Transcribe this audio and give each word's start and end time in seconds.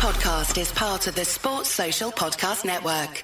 podcast 0.00 0.58
is 0.58 0.72
part 0.72 1.06
of 1.08 1.14
the 1.14 1.26
Sports 1.26 1.68
Social 1.68 2.10
Podcast 2.10 2.64
Network. 2.64 3.22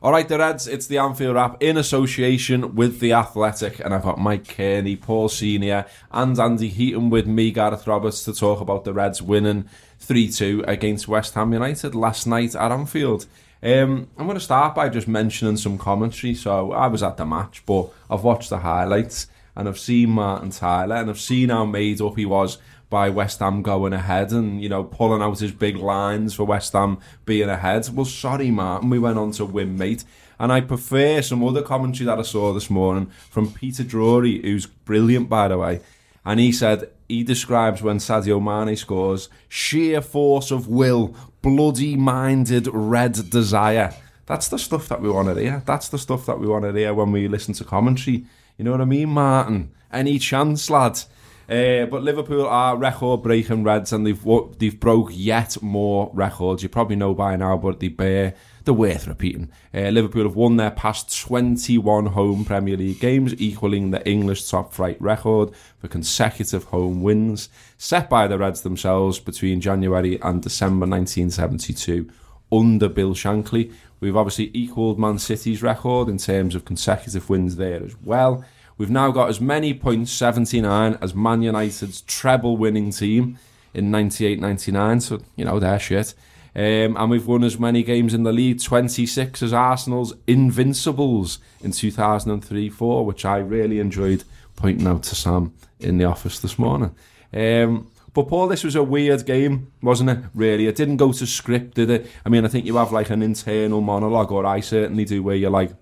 All 0.00 0.10
right, 0.10 0.26
the 0.26 0.38
Reds, 0.38 0.66
it's 0.66 0.86
the 0.86 0.96
Anfield 0.96 1.34
Wrap 1.34 1.62
in 1.62 1.76
association 1.76 2.74
with 2.74 2.98
The 2.98 3.12
Athletic, 3.12 3.80
and 3.80 3.92
I've 3.92 4.04
got 4.04 4.18
Mike 4.18 4.48
Kearney, 4.48 4.96
Paul 4.96 5.28
Senior, 5.28 5.84
and 6.10 6.38
Andy 6.38 6.68
Heaton 6.68 7.10
with 7.10 7.26
me, 7.26 7.50
Gareth 7.50 7.86
Roberts, 7.86 8.24
to 8.24 8.32
talk 8.32 8.62
about 8.62 8.84
the 8.84 8.94
Reds 8.94 9.20
winning 9.20 9.68
3 9.98 10.30
2 10.30 10.64
against 10.66 11.08
West 11.08 11.34
Ham 11.34 11.52
United 11.52 11.94
last 11.94 12.26
night 12.26 12.54
at 12.54 12.72
Anfield. 12.72 13.26
Um, 13.62 14.08
I'm 14.16 14.24
going 14.24 14.38
to 14.38 14.40
start 14.40 14.74
by 14.74 14.88
just 14.88 15.08
mentioning 15.08 15.58
some 15.58 15.76
commentary. 15.76 16.34
So, 16.34 16.72
I 16.72 16.86
was 16.86 17.02
at 17.02 17.18
the 17.18 17.26
match, 17.26 17.62
but 17.66 17.90
I've 18.08 18.24
watched 18.24 18.48
the 18.48 18.58
highlights 18.60 19.26
and 19.54 19.68
I've 19.68 19.78
seen 19.78 20.10
Martin 20.10 20.50
Tyler 20.50 20.96
and 20.96 21.10
I've 21.10 21.20
seen 21.20 21.48
how 21.48 21.64
made 21.64 22.00
up 22.00 22.16
he 22.16 22.26
was 22.26 22.56
by 22.88 23.10
West 23.10 23.40
Ham 23.40 23.62
going 23.62 23.92
ahead 23.92 24.32
and, 24.32 24.62
you 24.62 24.68
know, 24.68 24.84
pulling 24.84 25.22
out 25.22 25.38
his 25.38 25.52
big 25.52 25.76
lines 25.76 26.34
for 26.34 26.44
West 26.44 26.72
Ham 26.72 26.98
being 27.24 27.48
ahead. 27.48 27.88
Well, 27.92 28.06
sorry, 28.06 28.50
Martin, 28.50 28.90
we 28.90 28.98
went 28.98 29.18
on 29.18 29.32
to 29.32 29.44
win, 29.44 29.76
mate. 29.76 30.04
And 30.38 30.52
I 30.52 30.60
prefer 30.60 31.22
some 31.22 31.42
other 31.42 31.62
commentary 31.62 32.06
that 32.06 32.18
I 32.18 32.22
saw 32.22 32.52
this 32.52 32.70
morning 32.70 33.06
from 33.30 33.52
Peter 33.52 33.82
Drury, 33.82 34.40
who's 34.42 34.66
brilliant, 34.66 35.28
by 35.28 35.48
the 35.48 35.58
way. 35.58 35.80
And 36.24 36.38
he 36.40 36.52
said, 36.52 36.90
he 37.08 37.22
describes 37.22 37.82
when 37.82 37.98
Sadio 37.98 38.42
Mane 38.42 38.76
scores, 38.76 39.28
sheer 39.48 40.00
force 40.00 40.50
of 40.50 40.68
will, 40.68 41.14
bloody 41.40 41.96
minded 41.96 42.66
red 42.66 43.30
desire. 43.30 43.94
That's 44.26 44.48
the 44.48 44.58
stuff 44.58 44.88
that 44.88 45.00
we 45.00 45.08
want 45.08 45.28
to 45.28 45.40
hear. 45.40 45.62
That's 45.64 45.88
the 45.88 45.98
stuff 45.98 46.26
that 46.26 46.40
we 46.40 46.48
want 46.48 46.64
to 46.64 46.72
hear 46.72 46.92
when 46.92 47.12
we 47.12 47.28
listen 47.28 47.54
to 47.54 47.64
commentary. 47.64 48.26
You 48.58 48.64
know 48.64 48.72
what 48.72 48.80
I 48.80 48.86
mean, 48.86 49.10
Martin? 49.10 49.70
Any 49.92 50.18
chance, 50.18 50.68
lad? 50.68 51.00
Uh, 51.48 51.86
but 51.86 52.02
Liverpool 52.02 52.46
are 52.46 52.76
record 52.76 53.22
breaking 53.22 53.62
Reds 53.62 53.92
and 53.92 54.04
they've 54.04 54.24
they've 54.58 54.78
broke 54.78 55.10
yet 55.12 55.62
more 55.62 56.10
records. 56.12 56.62
You 56.62 56.68
probably 56.68 56.96
know 56.96 57.14
by 57.14 57.36
now, 57.36 57.56
but 57.56 57.78
they 57.78 57.88
bear 57.88 58.34
the 58.64 58.74
worth 58.74 59.06
repeating. 59.06 59.48
Uh, 59.72 59.90
Liverpool 59.90 60.24
have 60.24 60.34
won 60.34 60.56
their 60.56 60.72
past 60.72 61.16
21 61.20 62.06
home 62.06 62.44
Premier 62.44 62.76
League 62.76 62.98
games, 62.98 63.32
equaling 63.38 63.92
the 63.92 64.06
English 64.08 64.48
top 64.50 64.72
flight 64.72 65.00
record 65.00 65.50
for 65.78 65.86
consecutive 65.86 66.64
home 66.64 67.00
wins, 67.00 67.48
set 67.78 68.10
by 68.10 68.26
the 68.26 68.38
Reds 68.38 68.62
themselves 68.62 69.20
between 69.20 69.60
January 69.60 70.20
and 70.22 70.42
December 70.42 70.86
1972 70.86 72.10
under 72.50 72.88
Bill 72.88 73.14
Shankly. 73.14 73.72
We've 74.00 74.16
obviously 74.16 74.50
equalled 74.52 74.98
Man 74.98 75.18
City's 75.18 75.62
record 75.62 76.08
in 76.08 76.18
terms 76.18 76.54
of 76.54 76.64
consecutive 76.64 77.30
wins 77.30 77.56
there 77.56 77.82
as 77.82 77.96
well. 78.02 78.44
We've 78.78 78.90
now 78.90 79.10
got 79.10 79.28
as 79.28 79.40
many 79.40 79.72
points, 79.72 80.12
79, 80.12 80.98
as 81.00 81.14
Man 81.14 81.42
United's 81.42 82.02
treble 82.02 82.56
winning 82.56 82.90
team 82.90 83.38
in 83.72 83.90
98 83.90 84.40
99. 84.40 85.00
So, 85.00 85.20
you 85.34 85.44
know, 85.44 85.58
they're 85.58 85.78
shit. 85.78 86.14
Um, 86.54 86.96
and 86.96 87.10
we've 87.10 87.26
won 87.26 87.44
as 87.44 87.58
many 87.58 87.82
games 87.82 88.14
in 88.14 88.22
the 88.22 88.32
league, 88.32 88.62
26 88.62 89.42
as 89.42 89.52
Arsenal's 89.52 90.14
Invincibles 90.26 91.38
in 91.62 91.72
2003 91.72 92.70
4, 92.70 93.04
which 93.04 93.24
I 93.26 93.38
really 93.38 93.78
enjoyed 93.78 94.24
pointing 94.56 94.86
out 94.86 95.02
to 95.04 95.14
Sam 95.14 95.52
in 95.78 95.98
the 95.98 96.06
office 96.06 96.38
this 96.38 96.58
morning. 96.58 96.94
Um, 97.32 97.90
but 98.14 98.28
Paul, 98.28 98.48
this 98.48 98.64
was 98.64 98.74
a 98.74 98.82
weird 98.82 99.26
game, 99.26 99.70
wasn't 99.82 100.08
it? 100.08 100.20
Really, 100.34 100.66
it 100.66 100.76
didn't 100.76 100.96
go 100.96 101.12
to 101.12 101.26
script, 101.26 101.74
did 101.74 101.90
it? 101.90 102.10
I 102.24 102.30
mean, 102.30 102.46
I 102.46 102.48
think 102.48 102.64
you 102.64 102.76
have 102.76 102.90
like 102.90 103.10
an 103.10 103.22
internal 103.22 103.82
monologue, 103.82 104.32
or 104.32 104.46
I 104.46 104.60
certainly 104.60 105.04
do, 105.04 105.22
where 105.22 105.36
you're 105.36 105.50
like, 105.50 105.72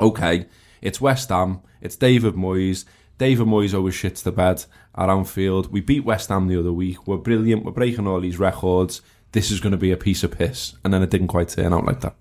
okay, 0.00 0.46
it's 0.82 1.00
West 1.00 1.28
Ham, 1.28 1.60
it's 1.80 1.96
David 1.96 2.34
Moyes. 2.34 2.84
David 3.18 3.46
Moyes 3.46 3.74
always 3.74 3.94
shits 3.94 4.22
the 4.22 4.32
bed 4.32 4.64
at 4.96 5.10
Anfield. 5.10 5.70
We 5.70 5.80
beat 5.80 6.04
West 6.04 6.30
Ham 6.30 6.48
the 6.48 6.58
other 6.58 6.72
week. 6.72 7.06
We're 7.06 7.18
brilliant. 7.18 7.64
We're 7.64 7.72
breaking 7.72 8.06
all 8.06 8.20
these 8.20 8.38
records. 8.38 9.02
This 9.32 9.50
is 9.50 9.60
going 9.60 9.72
to 9.72 9.78
be 9.78 9.92
a 9.92 9.96
piece 9.96 10.24
of 10.24 10.32
piss, 10.32 10.74
and 10.82 10.92
then 10.92 11.02
it 11.02 11.10
didn't 11.10 11.28
quite 11.28 11.50
turn 11.50 11.72
out 11.72 11.84
like 11.84 12.00
that. 12.00 12.14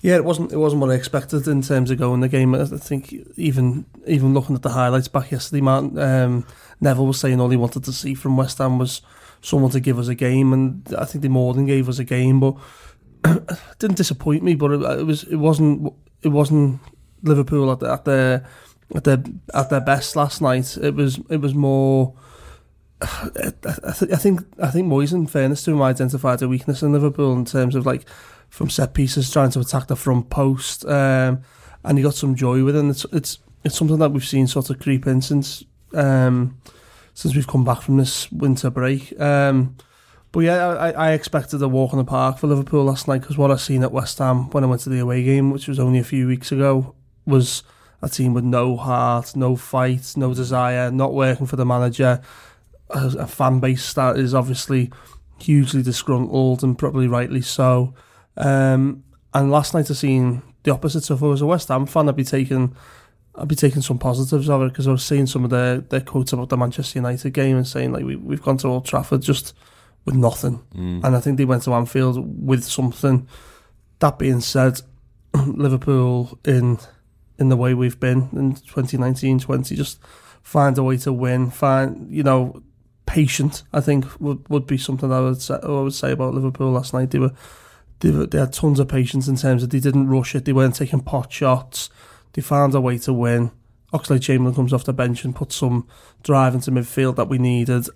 Yeah, 0.00 0.14
it 0.14 0.24
wasn't. 0.24 0.52
It 0.52 0.58
wasn't 0.58 0.80
what 0.82 0.90
I 0.90 0.94
expected 0.94 1.48
in 1.48 1.62
terms 1.62 1.90
of 1.90 1.98
going 1.98 2.20
the 2.20 2.28
game. 2.28 2.54
I 2.54 2.64
think 2.66 3.12
even 3.36 3.84
even 4.06 4.32
looking 4.32 4.54
at 4.54 4.62
the 4.62 4.70
highlights 4.70 5.08
back 5.08 5.32
yesterday, 5.32 5.60
Martin 5.60 5.98
um, 5.98 6.46
Neville 6.80 7.06
was 7.06 7.18
saying 7.18 7.40
all 7.40 7.48
he 7.48 7.56
wanted 7.56 7.84
to 7.84 7.92
see 7.92 8.14
from 8.14 8.36
West 8.36 8.58
Ham 8.58 8.78
was 8.78 9.02
someone 9.40 9.70
to 9.72 9.80
give 9.80 9.98
us 9.98 10.08
a 10.08 10.14
game, 10.14 10.52
and 10.52 10.94
I 10.96 11.04
think 11.04 11.22
they 11.22 11.28
more 11.28 11.52
than 11.52 11.66
gave 11.66 11.88
us 11.88 11.98
a 11.98 12.04
game, 12.04 12.38
but 12.38 12.54
it 13.24 13.58
didn't 13.80 13.96
disappoint 13.96 14.44
me. 14.44 14.54
But 14.54 14.72
it, 14.72 14.82
it 14.82 15.06
was 15.06 15.24
it 15.24 15.36
wasn't 15.36 15.92
it 16.22 16.28
wasn't 16.28 16.80
Liverpool 17.22 17.70
at, 17.72 17.82
at 17.82 18.04
their 18.04 18.46
at 18.94 19.04
their 19.04 19.22
at 19.54 19.70
their 19.70 19.80
best 19.80 20.16
last 20.16 20.40
night. 20.40 20.76
It 20.80 20.94
was 20.94 21.20
it 21.30 21.40
was 21.40 21.54
more. 21.54 22.14
I, 23.00 23.52
th- 23.92 24.12
I 24.12 24.16
think 24.16 24.40
I 24.60 24.70
think 24.70 24.88
Moyes, 24.88 25.12
in 25.12 25.26
fairness 25.28 25.62
to 25.64 25.70
him, 25.72 25.82
identified 25.82 26.42
a 26.42 26.48
weakness 26.48 26.82
in 26.82 26.92
Liverpool 26.92 27.32
in 27.34 27.44
terms 27.44 27.76
of 27.76 27.86
like 27.86 28.08
from 28.48 28.70
set 28.70 28.94
pieces 28.94 29.30
trying 29.30 29.50
to 29.50 29.60
attack 29.60 29.86
the 29.86 29.96
front 29.96 30.30
post, 30.30 30.84
um, 30.86 31.42
and 31.84 31.98
he 31.98 32.02
got 32.02 32.14
some 32.14 32.34
joy 32.34 32.64
with 32.64 32.74
it. 32.74 32.80
And 32.80 32.90
it's 32.90 33.06
it's 33.12 33.38
it's 33.64 33.76
something 33.76 33.98
that 33.98 34.10
we've 34.10 34.24
seen 34.24 34.46
sort 34.46 34.70
of 34.70 34.80
creep 34.80 35.06
in 35.06 35.22
since 35.22 35.64
um, 35.94 36.58
since 37.14 37.34
we've 37.34 37.46
come 37.46 37.64
back 37.64 37.82
from 37.82 37.98
this 37.98 38.30
winter 38.32 38.70
break. 38.70 39.18
Um, 39.20 39.76
but 40.30 40.40
yeah, 40.40 40.68
I, 40.68 40.90
I 40.90 41.12
expected 41.12 41.62
a 41.62 41.68
walk 41.68 41.92
in 41.92 41.98
the 41.98 42.04
park 42.04 42.38
for 42.38 42.48
Liverpool 42.48 42.84
last 42.84 43.08
night 43.08 43.22
because 43.22 43.38
what 43.38 43.50
I 43.50 43.56
seen 43.56 43.82
at 43.82 43.92
West 43.92 44.18
Ham 44.18 44.50
when 44.50 44.62
I 44.62 44.66
went 44.66 44.82
to 44.82 44.90
the 44.90 44.98
away 44.98 45.22
game, 45.22 45.50
which 45.50 45.68
was 45.68 45.78
only 45.78 45.98
a 45.98 46.04
few 46.04 46.26
weeks 46.26 46.52
ago, 46.52 46.94
was 47.28 47.62
a 48.02 48.08
team 48.08 48.34
with 48.34 48.44
no 48.44 48.76
heart, 48.76 49.34
no 49.36 49.56
fight, 49.56 50.14
no 50.16 50.34
desire, 50.34 50.90
not 50.90 51.14
working 51.14 51.46
for 51.46 51.56
the 51.56 51.66
manager. 51.66 52.20
A, 52.90 53.12
a 53.18 53.26
fan 53.26 53.60
base 53.60 53.92
that 53.94 54.16
is 54.16 54.34
obviously 54.34 54.90
hugely 55.38 55.82
disgruntled 55.82 56.62
and 56.62 56.78
probably 56.78 57.06
rightly 57.06 57.42
so. 57.42 57.94
Um, 58.36 59.04
and 59.34 59.50
last 59.50 59.74
night 59.74 59.90
I 59.90 59.94
seen 59.94 60.42
the 60.62 60.72
opposite. 60.72 61.04
So 61.04 61.14
if 61.14 61.22
I 61.22 61.26
was 61.26 61.42
a 61.42 61.46
West 61.46 61.68
Ham 61.68 61.86
fan, 61.86 62.08
I'd 62.08 62.16
be 62.16 62.24
taking 62.24 62.74
I'd 63.34 63.48
be 63.48 63.54
taking 63.54 63.82
some 63.82 63.98
positives 63.98 64.50
of 64.50 64.62
it 64.62 64.70
because 64.70 64.88
I 64.88 64.92
was 64.92 65.04
seeing 65.04 65.26
some 65.26 65.44
of 65.44 65.50
their, 65.50 65.78
their 65.78 66.00
quotes 66.00 66.32
about 66.32 66.48
the 66.48 66.56
Manchester 66.56 66.98
United 66.98 67.30
game 67.30 67.56
and 67.56 67.66
saying 67.66 67.92
like 67.92 68.04
we 68.04 68.16
we've 68.16 68.42
gone 68.42 68.56
to 68.58 68.68
Old 68.68 68.84
Trafford 68.84 69.22
just 69.22 69.54
with 70.04 70.14
nothing, 70.14 70.60
mm. 70.74 71.04
and 71.04 71.16
I 71.16 71.20
think 71.20 71.36
they 71.36 71.44
went 71.44 71.64
to 71.64 71.74
Anfield 71.74 72.46
with 72.46 72.64
something. 72.64 73.28
That 73.98 74.18
being 74.18 74.40
said, 74.40 74.80
Liverpool 75.34 76.38
in 76.44 76.78
in 77.38 77.48
the 77.48 77.56
way 77.56 77.74
we've 77.74 78.00
been 78.00 78.28
in 78.32 78.54
2019 78.54 79.38
20 79.38 79.76
just 79.76 80.00
find 80.42 80.76
a 80.78 80.82
way 80.82 80.96
to 80.96 81.12
win 81.12 81.50
find 81.50 82.10
you 82.10 82.22
know 82.22 82.62
patient 83.08 83.62
I 83.72 83.80
think 83.80 84.04
would, 84.20 84.46
would 84.48 84.66
be 84.66 84.76
something 84.76 85.10
I 85.10 85.20
would 85.20 85.40
say, 85.40 85.58
I 85.62 85.66
would 85.66 85.94
say 85.94 86.12
about 86.12 86.34
Liverpool 86.34 86.70
last 86.70 86.92
night. 86.92 87.10
They 87.10 87.18
were, 87.18 87.32
they 88.00 88.10
were 88.10 88.26
they 88.26 88.38
had 88.38 88.52
tons 88.52 88.78
of 88.78 88.88
patience 88.88 89.26
in 89.28 89.36
terms 89.36 89.62
of 89.62 89.70
they 89.70 89.80
didn't 89.80 90.08
rush 90.08 90.34
it 90.34 90.44
they 90.44 90.52
weren't 90.52 90.74
taking 90.74 91.00
pot 91.00 91.32
shots 91.32 91.88
they 92.34 92.42
found 92.42 92.74
a 92.74 92.80
way 92.80 92.98
to 92.98 93.12
win. 93.12 93.50
Oxlade-Chamberlain 93.94 94.54
comes 94.54 94.74
off 94.74 94.84
the 94.84 94.92
bench 94.92 95.24
and 95.24 95.34
puts 95.34 95.56
some 95.56 95.88
drive 96.22 96.54
into 96.54 96.70
midfield 96.70 97.16
that 97.16 97.30
we 97.30 97.38
needed 97.38 97.88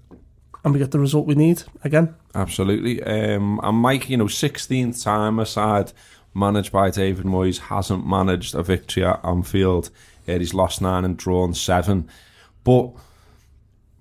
and 0.64 0.72
we 0.72 0.80
get 0.80 0.90
the 0.90 0.98
result 0.98 1.26
we 1.26 1.34
need 1.34 1.62
again. 1.84 2.14
Absolutely. 2.34 3.02
Um, 3.02 3.60
and 3.62 3.76
Mike 3.76 4.08
you 4.08 4.16
know 4.16 4.24
16th 4.24 5.04
time 5.04 5.38
aside 5.38 5.92
managed 6.34 6.72
by 6.72 6.90
David 6.90 7.24
Moyes, 7.24 7.58
hasn't 7.58 8.06
managed 8.06 8.54
a 8.54 8.62
victory 8.62 9.04
at 9.04 9.24
Anfield. 9.24 9.90
He's 10.26 10.54
lost 10.54 10.80
nine 10.80 11.04
and 11.04 11.16
drawn 11.16 11.52
seven. 11.54 12.08
But 12.64 12.92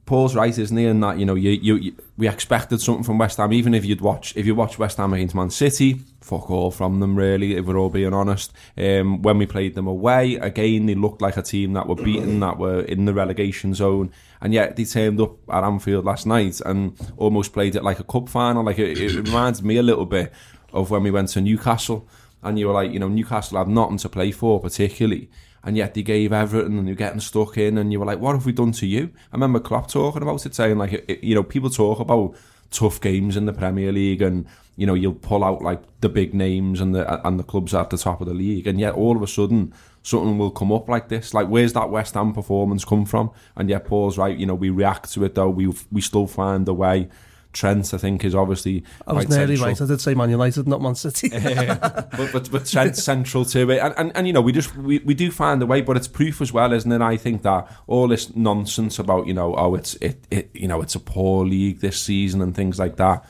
Paul's 0.05 0.35
right, 0.35 0.57
isn't 0.57 0.75
he? 0.75 0.85
In 0.85 0.99
that 0.99 1.19
you 1.19 1.25
know, 1.25 1.35
you, 1.35 1.51
you, 1.51 1.75
you, 1.75 1.95
we 2.17 2.27
expected 2.27 2.81
something 2.81 3.03
from 3.03 3.17
West 3.17 3.37
Ham. 3.37 3.53
Even 3.53 3.73
if 3.73 3.85
you'd 3.85 4.01
watch, 4.01 4.35
if 4.35 4.45
you 4.45 4.53
watch 4.53 4.77
West 4.77 4.97
Ham 4.97 5.13
against 5.13 5.35
Man 5.35 5.49
City, 5.49 6.01
fuck 6.19 6.51
all 6.51 6.69
from 6.69 6.99
them 6.99 7.15
really. 7.15 7.55
If 7.55 7.65
we're 7.65 7.77
all 7.77 7.89
being 7.89 8.13
honest, 8.13 8.51
um, 8.77 9.21
when 9.21 9.37
we 9.37 9.45
played 9.45 9.73
them 9.73 9.87
away, 9.87 10.35
again 10.35 10.85
they 10.85 10.95
looked 10.95 11.21
like 11.21 11.37
a 11.37 11.41
team 11.41 11.73
that 11.73 11.87
were 11.87 11.95
beaten, 11.95 12.41
that 12.41 12.57
were 12.57 12.81
in 12.81 13.05
the 13.05 13.13
relegation 13.13 13.73
zone, 13.73 14.11
and 14.41 14.53
yet 14.53 14.75
they 14.75 14.83
turned 14.83 15.21
up 15.21 15.37
at 15.49 15.63
Anfield 15.63 16.03
last 16.03 16.25
night 16.25 16.59
and 16.65 16.93
almost 17.15 17.53
played 17.53 17.75
it 17.75 17.83
like 17.83 17.99
a 17.99 18.03
cup 18.03 18.27
final. 18.27 18.65
Like 18.65 18.79
it, 18.79 18.99
it 18.99 19.15
reminds 19.15 19.63
me 19.63 19.77
a 19.77 19.83
little 19.83 20.05
bit 20.05 20.33
of 20.73 20.91
when 20.91 21.03
we 21.03 21.11
went 21.11 21.29
to 21.29 21.41
Newcastle 21.41 22.07
and 22.43 22.57
you 22.57 22.67
were 22.67 22.73
like, 22.73 22.91
you 22.91 22.99
know, 22.99 23.07
Newcastle 23.09 23.57
had 23.57 23.67
nothing 23.67 23.97
to 23.97 24.09
play 24.09 24.31
for 24.31 24.59
particularly, 24.59 25.29
and 25.63 25.77
yet 25.77 25.93
they 25.93 26.01
gave 26.03 26.33
everything 26.33 26.77
and 26.77 26.87
you're 26.87 26.95
getting 26.95 27.19
stuck 27.19 27.57
in, 27.57 27.77
and 27.77 27.91
you 27.91 27.99
were 27.99 28.05
like, 28.05 28.19
what 28.19 28.33
have 28.33 28.45
we 28.45 28.51
done 28.51 28.71
to 28.73 28.85
you? 28.85 29.11
I 29.31 29.35
remember 29.35 29.59
Klopp 29.59 29.89
talking 29.89 30.21
about 30.21 30.45
it, 30.45 30.55
saying 30.55 30.77
like, 30.77 30.93
it, 30.93 31.23
you 31.23 31.35
know, 31.35 31.43
people 31.43 31.69
talk 31.69 31.99
about 31.99 32.35
tough 32.71 33.01
games 33.01 33.37
in 33.37 33.45
the 33.45 33.53
Premier 33.53 33.91
League, 33.91 34.21
and 34.21 34.45
you 34.77 34.87
know, 34.87 34.93
you'll 34.93 35.13
pull 35.13 35.43
out 35.43 35.61
like 35.61 35.81
the 36.01 36.09
big 36.09 36.33
names 36.33 36.81
and 36.81 36.95
the 36.95 37.27
and 37.27 37.39
the 37.39 37.43
clubs 37.43 37.73
at 37.73 37.89
the 37.89 37.97
top 37.97 38.21
of 38.21 38.27
the 38.27 38.33
league, 38.33 38.67
and 38.67 38.79
yet 38.79 38.95
all 38.95 39.15
of 39.15 39.21
a 39.21 39.27
sudden 39.27 39.73
something 40.03 40.37
will 40.37 40.49
come 40.49 40.71
up 40.71 40.89
like 40.89 41.09
this. 41.09 41.33
Like, 41.33 41.47
where's 41.47 41.73
that 41.73 41.89
West 41.91 42.15
Ham 42.15 42.33
performance 42.33 42.83
come 42.83 43.05
from? 43.05 43.29
And 43.55 43.69
yet 43.69 43.85
Paul's 43.85 44.17
right, 44.17 44.35
you 44.35 44.45
know, 44.47 44.55
we 44.55 44.69
react 44.69 45.13
to 45.13 45.23
it 45.25 45.35
though. 45.35 45.49
We 45.49 45.71
we 45.91 46.01
still 46.01 46.27
find 46.27 46.67
a 46.67 46.73
way 46.73 47.09
Trent, 47.53 47.93
I 47.93 47.97
think, 47.97 48.23
is 48.23 48.33
obviously 48.33 48.83
I 49.05 49.13
was 49.13 49.29
nearly 49.29 49.55
central. 49.55 49.71
right. 49.71 49.81
I 49.81 49.85
did 49.85 50.01
say 50.01 50.13
Man 50.13 50.29
United, 50.29 50.67
not 50.67 50.81
Man 50.81 50.95
City. 50.95 51.29
but, 51.29 52.29
but 52.31 52.51
but 52.51 52.65
Trent's 52.65 53.03
central 53.03 53.45
to 53.45 53.69
it, 53.69 53.79
and, 53.79 53.93
and 53.97 54.11
and 54.15 54.27
you 54.27 54.33
know 54.33 54.41
we 54.41 54.51
just 54.51 54.75
we, 54.77 54.99
we 54.99 55.13
do 55.13 55.31
find 55.31 55.61
a 55.61 55.65
way, 55.65 55.81
but 55.81 55.97
it's 55.97 56.07
proof 56.07 56.41
as 56.41 56.53
well, 56.53 56.71
isn't 56.73 56.91
it? 56.91 57.01
I 57.01 57.17
think 57.17 57.41
that 57.43 57.69
all 57.87 58.07
this 58.07 58.35
nonsense 58.35 58.99
about 58.99 59.27
you 59.27 59.33
know 59.33 59.55
oh 59.55 59.75
it's 59.75 59.95
it, 59.95 60.23
it 60.31 60.49
you 60.53 60.67
know 60.67 60.81
it's 60.81 60.95
a 60.95 60.99
poor 60.99 61.45
league 61.45 61.79
this 61.79 61.99
season 61.99 62.41
and 62.41 62.55
things 62.55 62.79
like 62.79 62.95
that. 62.97 63.25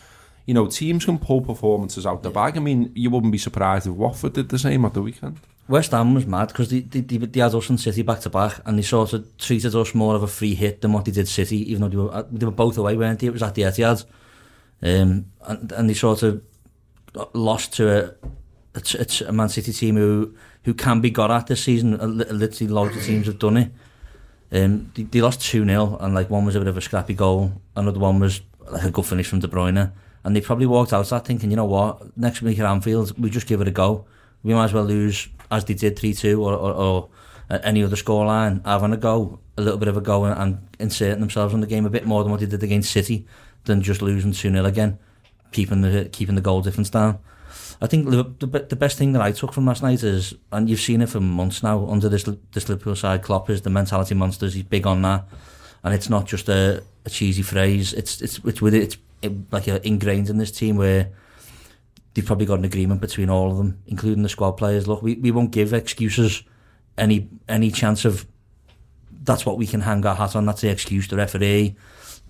You 0.46 0.54
know, 0.54 0.68
teams 0.68 1.06
can 1.06 1.18
pull 1.18 1.42
performances 1.42 2.06
out 2.06 2.24
the 2.24 2.30
bag. 2.32 2.58
I 2.58 2.60
mean, 2.60 2.92
you 2.96 3.10
wouldn't 3.10 3.32
be 3.32 3.38
surprised 3.38 3.88
if 3.88 3.94
Watford 3.94 4.34
did 4.34 4.50
the 4.50 4.60
same 4.60 4.84
at 4.86 4.94
the 4.94 5.02
weekend. 5.02 5.40
West 5.72 5.92
Ham 5.92 6.14
was 6.14 6.26
mad 6.26 6.50
because 6.50 6.70
they, 6.70 6.82
they, 6.82 7.00
they, 7.00 7.40
had 7.40 7.56
us 7.56 7.70
and 7.70 7.80
City 7.80 8.02
back 8.02 8.20
to 8.20 8.30
back 8.30 8.60
and 8.66 8.78
they 8.78 8.82
sort 8.82 9.14
of 9.14 9.38
treated 9.38 9.74
us 9.74 9.96
more 9.96 10.16
of 10.16 10.22
a 10.22 10.28
free 10.28 10.54
hit 10.54 10.82
than 10.82 10.92
what 10.92 11.06
they 11.06 11.12
did 11.12 11.30
City, 11.30 11.72
even 11.72 11.82
though 11.82 11.88
they 11.88 11.96
were, 11.96 12.14
uh, 12.14 12.24
they 12.30 12.46
were 12.46 12.52
both 12.52 12.78
away, 12.78 12.98
weren't 12.98 13.20
they? 13.20 13.28
It 13.28 13.34
was 13.34 13.42
at 13.42 13.56
the 13.56 13.62
Etihad. 13.62 14.04
Um, 14.84 15.28
and, 15.48 15.72
and 15.72 15.90
they 15.90 15.94
sort 15.94 16.24
of 16.24 16.44
lost 17.34 17.74
to 17.76 17.90
a, 17.90 18.14
a, 18.76 19.08
a 19.30 19.32
Man 19.32 19.48
City 19.48 19.72
team 19.72 19.96
who, 19.96 20.36
who 20.64 20.74
can 20.74 21.00
be 21.00 21.10
got 21.10 21.32
at 21.32 21.48
this 21.48 21.64
season. 21.64 21.98
Literally 22.18 22.72
loads 22.72 22.98
of 22.98 23.04
teams 23.04 23.28
have 23.28 23.40
done 23.40 23.56
it. 23.56 23.72
Um, 24.52 24.92
they, 24.94 25.04
they 25.04 25.22
lost 25.22 25.40
2-0 25.40 26.04
and 26.04 26.14
like 26.14 26.30
one 26.30 26.44
was 26.44 26.56
a 26.56 26.60
bit 26.60 26.68
of 26.68 26.76
a 26.76 26.82
scrappy 26.82 27.14
goal, 27.14 27.54
another 27.78 28.00
one 28.00 28.20
was 28.20 28.42
like 28.70 28.84
a 28.84 28.92
good 28.92 29.06
finish 29.06 29.28
from 29.28 29.40
De 29.40 29.48
Bruyne. 29.48 29.94
And 30.26 30.36
they 30.36 30.42
probably 30.42 30.66
walked 30.66 30.92
out 30.92 31.08
that 31.08 31.26
thinking, 31.26 31.50
you 31.50 31.56
know 31.56 31.64
what, 31.64 32.18
next 32.18 32.42
week 32.42 32.60
at 32.60 32.66
Anfield, 32.66 33.18
we 33.18 33.30
just 33.30 33.48
give 33.48 33.62
it 33.62 33.70
a 33.70 33.72
go. 33.72 34.06
We 34.44 34.54
might 34.54 34.66
as 34.66 34.74
well 34.74 34.84
lose 34.84 35.30
as 35.52 35.66
they 35.66 35.74
did 35.74 35.98
3-2 35.98 36.40
or, 36.40 36.54
or, 36.54 36.74
or 36.74 37.10
any 37.64 37.84
other 37.84 37.96
scoreline, 37.96 38.66
having 38.66 38.94
a 38.94 38.98
go, 38.98 39.40
a 39.58 39.62
little 39.62 39.78
bit 39.78 39.90
of 39.90 39.98
a 39.98 40.02
go 40.02 40.24
and, 40.26 40.40
and 40.40 40.68
inserting 40.80 41.20
themselves 41.20 41.54
in 41.54 41.60
the 41.60 41.68
game 41.68 41.86
a 41.86 41.90
bit 41.90 42.06
more 42.06 42.24
than 42.24 42.32
what 42.32 42.40
they 42.40 42.46
did 42.46 42.64
against 42.64 42.92
City 42.92 43.28
than 43.66 43.82
just 43.82 44.02
losing 44.02 44.32
2-0 44.32 44.66
again, 44.66 44.98
keeping 45.52 45.82
the 45.82 46.10
keeping 46.12 46.36
the 46.36 46.42
goal 46.42 46.62
difference 46.62 46.90
down. 46.90 47.20
I 47.82 47.88
think 47.88 48.10
the, 48.10 48.24
the, 48.40 48.76
best 48.76 48.98
thing 49.00 49.14
that 49.14 49.24
I 49.24 49.32
took 49.32 49.54
from 49.54 49.66
last 49.66 49.82
night 49.82 50.04
is, 50.04 50.36
and 50.52 50.70
you've 50.70 50.80
seen 50.80 51.02
it 51.02 51.10
for 51.10 51.20
months 51.20 51.64
now, 51.64 51.88
under 51.88 52.10
this 52.10 52.24
this 52.52 52.70
Liverpool 52.70 52.96
side, 52.96 53.24
Klopp 53.24 53.50
is 53.50 53.64
the 53.64 53.72
mentality 53.72 54.14
monsters. 54.14 54.54
He's 54.54 54.64
big 54.64 54.86
on 54.86 55.02
that, 55.02 55.28
and 55.84 55.94
it's 55.94 56.08
not 56.08 56.28
just 56.28 56.48
a, 56.48 56.84
a 57.06 57.10
cheesy 57.10 57.42
phrase. 57.42 57.94
It's 57.94 58.22
it's 58.22 58.40
it's 58.46 58.62
with 58.62 58.76
it. 58.76 58.84
It's 58.84 58.98
it, 59.24 59.52
like 59.52 59.68
ingrained 59.68 60.30
in 60.30 60.38
this 60.38 60.52
team 60.52 60.78
where 60.78 61.10
they've 62.14 62.26
probably 62.26 62.46
got 62.46 62.60
an 62.60 62.66
agreement 62.66 63.02
between 63.02 63.30
all 63.30 63.52
of 63.52 63.58
them, 63.58 63.80
including 63.88 64.24
the 64.24 64.30
squad 64.30 64.54
players. 64.54 64.88
Look, 64.88 65.02
we, 65.02 65.16
we 65.16 65.32
won't 65.32 65.52
give 65.52 65.74
excuses 65.74 66.44
any 66.98 67.30
any 67.48 67.72
chance 67.72 68.06
of 68.06 68.26
that's 69.24 69.46
what 69.46 69.58
we 69.58 69.68
can 69.68 69.82
hang 69.82 70.06
our 70.06 70.16
hat 70.16 70.36
on. 70.36 70.46
That's 70.46 70.62
the 70.62 70.70
excuse. 70.70 71.08
The 71.08 71.18
referee, 71.18 71.76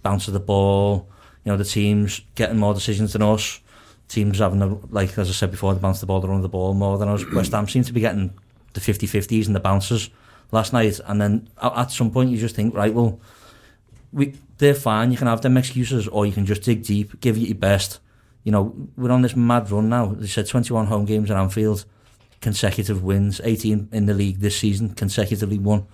bounce 0.04 0.28
of 0.28 0.34
the 0.34 0.40
ball, 0.40 1.10
you 1.44 1.52
know, 1.52 1.58
the 1.58 1.66
teams 1.66 2.22
getting 2.36 2.58
more 2.58 2.74
decisions 2.74 3.14
than 3.14 3.22
us. 3.22 3.60
Teams 4.08 4.40
having, 4.40 4.62
a, 4.62 4.68
like 4.90 5.18
as 5.18 5.30
I 5.30 5.34
said 5.34 5.52
before, 5.52 5.74
the 5.74 5.80
bounce 5.80 6.02
the 6.02 6.06
ball, 6.06 6.20
the 6.20 6.28
run 6.28 6.38
of 6.38 6.44
the 6.44 6.50
ball 6.50 6.74
more 6.74 6.98
than 6.98 7.08
us. 7.08 7.26
West 7.32 7.54
Ham 7.54 7.68
seem 7.68 7.84
to 7.84 7.94
be 7.94 8.02
getting 8.02 8.34
the 8.74 8.82
50-50s 8.82 9.48
and 9.48 9.56
the 9.56 9.60
bounces 9.62 10.10
last 10.52 10.74
night. 10.74 11.00
And 11.06 11.22
then 11.22 11.50
at 11.62 11.92
some 11.92 12.12
point 12.12 12.30
you 12.30 12.38
just 12.38 12.56
think, 12.56 12.76
right, 12.76 12.94
well, 12.94 13.22
we 14.12 14.36
they're 14.58 14.76
fine. 14.76 15.12
You 15.12 15.18
can 15.18 15.28
have 15.28 15.42
them 15.42 15.58
excuses 15.58 16.08
or 16.08 16.26
you 16.26 16.34
can 16.34 16.46
just 16.46 16.64
dig 16.64 16.84
deep, 16.84 17.20
give 17.22 17.38
it 17.38 17.42
your 17.42 17.56
best. 17.56 18.00
You 18.44 18.52
know, 18.52 18.76
we're 18.98 19.12
on 19.12 19.22
this 19.22 19.36
mad 19.36 19.70
run 19.70 19.90
now. 19.90 20.08
They 20.08 20.28
said 20.28 20.48
21 20.48 20.88
home 20.88 21.06
games 21.06 21.30
at 21.30 21.38
Anfield, 21.38 21.86
consecutive 22.42 23.04
wins, 23.04 23.40
18 23.44 23.90
in 23.92 24.06
the 24.06 24.14
league 24.14 24.40
this 24.40 24.58
season, 24.58 24.94
consecutively 24.96 25.60
won. 25.60 25.86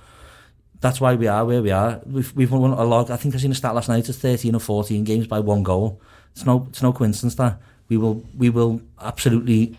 That's 0.79 1.01
why 1.01 1.15
we 1.15 1.27
are 1.27 1.43
where 1.43 1.61
we 1.61 1.71
are. 1.71 2.01
We've, 2.05 2.33
we've 2.35 2.51
won 2.51 2.71
a 2.71 2.83
lot. 2.83 3.09
I 3.09 3.17
think 3.17 3.35
I 3.35 3.39
seen 3.39 3.51
a 3.51 3.55
stat 3.55 3.75
last 3.75 3.89
night. 3.89 4.07
It's 4.07 4.17
13 4.17 4.55
or 4.55 4.59
14 4.59 5.03
games 5.03 5.27
by 5.27 5.39
one 5.39 5.63
goal. 5.63 6.01
It's 6.31 6.45
no, 6.45 6.67
it's 6.69 6.83
no 6.83 6.93
coincidence 6.93 7.35
that 7.35 7.59
we 7.89 7.97
will, 7.97 8.23
we 8.37 8.49
will 8.49 8.81
absolutely 9.01 9.77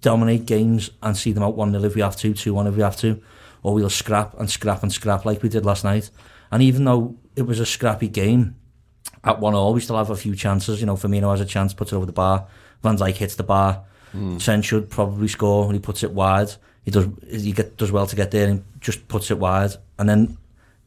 dominate 0.00 0.46
games 0.46 0.90
and 1.02 1.16
see 1.16 1.32
them 1.32 1.42
out 1.42 1.56
1 1.56 1.72
0 1.72 1.84
if 1.84 1.94
we 1.94 2.00
have 2.00 2.16
to, 2.16 2.32
2 2.32 2.54
1 2.54 2.66
if 2.68 2.76
we 2.76 2.82
have 2.82 2.96
to, 2.98 3.20
or 3.62 3.74
we'll 3.74 3.90
scrap 3.90 4.38
and 4.38 4.50
scrap 4.50 4.82
and 4.82 4.92
scrap 4.92 5.24
like 5.24 5.42
we 5.42 5.48
did 5.48 5.64
last 5.64 5.84
night. 5.84 6.10
And 6.50 6.62
even 6.62 6.84
though 6.84 7.16
it 7.34 7.42
was 7.42 7.60
a 7.60 7.66
scrappy 7.66 8.08
game, 8.08 8.56
at 9.24 9.40
1 9.40 9.52
0, 9.52 9.70
we 9.70 9.80
still 9.80 9.96
have 9.96 10.10
a 10.10 10.16
few 10.16 10.34
chances. 10.34 10.80
You 10.80 10.86
know, 10.86 10.96
Firmino 10.96 11.30
has 11.30 11.40
a 11.40 11.44
chance, 11.44 11.74
puts 11.74 11.92
it 11.92 11.96
over 11.96 12.06
the 12.06 12.12
bar. 12.12 12.46
Van 12.82 12.96
Dijk 12.96 13.14
hits 13.14 13.36
the 13.36 13.44
bar. 13.44 13.84
Mm. 14.14 14.40
Sen 14.40 14.62
should 14.62 14.90
probably 14.90 15.28
score 15.28 15.66
when 15.66 15.74
he 15.74 15.80
puts 15.80 16.02
it 16.02 16.10
wide. 16.10 16.52
He 16.84 16.90
does 16.90 17.06
he 17.28 17.52
get, 17.52 17.76
does 17.76 17.92
well 17.92 18.06
to 18.06 18.16
get 18.16 18.32
there 18.32 18.48
and 18.48 18.64
just 18.80 19.06
puts 19.08 19.30
it 19.30 19.38
wide. 19.38 19.72
And 19.98 20.08
then 20.08 20.36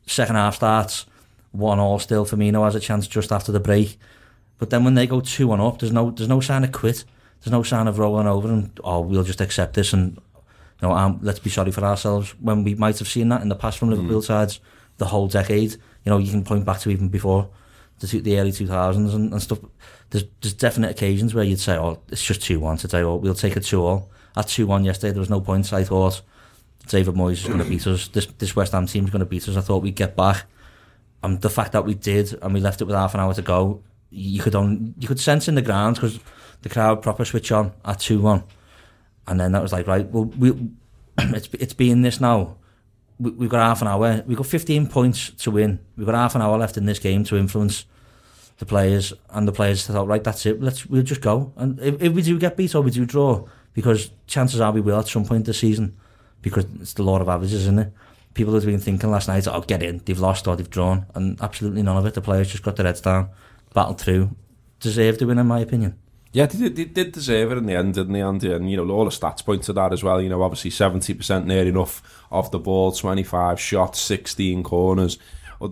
second 0.06 0.36
half 0.36 0.56
starts, 0.56 1.06
1 1.54 1.80
all 1.80 2.00
still. 2.00 2.26
Firmino 2.26 2.66
has 2.66 2.76
a 2.76 2.80
chance 2.80 3.08
just 3.08 3.32
after 3.32 3.52
the 3.52 3.60
break. 3.60 3.98
But 4.58 4.70
then 4.70 4.84
when 4.84 4.96
they 4.96 5.08
go 5.08 5.22
2 5.22 5.48
1 5.48 5.60
up, 5.62 5.80
there's 5.80 5.94
no, 5.94 6.12
there's 6.12 6.30
no 6.30 6.42
sign 6.42 6.64
of 6.64 6.72
quit. 6.72 7.06
There's 7.42 7.52
no 7.52 7.64
sign 7.64 7.88
of 7.88 8.00
rolling 8.00 8.28
over 8.28 8.48
and, 8.48 8.78
oh, 8.84 9.02
we'll 9.02 9.24
just 9.24 9.42
accept 9.42 9.76
this 9.76 9.94
and, 9.94 10.18
you 10.82 10.88
know, 10.88 10.92
um, 10.92 11.20
let's 11.22 11.40
be 11.40 11.50
sorry 11.50 11.72
for 11.72 11.84
ourselves. 11.84 12.34
When 12.42 12.64
we 12.64 12.76
might 12.76 13.00
have 13.00 13.08
seen 13.08 13.30
that 13.30 13.42
in 13.42 13.50
the 13.50 13.56
past 13.56 13.78
from 13.78 13.92
Liverpool 13.92 14.22
mm. 14.22 14.26
sides 14.26 14.60
the 14.98 15.06
whole 15.06 15.28
decade. 15.28 15.74
You 15.74 16.10
know, 16.10 16.18
you 16.18 16.32
can 16.32 16.44
point 16.44 16.66
back 16.66 16.80
to 16.80 16.90
even 16.90 17.10
before 17.10 17.50
the, 18.00 18.20
the 18.20 18.40
early 18.40 18.52
2000s 18.52 19.14
and, 19.14 19.32
and 19.32 19.42
stuff. 19.42 19.60
There's, 20.10 20.26
there's 20.42 20.54
definite 20.54 20.92
occasions 20.92 21.34
where 21.34 21.44
you'd 21.44 21.60
say, 21.60 21.78
oh, 21.78 22.00
it's 22.10 22.24
just 22.24 22.42
2-1 22.42 22.80
today, 22.80 23.02
or 23.02 23.20
we'll 23.20 23.34
take 23.34 23.56
a 23.56 23.60
2-all. 23.60 24.10
At 24.38 24.48
2-1 24.48 24.86
yesterday, 24.86 25.14
there 25.14 25.20
was 25.20 25.30
no 25.30 25.42
points. 25.42 25.74
I 25.74 25.84
thought 25.84 26.22
David 26.88 27.16
Moyes 27.16 27.34
is 27.34 27.46
going 27.46 27.60
to 27.60 27.66
beat 27.66 27.88
us. 27.88 28.08
This, 28.10 28.26
this 28.26 28.56
West 28.56 28.74
Ham 28.74 28.86
team 28.86 29.06
is 29.06 29.10
going 29.10 29.22
to 29.22 29.26
beat 29.26 29.48
us. 29.48 29.56
I 29.56 29.62
thought 29.62 29.82
we'd 29.82 29.96
get 29.96 30.16
back. 30.16 30.46
And 31.24 31.42
the 31.42 31.50
fact 31.50 31.72
that 31.72 31.86
we 31.86 31.96
did, 31.96 32.38
and 32.42 32.54
we 32.54 32.60
left 32.60 32.82
it 32.82 32.86
with 32.86 32.96
half 32.96 33.14
an 33.14 33.20
hour 33.20 33.34
to 33.34 33.42
go, 33.42 33.82
you 34.12 34.42
could 34.42 34.56
only, 34.56 34.94
you 35.00 35.08
could 35.08 35.20
sense 35.20 35.48
in 35.48 35.56
the 35.56 35.62
ground 35.62 35.96
because 35.96 36.20
the 36.62 36.70
crowd 36.70 37.02
proper 37.02 37.26
switch 37.26 37.52
on 37.52 37.74
at 37.84 37.98
2-1. 37.98 38.44
And 39.28 39.40
then 39.40 39.54
that 39.54 39.62
was 39.62 39.74
like, 39.74 39.88
right, 39.88 40.08
well, 40.08 40.26
we, 40.26 40.70
it's, 41.18 41.50
it's 41.54 41.74
being 41.74 42.02
this 42.02 42.22
now 42.22 42.58
we, 43.20 43.32
we've 43.32 43.50
got 43.50 43.60
half 43.60 43.82
an 43.82 43.88
hour. 43.88 44.24
We've 44.26 44.38
got 44.38 44.46
15 44.46 44.88
points 44.88 45.32
to 45.32 45.52
win. 45.52 45.80
We've 45.98 46.06
got 46.06 46.16
half 46.16 46.36
an 46.36 46.42
hour 46.42 46.58
left 46.58 46.78
in 46.78 46.86
this 46.86 47.00
game 47.00 47.24
to 47.26 47.38
influence 47.38 47.86
the 48.58 48.66
players, 48.66 49.14
and 49.32 49.48
the 49.48 49.52
players 49.52 49.86
thought, 49.86 50.08
right, 50.08 50.24
that's 50.24 50.46
it. 50.46 50.62
Let's 50.62 50.86
we'll 50.86 51.04
just 51.04 51.22
go. 51.22 51.52
And 51.58 51.80
if, 51.80 52.02
if 52.02 52.14
we 52.14 52.22
do 52.22 52.40
get 52.40 52.56
beat 52.56 52.74
or 52.74 52.82
we 52.82 52.92
do 52.92 53.06
draw, 53.06 53.46
because 53.74 54.12
chances 54.28 54.62
are 54.62 54.72
we 54.72 54.82
will 54.82 55.00
at 55.00 55.08
some 55.08 55.26
point 55.26 55.46
this 55.46 55.60
season, 55.60 55.98
because 56.42 56.66
it's 56.80 56.94
the 56.94 57.04
law 57.04 57.20
of 57.20 57.28
averages, 57.28 57.62
isn't 57.62 57.80
it? 57.80 57.92
People 58.34 58.54
have 58.54 58.66
been 58.66 58.80
thinking 58.80 59.12
last 59.12 59.28
night, 59.28 59.48
oh, 59.48 59.62
get 59.62 59.84
in, 59.84 60.02
they've 60.06 60.20
lost 60.20 60.48
or 60.48 60.56
they've 60.56 60.70
drawn, 60.70 61.06
and 61.16 61.40
absolutely 61.42 61.82
none 61.82 61.98
of 61.98 62.06
it. 62.06 62.14
The 62.14 62.22
players 62.22 62.52
just 62.52 62.64
got 62.64 62.78
their 62.78 62.86
heads 62.86 63.02
down, 63.02 63.30
battled 63.74 64.00
through, 64.00 64.32
deserved 64.80 65.20
to 65.20 65.26
win, 65.26 65.40
in 65.40 65.48
my 65.48 65.60
opinion. 65.60 65.98
Yeah, 66.36 66.48
they 66.48 66.58
did, 66.58 66.76
they 66.76 66.84
did 66.84 67.14
deserve 67.14 67.54
it 67.54 67.58
in 67.60 67.66
the 67.66 67.76
end, 67.76 67.94
didn't 67.94 68.12
they, 68.12 68.22
Andy? 68.22 68.52
And, 68.52 68.70
you 68.70 68.76
know, 68.76 68.94
all 68.94 69.06
the 69.06 69.10
stats 69.10 69.46
point 69.46 69.64
to 69.64 69.74
that 69.74 69.94
as 69.94 70.04
well. 70.04 70.22
You 70.22 70.28
know, 70.28 70.44
obviously 70.44 70.70
70% 70.70 71.46
near 71.46 71.66
enough 71.66 72.26
off 72.30 72.52
the 72.52 72.60
ball, 72.60 72.92
25 72.92 73.58
shots, 73.58 74.02
16 74.02 74.62
corners. 74.62 75.18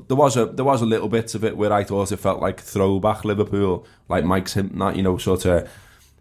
There 0.07 0.15
was 0.15 0.37
a 0.37 0.45
there 0.45 0.63
was 0.63 0.81
a 0.81 0.85
little 0.85 1.09
bit 1.09 1.35
of 1.35 1.43
it 1.43 1.57
where 1.57 1.73
I 1.73 1.83
thought 1.83 2.13
it 2.13 2.17
felt 2.17 2.39
like 2.39 2.61
throwback 2.61 3.25
Liverpool, 3.25 3.85
like 4.07 4.23
Mike's 4.23 4.53
hinting 4.53 4.79
that, 4.79 4.95
you 4.95 5.03
know, 5.03 5.17
sort 5.17 5.43
of 5.43 5.69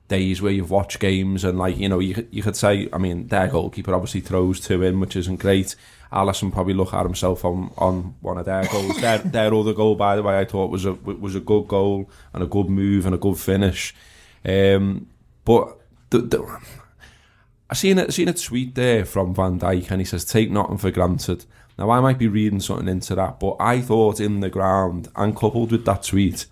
days 0.08 0.42
where 0.42 0.50
you've 0.50 0.72
watched 0.72 0.98
games 0.98 1.44
and 1.44 1.56
like, 1.56 1.78
you 1.78 1.88
know, 1.88 2.00
you, 2.00 2.26
you 2.32 2.42
could 2.42 2.56
say, 2.56 2.88
I 2.92 2.98
mean, 2.98 3.28
their 3.28 3.46
goalkeeper 3.46 3.94
obviously 3.94 4.22
throws 4.22 4.58
two 4.58 4.82
in, 4.82 4.98
which 4.98 5.14
isn't 5.14 5.38
great. 5.38 5.76
Alisson 6.12 6.52
probably 6.52 6.74
look 6.74 6.92
at 6.92 7.06
himself 7.06 7.44
on, 7.44 7.70
on 7.78 8.16
one 8.20 8.38
of 8.38 8.46
their 8.46 8.66
goals. 8.66 9.00
their, 9.00 9.18
their 9.18 9.54
other 9.54 9.72
goal, 9.72 9.94
by 9.94 10.16
the 10.16 10.24
way, 10.24 10.40
I 10.40 10.46
thought 10.46 10.72
was 10.72 10.84
a 10.84 10.94
was 10.94 11.36
a 11.36 11.40
good 11.40 11.68
goal 11.68 12.10
and 12.32 12.42
a 12.42 12.48
good 12.48 12.68
move 12.68 13.06
and 13.06 13.14
a 13.14 13.18
good 13.18 13.38
finish. 13.38 13.94
Um, 14.44 15.08
but 15.44 15.78
the, 16.10 16.18
the, 16.18 16.58
I 17.70 17.74
seen 17.74 17.98
a, 17.98 18.10
seen 18.12 18.28
a 18.28 18.34
tweet 18.34 18.74
there 18.74 19.04
from 19.04 19.34
Van 19.34 19.58
Dijk 19.58 19.90
and 19.90 20.00
he 20.00 20.04
says, 20.04 20.24
take 20.24 20.50
nothing 20.50 20.78
for 20.78 20.90
granted. 20.90 21.44
Now, 21.78 21.90
I 21.90 22.00
might 22.00 22.18
be 22.18 22.28
reading 22.28 22.60
something 22.60 22.88
into 22.88 23.14
that, 23.14 23.40
but 23.40 23.56
I 23.58 23.80
thought 23.80 24.20
in 24.20 24.40
the 24.40 24.50
ground 24.50 25.08
and 25.16 25.34
coupled 25.34 25.72
with 25.72 25.84
that 25.86 26.02
tweet, 26.02 26.46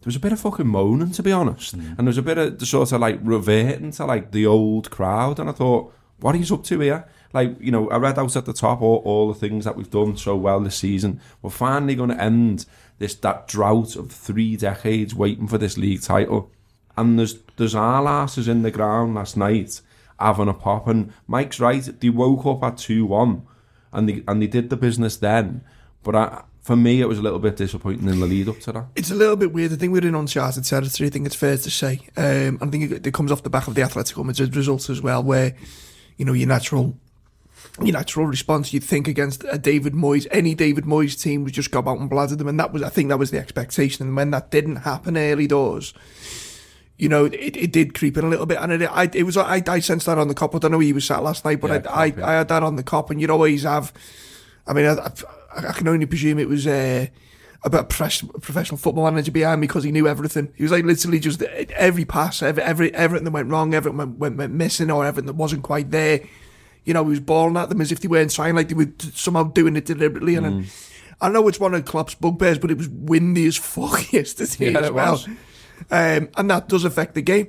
there 0.00 0.08
was 0.08 0.16
a 0.16 0.20
bit 0.20 0.32
of 0.32 0.40
fucking 0.40 0.66
moaning, 0.66 1.12
to 1.12 1.22
be 1.22 1.32
honest. 1.32 1.76
Mm. 1.76 1.88
And 1.90 1.98
there 1.98 2.06
was 2.06 2.18
a 2.18 2.22
bit 2.22 2.38
of 2.38 2.58
the 2.58 2.66
sort 2.66 2.92
of 2.92 3.00
like 3.00 3.18
reverting 3.22 3.90
to 3.92 4.04
like 4.04 4.32
the 4.32 4.46
old 4.46 4.90
crowd. 4.90 5.38
And 5.38 5.48
I 5.48 5.52
thought, 5.52 5.94
what 6.20 6.34
are 6.34 6.38
you 6.38 6.54
up 6.54 6.64
to 6.64 6.80
here? 6.80 7.06
Like, 7.32 7.60
you 7.60 7.70
know, 7.70 7.90
I 7.90 7.96
read 7.96 8.18
out 8.18 8.36
at 8.36 8.46
the 8.46 8.52
top 8.52 8.80
all, 8.80 9.02
all 9.04 9.32
the 9.32 9.38
things 9.38 9.64
that 9.64 9.76
we've 9.76 9.90
done 9.90 10.16
so 10.16 10.36
well 10.36 10.60
this 10.60 10.76
season. 10.76 11.20
We're 11.42 11.50
finally 11.50 11.94
going 11.94 12.10
to 12.10 12.22
end 12.22 12.66
this 12.98 13.14
that 13.16 13.48
drought 13.48 13.96
of 13.96 14.12
three 14.12 14.56
decades 14.56 15.14
waiting 15.14 15.48
for 15.48 15.58
this 15.58 15.76
league 15.76 16.02
title 16.02 16.50
and 16.96 17.18
there's 17.18 17.38
there's 17.56 17.74
our 17.74 18.06
asses 18.06 18.48
in 18.48 18.62
the 18.62 18.70
ground 18.70 19.14
last 19.14 19.36
night 19.36 19.80
having 20.18 20.48
a 20.48 20.54
pop. 20.54 20.88
And 20.88 21.12
Mike's 21.26 21.60
right; 21.60 21.82
they 22.00 22.10
woke 22.10 22.46
up 22.46 22.62
at 22.62 22.78
two 22.78 23.06
one, 23.06 23.46
and 23.92 24.08
they 24.08 24.22
and 24.26 24.40
they 24.40 24.46
did 24.46 24.70
the 24.70 24.76
business 24.76 25.16
then. 25.16 25.62
But 26.02 26.14
I, 26.14 26.42
for 26.62 26.76
me, 26.76 27.00
it 27.00 27.06
was 27.06 27.18
a 27.18 27.22
little 27.22 27.38
bit 27.38 27.56
disappointing 27.56 28.08
in 28.08 28.20
the 28.20 28.26
lead 28.26 28.48
up 28.48 28.58
to 28.60 28.72
that. 28.72 28.86
It's 28.96 29.10
a 29.10 29.14
little 29.14 29.36
bit 29.36 29.52
weird. 29.52 29.72
I 29.72 29.76
think 29.76 29.92
we're 29.92 30.06
in 30.06 30.14
uncharted 30.14 30.64
territory. 30.64 31.08
I 31.08 31.10
think 31.10 31.26
it's 31.26 31.36
fair 31.36 31.56
to 31.56 31.70
say. 31.70 32.00
Um, 32.16 32.58
I 32.60 32.66
think 32.66 32.90
it, 32.90 33.06
it 33.06 33.14
comes 33.14 33.30
off 33.30 33.42
the 33.42 33.50
back 33.50 33.68
of 33.68 33.74
the 33.74 33.82
Atletico 33.82 34.24
Madrid 34.24 34.56
results 34.56 34.88
as 34.88 35.02
well, 35.02 35.22
where 35.22 35.54
you 36.16 36.24
know 36.24 36.32
your 36.32 36.48
natural 36.48 36.96
your 37.82 37.92
natural 37.92 38.26
response 38.26 38.72
you'd 38.72 38.84
think 38.84 39.08
against 39.08 39.44
a 39.50 39.58
David 39.58 39.94
Moyes, 39.94 40.26
any 40.30 40.54
David 40.54 40.84
Moyes 40.84 41.20
team 41.20 41.44
would 41.44 41.54
just 41.54 41.70
go 41.70 41.80
out 41.80 41.98
and 41.98 42.08
bladder 42.08 42.36
them, 42.36 42.48
and 42.48 42.58
that 42.60 42.72
was 42.72 42.82
I 42.82 42.88
think 42.88 43.08
that 43.08 43.18
was 43.18 43.30
the 43.30 43.38
expectation. 43.38 44.06
And 44.06 44.16
when 44.16 44.30
that 44.30 44.50
didn't 44.50 44.76
happen 44.76 45.16
early 45.16 45.46
doors, 45.46 45.92
you 46.96 47.08
know, 47.08 47.24
it, 47.26 47.56
it 47.56 47.72
did 47.72 47.94
creep 47.94 48.16
in 48.16 48.24
a 48.24 48.28
little 48.28 48.46
bit, 48.46 48.58
and 48.60 48.70
it 48.72 48.82
I, 48.90 49.10
it 49.12 49.24
was 49.24 49.36
I, 49.36 49.62
I 49.66 49.80
sensed 49.80 50.06
that 50.06 50.18
on 50.18 50.28
the 50.28 50.34
Kop. 50.34 50.54
I 50.54 50.58
don't 50.58 50.70
know 50.70 50.78
where 50.78 50.86
you 50.86 50.94
was 50.94 51.04
sat 51.04 51.22
last 51.22 51.44
night, 51.44 51.60
but 51.60 51.70
Yeah, 51.84 51.90
I, 51.90 52.04
I. 52.06 52.14
I 52.22 52.32
had 52.38 52.48
that 52.48 52.62
on 52.62 52.76
the 52.76 52.84
Kop, 52.84 53.10
and 53.10 53.20
you'd 53.20 53.30
always 53.30 53.62
have. 53.64 53.92
I 54.66 54.72
mean, 54.72 54.86
I, 54.86 54.92
I, 54.94 55.68
I 55.68 55.72
can 55.72 55.88
only 55.88 56.06
presume 56.06 56.38
it 56.38 56.48
was. 56.48 56.66
Uh, 56.66 57.06
about 57.66 57.88
professional, 57.88 58.30
professional 58.40 58.76
football 58.76 59.04
manager 59.04 59.32
behind 59.32 59.58
me 59.58 59.66
because 59.66 59.84
he 59.84 59.90
knew 59.90 60.06
everything. 60.06 60.52
He 60.54 60.62
was 60.64 60.70
like 60.70 60.84
literally 60.84 61.18
just 61.18 61.40
every 61.40 62.04
pass, 62.04 62.42
every, 62.42 62.62
every 62.62 62.94
everything 62.94 63.24
that 63.24 63.30
went 63.30 63.48
wrong, 63.50 63.72
everything 63.72 63.96
went, 63.96 64.18
went, 64.18 64.36
went 64.36 64.52
missing, 64.52 64.90
or 64.90 65.06
everything 65.06 65.28
that 65.28 65.36
wasn't 65.36 65.62
quite 65.62 65.90
there. 65.90 66.20
You 66.84 66.92
know, 66.92 67.02
he 67.04 67.08
was 67.08 67.20
bawling 67.20 67.56
at 67.56 67.70
them 67.70 67.80
as 67.80 67.90
if 67.90 68.00
they 68.00 68.08
weren't 68.08 68.30
trying, 68.34 68.54
like 68.54 68.68
they 68.68 68.74
were 68.74 68.92
somehow 69.14 69.44
doing 69.44 69.76
it 69.76 69.86
deliberately. 69.86 70.34
And 70.34 70.44
then, 70.44 70.66
I 71.22 71.30
know 71.30 71.48
it's 71.48 71.58
one 71.58 71.72
of 71.72 71.82
Klopp's 71.86 72.14
bugbears, 72.14 72.58
but 72.58 72.70
it 72.70 72.76
was 72.76 72.90
windy 72.90 73.46
as 73.46 73.56
fuck 73.72 74.12
yesterday 74.12 74.72
Yeah, 74.72 74.80
as 74.80 74.90
well. 74.90 75.12
was. 75.12 75.28
Um, 75.90 76.28
and 76.36 76.50
that 76.50 76.68
does 76.68 76.84
affect 76.84 77.14
the 77.14 77.22
game. 77.22 77.48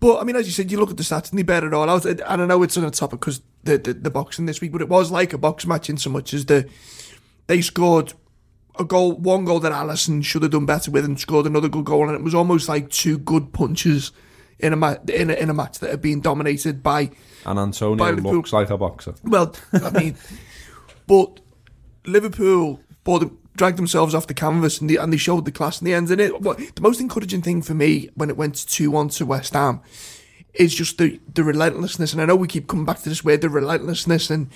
But 0.00 0.20
I 0.20 0.24
mean, 0.24 0.36
as 0.36 0.46
you 0.46 0.52
said, 0.52 0.70
you 0.70 0.78
look 0.78 0.90
at 0.90 0.96
the 0.96 1.02
stats 1.02 1.30
and 1.30 1.38
they 1.38 1.42
bear 1.44 1.64
it 1.64 1.72
all 1.72 1.88
out. 1.88 2.04
And 2.04 2.20
I 2.22 2.36
know 2.36 2.62
it's 2.62 2.76
on 2.76 2.84
a 2.84 2.90
topic 2.90 3.20
because 3.20 3.40
the, 3.62 3.78
the 3.78 3.94
the 3.94 4.10
boxing 4.10 4.46
this 4.46 4.60
week, 4.60 4.72
but 4.72 4.82
it 4.82 4.88
was 4.88 5.10
like 5.10 5.32
a 5.32 5.38
box 5.38 5.66
match 5.66 5.88
in 5.88 5.96
so 5.96 6.10
much 6.10 6.34
as 6.34 6.46
the 6.46 6.68
they 7.46 7.60
scored 7.60 8.12
a 8.78 8.84
goal, 8.84 9.12
one 9.12 9.44
goal 9.44 9.60
that 9.60 9.72
Alisson 9.72 10.24
should 10.24 10.42
have 10.42 10.50
done 10.50 10.66
better 10.66 10.90
with, 10.90 11.04
and 11.04 11.18
scored 11.18 11.46
another 11.46 11.68
good 11.68 11.84
goal, 11.84 12.08
and 12.08 12.16
it 12.16 12.22
was 12.22 12.34
almost 12.34 12.68
like 12.68 12.90
two 12.90 13.18
good 13.18 13.52
punches 13.52 14.10
in 14.58 14.72
a 14.72 14.76
ma- 14.76 14.96
in 15.08 15.30
a, 15.30 15.34
in 15.34 15.48
a 15.48 15.54
match 15.54 15.78
that 15.78 15.90
had 15.90 16.00
been 16.02 16.20
dominated 16.20 16.82
by 16.82 17.10
And 17.46 17.58
Antonio 17.58 17.96
By 17.96 18.10
looks 18.10 18.52
like 18.52 18.70
a 18.70 18.76
boxer. 18.78 19.14
well, 19.22 19.54
I 19.72 19.90
mean, 19.90 20.16
but 21.06 21.40
Liverpool 22.04 22.80
bought 23.04 23.30
dragged 23.56 23.78
themselves 23.78 24.14
off 24.14 24.26
the 24.26 24.34
canvas 24.34 24.80
and 24.80 24.90
they, 24.90 24.96
and 24.96 25.12
they 25.12 25.16
showed 25.16 25.44
the 25.44 25.52
class 25.52 25.80
in 25.80 25.84
the 25.84 25.94
end. 25.94 26.10
And 26.10 26.20
it, 26.20 26.40
what, 26.40 26.58
the 26.58 26.82
most 26.82 27.00
encouraging 27.00 27.42
thing 27.42 27.62
for 27.62 27.74
me 27.74 28.10
when 28.14 28.30
it 28.30 28.36
went 28.36 28.56
2 28.68 28.90
1 28.90 29.08
to 29.10 29.26
West 29.26 29.54
Ham 29.54 29.80
is 30.54 30.74
just 30.74 30.98
the, 30.98 31.20
the 31.32 31.44
relentlessness. 31.44 32.12
And 32.12 32.22
I 32.22 32.26
know 32.26 32.36
we 32.36 32.48
keep 32.48 32.68
coming 32.68 32.84
back 32.84 33.00
to 33.02 33.08
this 33.08 33.24
word, 33.24 33.40
the 33.40 33.48
relentlessness. 33.48 34.30
And, 34.30 34.50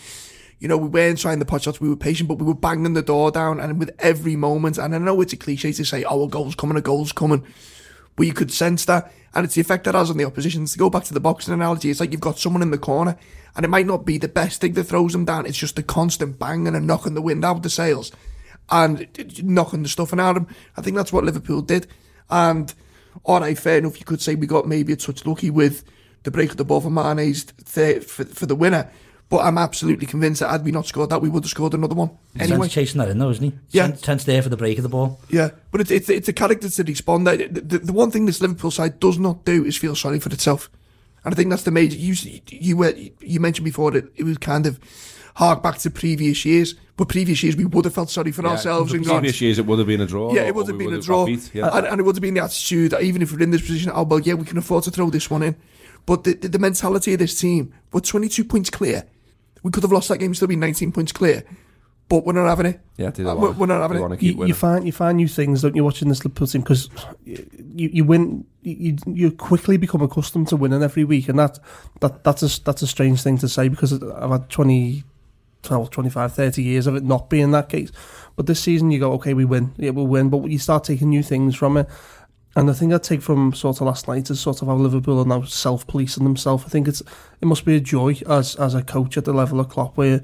you 0.59 0.69
know, 0.69 0.77
we 0.77 0.89
weren't 0.89 1.19
trying 1.19 1.39
the 1.39 1.45
pot 1.45 1.63
shots, 1.63 1.81
we 1.81 1.89
were 1.89 1.97
patient, 1.97 2.29
but 2.29 2.39
we 2.39 2.47
were 2.47 2.55
banging 2.55 2.95
the 2.95 3.03
door 3.03 3.31
down. 3.31 3.61
And 3.61 3.79
with 3.79 3.91
every 3.99 4.37
moment, 4.37 4.79
and 4.79 4.95
I 4.95 4.99
know 4.99 5.21
it's 5.21 5.33
a 5.33 5.37
cliche 5.37 5.73
to 5.73 5.85
say, 5.85 6.05
oh, 6.05 6.25
a 6.25 6.29
goal's 6.29 6.55
coming, 6.55 6.77
a 6.77 6.83
goal's 6.83 7.13
coming 7.13 7.45
but 8.19 8.27
you 8.27 8.33
could 8.33 8.53
sense 8.53 8.85
that, 8.87 9.13
and 9.33 9.45
it's 9.45 9.55
the 9.55 9.61
effect 9.61 9.85
that 9.85 9.95
has 9.95 10.11
on 10.11 10.17
the 10.17 10.25
opposition. 10.25 10.67
To 10.67 10.79
go 10.79 10.91
back 10.91 11.05
to 11.05 11.15
the 11.15 11.21
boxing 11.21 11.55
analogy, 11.55 11.89
it's 11.89 12.01
like 12.01 12.11
you've 12.11 12.21
got 12.21 12.37
someone 12.37 12.63
in 12.63 12.73
the 12.73 12.77
corner, 12.77 13.17
and 13.55 13.65
it 13.65 13.69
might 13.69 13.87
not 13.87 14.05
be 14.05 14.19
the 14.19 14.27
best 14.27 14.61
thing 14.61 14.73
that 14.73 14.85
throws 14.85 15.13
them 15.13 15.25
down. 15.25 15.47
It's 15.47 15.57
just 15.57 15.77
the 15.77 15.85
constant 15.85 16.37
banging 16.37 16.75
and 16.75 16.85
knocking 16.85 17.15
the 17.15 17.23
wind 17.23 17.45
out 17.45 17.59
of 17.59 17.63
the 17.63 17.71
sails, 17.71 18.11
and 18.71 19.09
knocking 19.43 19.83
the 19.83 19.89
stuffing 19.89 20.21
out 20.21 20.37
of 20.37 20.47
them. 20.47 20.57
I 20.77 20.83
think 20.83 20.97
that's 20.97 21.13
what 21.13 21.25
Liverpool 21.25 21.63
did, 21.63 21.87
and 22.31 22.73
all 23.25 23.41
right, 23.41 23.59
fair 23.59 23.79
enough. 23.79 23.99
You 23.99 24.05
could 24.07 24.21
say 24.21 24.35
we 24.35 24.47
got 24.47 24.67
maybe 24.67 24.93
a 24.93 24.97
touch 24.97 25.27
lucky 25.27 25.51
with 25.51 25.85
the 26.23 26.31
break 26.31 26.51
of 26.51 26.57
the 26.57 26.65
ball 26.65 26.81
for 26.81 26.91
Mane's 26.91 27.45
third 27.45 28.05
for, 28.05 28.25
for 28.25 28.47
the 28.47 28.55
winner. 28.55 28.91
But 29.31 29.45
I'm 29.45 29.59
absolutely 29.59 30.07
convinced 30.07 30.41
that 30.41 30.49
had 30.49 30.65
we 30.65 30.73
not 30.73 30.87
scored 30.87 31.11
that, 31.11 31.21
we 31.21 31.29
would 31.29 31.45
have 31.45 31.51
scored 31.51 31.75
another 31.75 31.95
one. 31.95 32.09
Trent's 32.35 32.51
Anyway, 32.51 32.69
chasing 32.69 32.99
that 32.99 33.11
in 33.11 33.19
though, 33.19 33.29
isn't 33.29 33.45
he? 33.45 33.53
Yeah. 33.71 33.89
Trent, 33.89 34.03
Trent's 34.03 34.25
there 34.25 34.43
for 34.43 34.49
the 34.49 34.57
break 34.57 34.79
of 34.79 34.83
the 34.85 34.89
ball. 34.89 35.21
Yeah, 35.29 35.51
but 35.71 35.83
it's 35.83 35.91
it's 35.91 36.09
it's 36.09 36.29
a 36.29 36.33
character 36.33 36.71
to 36.71 36.83
respond. 36.85 37.27
The, 37.27 37.47
the, 37.49 37.79
the 37.79 37.93
one 37.93 38.11
thing 38.11 38.25
this 38.25 38.41
Liverpool 38.41 38.71
side 38.71 38.99
does 39.01 39.19
not 39.19 39.45
do 39.45 39.67
is 39.67 39.77
feel 39.77 39.95
sorry 39.95 40.19
for 40.19 40.31
itself, 40.31 40.71
and 41.25 41.35
I 41.35 41.37
think 41.37 41.51
that's 41.51 41.65
the 41.65 41.71
major. 41.71 41.99
You 41.99 42.15
you 42.49 42.79
were 42.79 42.95
you 43.21 43.39
mentioned 43.39 43.67
before 43.67 43.91
that 43.91 44.11
it 44.17 44.25
was 44.25 44.39
kind 44.39 44.67
of 44.67 44.81
hark 45.35 45.63
back 45.63 45.77
to 45.79 45.91
previous 45.91 46.47
years, 46.47 46.75
but 46.99 47.09
previous 47.09 47.43
years 47.43 47.57
we 47.57 47.65
would 47.65 47.85
have 47.87 47.95
felt 47.95 48.11
sorry 48.11 48.33
for 48.33 48.45
ourselves 48.47 48.93
and 48.93 49.05
gone. 49.07 49.21
previous 49.21 49.41
years 49.41 49.59
it 49.59 49.65
would 49.65 49.79
have 49.79 49.89
been 49.89 50.01
a 50.03 50.07
draw. 50.07 50.35
Yeah, 50.35 50.43
it 50.43 50.55
would 50.55 50.67
have 50.69 50.77
been 50.77 50.93
a 50.93 51.01
draw, 51.01 51.25
beat, 51.25 51.51
yeah. 51.55 51.71
and, 51.73 51.87
and 51.87 52.01
it 52.01 52.03
would 52.05 52.17
have 52.17 52.21
been 52.23 52.35
the 52.35 52.43
attitude 52.43 52.91
that 52.91 53.03
even 53.03 53.23
if 53.23 53.33
we're 53.33 53.41
in 53.43 53.53
this 53.53 53.63
position, 53.63 53.91
oh 53.95 54.03
well, 54.03 54.21
yeah, 54.21 54.35
we 54.35 54.45
can 54.45 54.59
afford 54.59 54.85
to 54.85 54.91
throw 54.91 55.09
this 55.09 55.31
one 55.31 55.43
in. 55.43 55.57
But 56.05 56.25
the, 56.25 56.35
the, 56.35 56.49
the 56.49 56.59
mentality 56.59 57.13
of 57.15 57.19
this 57.21 57.39
team, 57.41 57.73
we're 57.93 58.01
22 58.01 58.45
points 58.45 58.69
clear. 58.69 59.05
We 59.63 59.71
could 59.71 59.83
have 59.85 59.93
lost 59.93 60.09
that 60.09 60.19
game, 60.19 60.35
still 60.35 60.49
be 60.49 60.57
19 60.57 60.93
points 60.93 61.13
clear, 61.13 61.45
but 62.09 62.25
we're 62.25 62.33
not 62.33 62.49
having 62.49 62.67
it. 62.67 62.81
yeah, 62.97 63.11
they 63.11 63.23
Uh, 63.23 63.27
don't 63.35 63.41
we're, 63.41 63.53
we're 63.53 63.67
not 63.67 63.83
having 63.83 64.09
they 64.09 64.15
it. 64.15 64.23
you, 64.23 64.47
you 64.47 64.55
find 64.55 64.87
you 64.87 64.93
find 64.93 65.17
new 65.19 65.29
things, 65.29 65.63
don't 65.63 65.77
you, 65.77 65.85
watching 65.85 66.09
this 66.09 66.25
Liverpool 66.25 66.47
team? 66.47 66.63
Because 66.63 66.89
you, 67.25 67.47
you 67.77 68.05
win, 68.05 68.45
you, 68.63 68.97
you 69.07 69.31
quickly 69.31 69.77
become 69.77 70.01
accustomed 70.01 70.49
to 70.49 70.57
winning 70.57 70.83
every 70.83 71.05
week, 71.05 71.29
and 71.29 71.39
that, 71.39 71.59
that 72.01 72.25
that's 72.25 72.43
a 72.43 72.63
that's 72.65 72.83
a 72.83 72.87
strange 72.87 73.23
thing 73.23 73.37
to 73.39 73.49
say 73.49 73.69
because 73.69 73.93
I've 74.03 74.31
had 74.31 74.49
20, 74.49 75.05
12, 75.63 75.91
25, 75.91 76.33
30 76.33 76.63
years 76.63 76.87
of 76.87 76.97
it 76.97 77.05
not 77.05 77.29
being 77.29 77.51
that 77.53 77.69
case. 77.69 77.91
But 78.37 78.47
this 78.47 78.61
season, 78.61 78.91
you 78.91 79.01
go, 79.01 79.13
okay, 79.15 79.35
we 79.35 79.45
win, 79.45 79.75
yeah, 79.77 79.91
we'll 79.91 80.07
win, 80.07 80.31
but 80.31 80.45
you 80.47 80.59
start 80.59 80.85
taking 80.85 81.11
new 81.11 81.23
things 81.23 81.57
from 81.57 81.77
it. 81.77 81.89
And 82.57 82.69
the 82.69 82.75
thing 82.75 82.93
I 82.93 82.99
take 82.99 83.23
from 83.23 83.53
sort 83.53 83.81
of 83.81 83.87
last 83.87 84.09
night 84.09 84.31
is 84.31 84.41
sort 84.41 84.63
of 84.63 84.69
how 84.69 84.75
Liverpool 84.75 85.21
are 85.21 85.25
now 85.25 85.43
self-policing 85.43 86.25
themselves. 86.25 86.65
I 86.65 86.69
think 86.69 86.89
it's 86.89 87.03
it 87.41 87.47
must 87.47 87.65
be 87.65 87.77
a 87.77 87.81
joy 87.81 88.17
as 88.27 88.57
as 88.57 88.75
a 88.75 88.83
coach 88.83 89.17
at 89.17 89.25
the 89.25 89.33
level 89.33 89.61
of 89.61 89.69
Klopp 89.69 89.97
where 89.97 90.23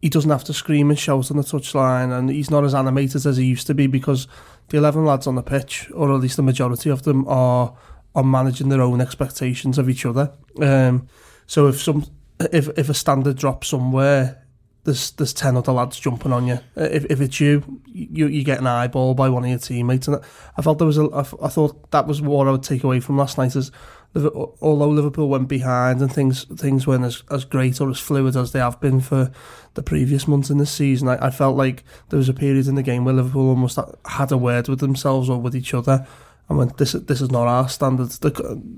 he 0.00 0.08
doesn't 0.08 0.30
have 0.30 0.44
to 0.44 0.54
scream 0.54 0.88
and 0.88 0.98
shout 0.98 1.30
on 1.30 1.36
the 1.36 1.42
touchline, 1.42 2.16
and 2.16 2.30
he's 2.30 2.50
not 2.50 2.64
as 2.64 2.74
animated 2.74 3.26
as 3.26 3.36
he 3.36 3.44
used 3.44 3.66
to 3.66 3.74
be 3.74 3.86
because 3.86 4.26
the 4.68 4.78
eleven 4.78 5.04
lads 5.04 5.26
on 5.26 5.34
the 5.34 5.42
pitch, 5.42 5.90
or 5.92 6.14
at 6.14 6.20
least 6.20 6.36
the 6.36 6.42
majority 6.42 6.88
of 6.88 7.02
them, 7.02 7.28
are 7.28 7.76
are 8.14 8.24
managing 8.24 8.70
their 8.70 8.80
own 8.80 9.00
expectations 9.00 9.76
of 9.76 9.90
each 9.90 10.06
other. 10.06 10.32
Um, 10.60 11.08
so 11.46 11.66
if 11.66 11.80
some 11.80 12.06
if 12.40 12.68
if 12.78 12.88
a 12.88 12.94
standard 12.94 13.36
drops 13.36 13.68
somewhere, 13.68 14.46
there's 14.84 15.10
there's 15.12 15.32
ten 15.32 15.56
other 15.56 15.72
lads 15.72 15.98
jumping 15.98 16.32
on 16.32 16.46
you. 16.46 16.60
Uh, 16.76 16.88
If 16.90 17.04
if 17.10 17.20
it's 17.20 17.40
you, 17.40 17.80
you 17.86 18.26
you 18.26 18.44
get 18.44 18.58
an 18.58 18.66
eyeball 18.66 19.14
by 19.14 19.28
one 19.28 19.44
of 19.44 19.50
your 19.50 19.58
teammates, 19.58 20.08
and 20.08 20.20
I 20.56 20.62
felt 20.62 20.78
there 20.78 20.86
was 20.86 20.98
a 20.98 21.08
I, 21.12 21.20
I 21.20 21.48
thought 21.48 21.90
that 21.90 22.06
was 22.06 22.20
what 22.22 22.48
I 22.48 22.50
would 22.50 22.62
take 22.62 22.84
away 22.84 23.00
from 23.00 23.16
last 23.16 23.38
night 23.38 23.56
is. 23.56 23.70
Although 24.12 24.88
Liverpool 24.88 25.28
went 25.28 25.46
behind 25.46 26.00
and 26.02 26.12
things 26.12 26.44
things 26.56 26.84
weren't 26.84 27.04
as, 27.04 27.22
as 27.30 27.44
great 27.44 27.80
or 27.80 27.88
as 27.90 28.00
fluid 28.00 28.34
as 28.34 28.50
they 28.50 28.58
have 28.58 28.80
been 28.80 29.00
for 29.00 29.30
the 29.74 29.84
previous 29.84 30.26
months 30.26 30.50
in 30.50 30.58
this 30.58 30.72
season, 30.72 31.06
I, 31.06 31.26
I 31.26 31.30
felt 31.30 31.56
like 31.56 31.84
there 32.08 32.18
was 32.18 32.28
a 32.28 32.34
period 32.34 32.66
in 32.66 32.74
the 32.74 32.82
game 32.82 33.04
where 33.04 33.14
Liverpool 33.14 33.50
almost 33.50 33.78
had 34.06 34.32
a 34.32 34.36
word 34.36 34.66
with 34.66 34.80
themselves 34.80 35.28
or 35.28 35.40
with 35.40 35.54
each 35.54 35.74
other, 35.74 36.08
and 36.50 36.58
went, 36.58 36.76
"This 36.76 36.92
this 36.92 37.22
is 37.22 37.30
not 37.30 37.46
our 37.46 37.68
standards." 37.68 38.18
The 38.18 38.30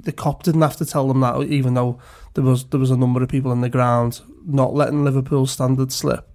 the 0.03 0.13
Kop 0.13 0.43
didn't 0.45 0.61
have 0.61 0.77
to 0.77 0.85
tell 0.85 1.09
them 1.09 1.21
that, 1.21 1.43
even 1.43 1.75
though 1.75 1.99
there 2.35 2.45
was 2.45 2.65
there 2.65 2.79
was 2.79 2.91
a 2.91 2.97
number 2.97 3.23
of 3.23 3.29
people 3.29 3.51
in 3.51 3.63
the 3.63 3.71
ground 3.71 4.21
not 4.47 4.75
letting 4.75 5.05
Liverpool's 5.05 5.51
standards 5.51 5.95
slip. 5.95 6.29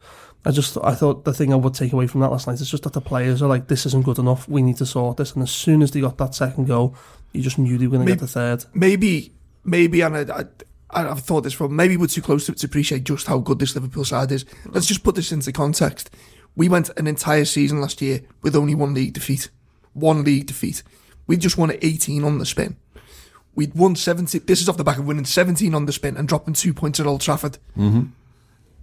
I 0.44 0.51
just 0.51 0.77
I 0.84 0.96
thought 0.96 1.25
the 1.25 1.34
thing 1.34 1.53
I 1.53 1.58
would 1.58 1.75
take 1.75 1.94
away 1.94 2.08
from 2.08 2.22
that 2.22 2.32
last 2.32 2.48
night 2.48 2.60
is 2.60 2.70
just 2.70 2.84
that 2.84 2.94
the 2.94 3.01
players 3.01 3.41
are 3.41 3.48
like, 3.48 3.67
"This 3.67 3.86
isn't 3.86 4.03
good 4.03 4.17
enough. 4.17 4.50
We 4.50 4.63
need 4.63 4.77
to 4.77 4.86
sort 4.86 5.17
this." 5.17 5.34
And 5.34 5.44
as 5.44 5.51
soon 5.51 5.82
as 5.82 5.91
they 5.91 6.01
got 6.01 6.17
that 6.17 6.34
second 6.34 6.65
goal, 6.65 6.96
you 7.34 7.41
just 7.41 7.60
knew 7.60 7.77
they 7.77 7.88
were 7.88 7.98
going 7.98 8.08
to 8.08 8.13
get 8.13 8.20
the 8.20 8.27
third. 8.27 8.65
maybe, 8.74 9.34
maybe, 9.63 10.01
and 10.01 10.17
I, 10.17 10.46
I, 10.89 11.08
I've 11.08 11.20
thought 11.20 11.41
this 11.41 11.53
from 11.53 11.75
maybe 11.75 11.98
we're 11.98 12.08
too 12.08 12.22
close 12.22 12.48
to 12.48 12.53
it 12.53 12.58
to 12.60 12.67
appreciate 12.67 13.03
just 13.03 13.27
how 13.27 13.38
good 13.38 13.60
this 13.60 13.75
Liverpool 13.75 14.06
side 14.06 14.32
is. 14.32 14.46
Let's 14.65 14.88
just 14.88 15.03
put 15.03 15.15
this 15.15 15.32
into 15.32 15.51
context. 15.51 16.10
We 16.56 16.70
went 16.70 16.89
an 16.98 17.06
entire 17.06 17.46
season 17.46 17.82
last 17.82 18.01
year 18.01 18.22
with 18.41 18.56
only 18.56 18.74
one 18.74 18.96
league 18.96 19.13
defeat, 19.13 19.50
one 19.94 20.24
league 20.24 20.48
defeat. 20.48 20.82
We 21.27 21.38
just 21.38 21.57
won 21.57 21.72
at 21.72 21.84
18 21.84 22.24
on 22.24 22.39
the 22.39 22.46
spin. 22.46 22.77
We'd 23.55 23.74
won 23.75 23.96
70. 23.96 24.39
This 24.39 24.62
is 24.62 24.69
off 24.69 24.77
the 24.77 24.84
back 24.84 24.98
of 24.98 25.05
winning 25.05 25.25
17 25.25 25.74
on 25.74 25.86
the 25.86 25.91
spin 25.91 26.15
and 26.15 26.27
dropping 26.27 26.53
two 26.53 26.74
points 26.74 27.00
at 27.00 27.05
Old 27.07 27.22
Trafford. 27.22 27.57
Mm-hmm. 27.77 28.03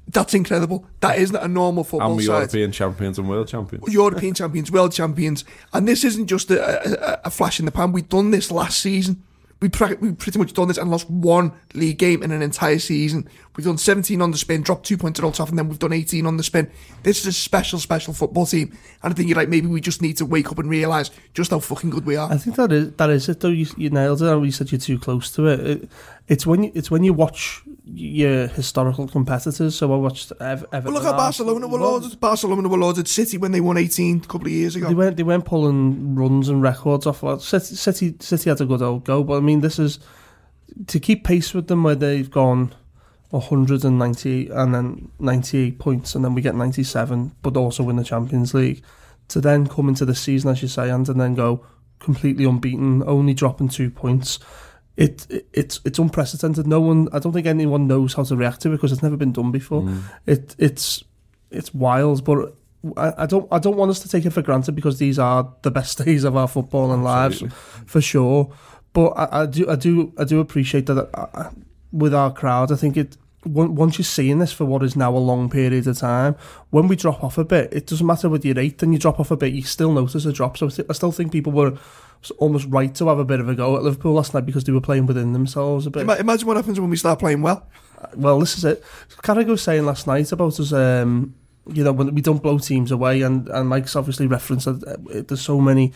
That's 0.08 0.34
incredible. 0.34 0.86
That 1.00 1.18
isn't 1.18 1.36
a 1.36 1.48
normal 1.48 1.84
football 1.84 2.08
and 2.08 2.16
we're 2.16 2.26
side. 2.26 2.32
European 2.32 2.72
champions 2.72 3.18
and 3.18 3.28
world 3.28 3.48
champions. 3.48 3.92
European 3.92 4.34
champions, 4.34 4.70
world 4.70 4.92
champions, 4.92 5.44
and 5.72 5.88
this 5.88 6.04
isn't 6.04 6.26
just 6.26 6.50
a, 6.50 7.14
a, 7.14 7.20
a 7.24 7.30
flash 7.30 7.58
in 7.58 7.64
the 7.64 7.72
pan. 7.72 7.92
We've 7.92 8.08
done 8.08 8.30
this 8.30 8.50
last 8.50 8.80
season. 8.80 9.22
We 9.60 9.70
pra- 9.70 9.96
we 9.98 10.12
pretty 10.12 10.38
much 10.38 10.52
done 10.52 10.68
this 10.68 10.76
and 10.76 10.90
lost 10.90 11.08
one 11.08 11.52
league 11.72 11.96
game 11.98 12.22
in 12.22 12.32
an 12.32 12.42
entire 12.42 12.78
season. 12.78 13.28
We've 13.56 13.64
done 13.64 13.78
17 13.78 14.20
on 14.20 14.32
the 14.32 14.38
spin, 14.38 14.62
dropped 14.62 14.84
two 14.84 14.96
points 14.96 15.20
at 15.20 15.24
Old 15.24 15.34
Trafford, 15.34 15.52
and 15.52 15.58
then 15.60 15.68
we've 15.68 15.78
done 15.78 15.92
18 15.92 16.26
on 16.26 16.36
the 16.36 16.42
spin. 16.42 16.70
This 17.04 17.20
is 17.20 17.26
a 17.26 17.32
special, 17.32 17.78
special 17.78 18.12
football 18.12 18.46
team, 18.46 18.76
and 19.02 19.12
I 19.12 19.14
think 19.14 19.28
you're 19.28 19.36
right. 19.36 19.48
Maybe 19.48 19.68
we 19.68 19.80
just 19.80 20.02
need 20.02 20.16
to 20.16 20.26
wake 20.26 20.50
up 20.50 20.58
and 20.58 20.68
realise 20.68 21.12
just 21.34 21.52
how 21.52 21.60
fucking 21.60 21.90
good 21.90 22.04
we 22.04 22.16
are. 22.16 22.32
I 22.32 22.36
think 22.36 22.56
that 22.56 22.72
is 22.72 22.92
that 22.94 23.10
is 23.10 23.28
it 23.28 23.40
though. 23.40 23.48
You, 23.48 23.66
you 23.76 23.90
nailed 23.90 24.22
it. 24.22 24.44
You 24.44 24.50
said 24.50 24.72
you're 24.72 24.80
too 24.80 24.98
close 24.98 25.30
to 25.32 25.46
it. 25.46 25.60
it. 25.60 25.88
It's 26.26 26.46
when 26.46 26.64
you, 26.64 26.72
it's 26.74 26.90
when 26.90 27.04
you 27.04 27.12
watch 27.12 27.62
your 27.84 28.48
historical 28.48 29.06
competitors. 29.06 29.76
So 29.76 29.92
I 29.92 29.96
watched 29.96 30.32
Ev- 30.40 30.64
Everton. 30.72 30.84
Well, 30.84 30.94
look 30.94 31.02
how 31.04 31.12
Arsenal. 31.12 31.54
Barcelona 31.54 31.68
were 31.68 31.78
lauded. 31.78 32.18
Barcelona 32.18 32.68
were 32.68 32.78
lauded 32.78 33.06
City 33.06 33.38
when 33.38 33.52
they 33.52 33.60
won 33.60 33.76
18 33.76 34.16
a 34.16 34.20
couple 34.22 34.48
of 34.48 34.52
years 34.52 34.74
ago. 34.74 34.88
They 34.88 34.94
weren't 34.94 35.16
they 35.16 35.22
weren't 35.22 35.44
pulling 35.44 36.16
runs 36.16 36.48
and 36.48 36.60
records 36.60 37.06
off. 37.06 37.20
City, 37.40 37.76
City 37.76 38.16
City 38.18 38.50
had 38.50 38.60
a 38.60 38.66
good 38.66 38.82
old 38.82 39.04
go, 39.04 39.22
but 39.22 39.36
I 39.36 39.40
mean 39.40 39.60
this 39.60 39.78
is 39.78 40.00
to 40.88 40.98
keep 40.98 41.22
pace 41.22 41.54
with 41.54 41.68
them 41.68 41.84
where 41.84 41.94
they've 41.94 42.28
gone 42.28 42.74
190 43.34 44.48
and 44.48 44.74
then 44.74 45.10
98 45.18 45.78
points 45.78 46.14
and 46.14 46.24
then 46.24 46.34
we 46.34 46.42
get 46.42 46.54
97 46.54 47.32
but 47.42 47.56
also 47.56 47.82
win 47.82 47.96
the 47.96 48.04
Champions 48.04 48.54
League 48.54 48.82
to 49.28 49.40
then 49.40 49.66
come 49.66 49.88
into 49.88 50.04
the 50.04 50.14
season 50.14 50.50
as 50.50 50.62
you 50.62 50.68
say 50.68 50.90
and, 50.90 51.08
and 51.08 51.20
then 51.20 51.34
go 51.34 51.64
completely 51.98 52.44
unbeaten 52.44 53.02
only 53.06 53.34
dropping 53.34 53.68
two 53.68 53.90
points 53.90 54.38
it, 54.96 55.26
it 55.28 55.48
it's 55.52 55.80
it's 55.84 55.98
unprecedented. 55.98 56.66
No 56.66 56.80
one, 56.80 57.08
I 57.12 57.18
don't 57.18 57.32
think 57.32 57.46
anyone 57.46 57.86
knows 57.86 58.14
how 58.14 58.22
to 58.24 58.36
react 58.36 58.60
to 58.62 58.68
it 58.68 58.72
because 58.72 58.92
it's 58.92 59.02
never 59.02 59.16
been 59.16 59.32
done 59.32 59.50
before. 59.50 59.82
Mm. 59.82 60.02
It 60.26 60.54
it's 60.58 61.02
it's 61.50 61.74
wild, 61.74 62.24
but 62.24 62.54
I, 62.96 63.12
I 63.18 63.26
don't 63.26 63.48
I 63.50 63.58
don't 63.58 63.76
want 63.76 63.90
us 63.90 64.00
to 64.00 64.08
take 64.08 64.24
it 64.24 64.30
for 64.30 64.42
granted 64.42 64.72
because 64.72 64.98
these 64.98 65.18
are 65.18 65.52
the 65.62 65.70
best 65.70 65.98
days 66.04 66.24
of 66.24 66.36
our 66.36 66.48
football 66.48 66.92
and 66.92 67.02
lives 67.02 67.42
for 67.86 68.00
sure. 68.00 68.52
But 68.92 69.08
I, 69.10 69.42
I 69.42 69.46
do 69.46 69.68
I 69.68 69.76
do 69.76 70.12
I 70.16 70.24
do 70.24 70.40
appreciate 70.40 70.86
that 70.86 71.08
uh, 71.12 71.50
with 71.92 72.14
our 72.14 72.32
crowd. 72.32 72.70
I 72.70 72.76
think 72.76 72.96
it 72.96 73.16
once 73.44 73.98
you're 73.98 74.04
seeing 74.04 74.38
this 74.38 74.52
for 74.52 74.64
what 74.64 74.82
is 74.82 74.96
now 74.96 75.14
a 75.14 75.18
long 75.18 75.50
period 75.50 75.86
of 75.86 75.98
time, 75.98 76.36
when 76.70 76.88
we 76.88 76.96
drop 76.96 77.22
off 77.22 77.38
a 77.38 77.44
bit, 77.44 77.72
it 77.72 77.86
doesn't 77.86 78.06
matter 78.06 78.28
whether 78.28 78.46
you're 78.46 78.58
eighth 78.58 78.82
and 78.82 78.92
you 78.92 78.98
drop 78.98 79.20
off 79.20 79.30
a 79.30 79.36
bit, 79.36 79.52
you 79.52 79.62
still 79.62 79.92
notice 79.92 80.24
a 80.24 80.32
drop. 80.32 80.56
So 80.56 80.68
I 80.88 80.92
still 80.92 81.12
think 81.12 81.32
people 81.32 81.52
were 81.52 81.78
almost 82.38 82.66
right 82.68 82.94
to 82.94 83.08
have 83.08 83.18
a 83.18 83.24
bit 83.24 83.40
of 83.40 83.48
a 83.48 83.54
go 83.54 83.76
at 83.76 83.82
Liverpool 83.82 84.14
last 84.14 84.34
night 84.34 84.46
because 84.46 84.64
they 84.64 84.72
were 84.72 84.80
playing 84.80 85.06
within 85.06 85.32
themselves 85.32 85.86
a 85.86 85.90
bit. 85.90 86.08
Imagine 86.08 86.46
what 86.46 86.56
happens 86.56 86.80
when 86.80 86.90
we 86.90 86.96
start 86.96 87.18
playing 87.18 87.42
well. 87.42 87.68
Well, 88.16 88.40
this 88.40 88.56
is 88.56 88.64
it. 88.64 88.82
Carragher 89.22 89.48
was 89.48 89.62
saying 89.62 89.86
last 89.86 90.06
night 90.06 90.30
about 90.32 90.58
us, 90.60 90.72
um, 90.72 91.34
you 91.66 91.84
know, 91.84 91.92
when 91.92 92.14
we 92.14 92.20
don't 92.20 92.42
blow 92.42 92.58
teams 92.58 92.90
away, 92.90 93.22
and, 93.22 93.48
and 93.48 93.68
Mike's 93.68 93.96
obviously 93.96 94.26
referenced 94.26 94.66
that 94.66 94.82
uh, 94.86 95.22
there's 95.26 95.40
so 95.40 95.60
many 95.60 95.92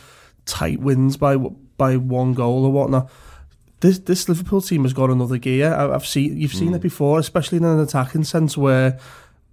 tight 0.46 0.80
wins 0.80 1.16
by 1.16 1.36
by 1.36 1.96
one 1.96 2.34
goal 2.34 2.64
or 2.64 2.72
whatnot. 2.72 3.10
This 3.80 3.98
this 3.98 4.28
Liverpool 4.28 4.60
team 4.60 4.82
has 4.82 4.92
got 4.92 5.10
another 5.10 5.38
gear. 5.38 5.72
I, 5.72 5.94
I've 5.94 6.06
seen 6.06 6.36
you've 6.36 6.54
seen 6.54 6.74
it 6.74 6.78
hmm. 6.78 6.82
before, 6.82 7.18
especially 7.18 7.58
in 7.58 7.64
an 7.64 7.80
attacking 7.80 8.24
sense 8.24 8.56
where. 8.56 8.98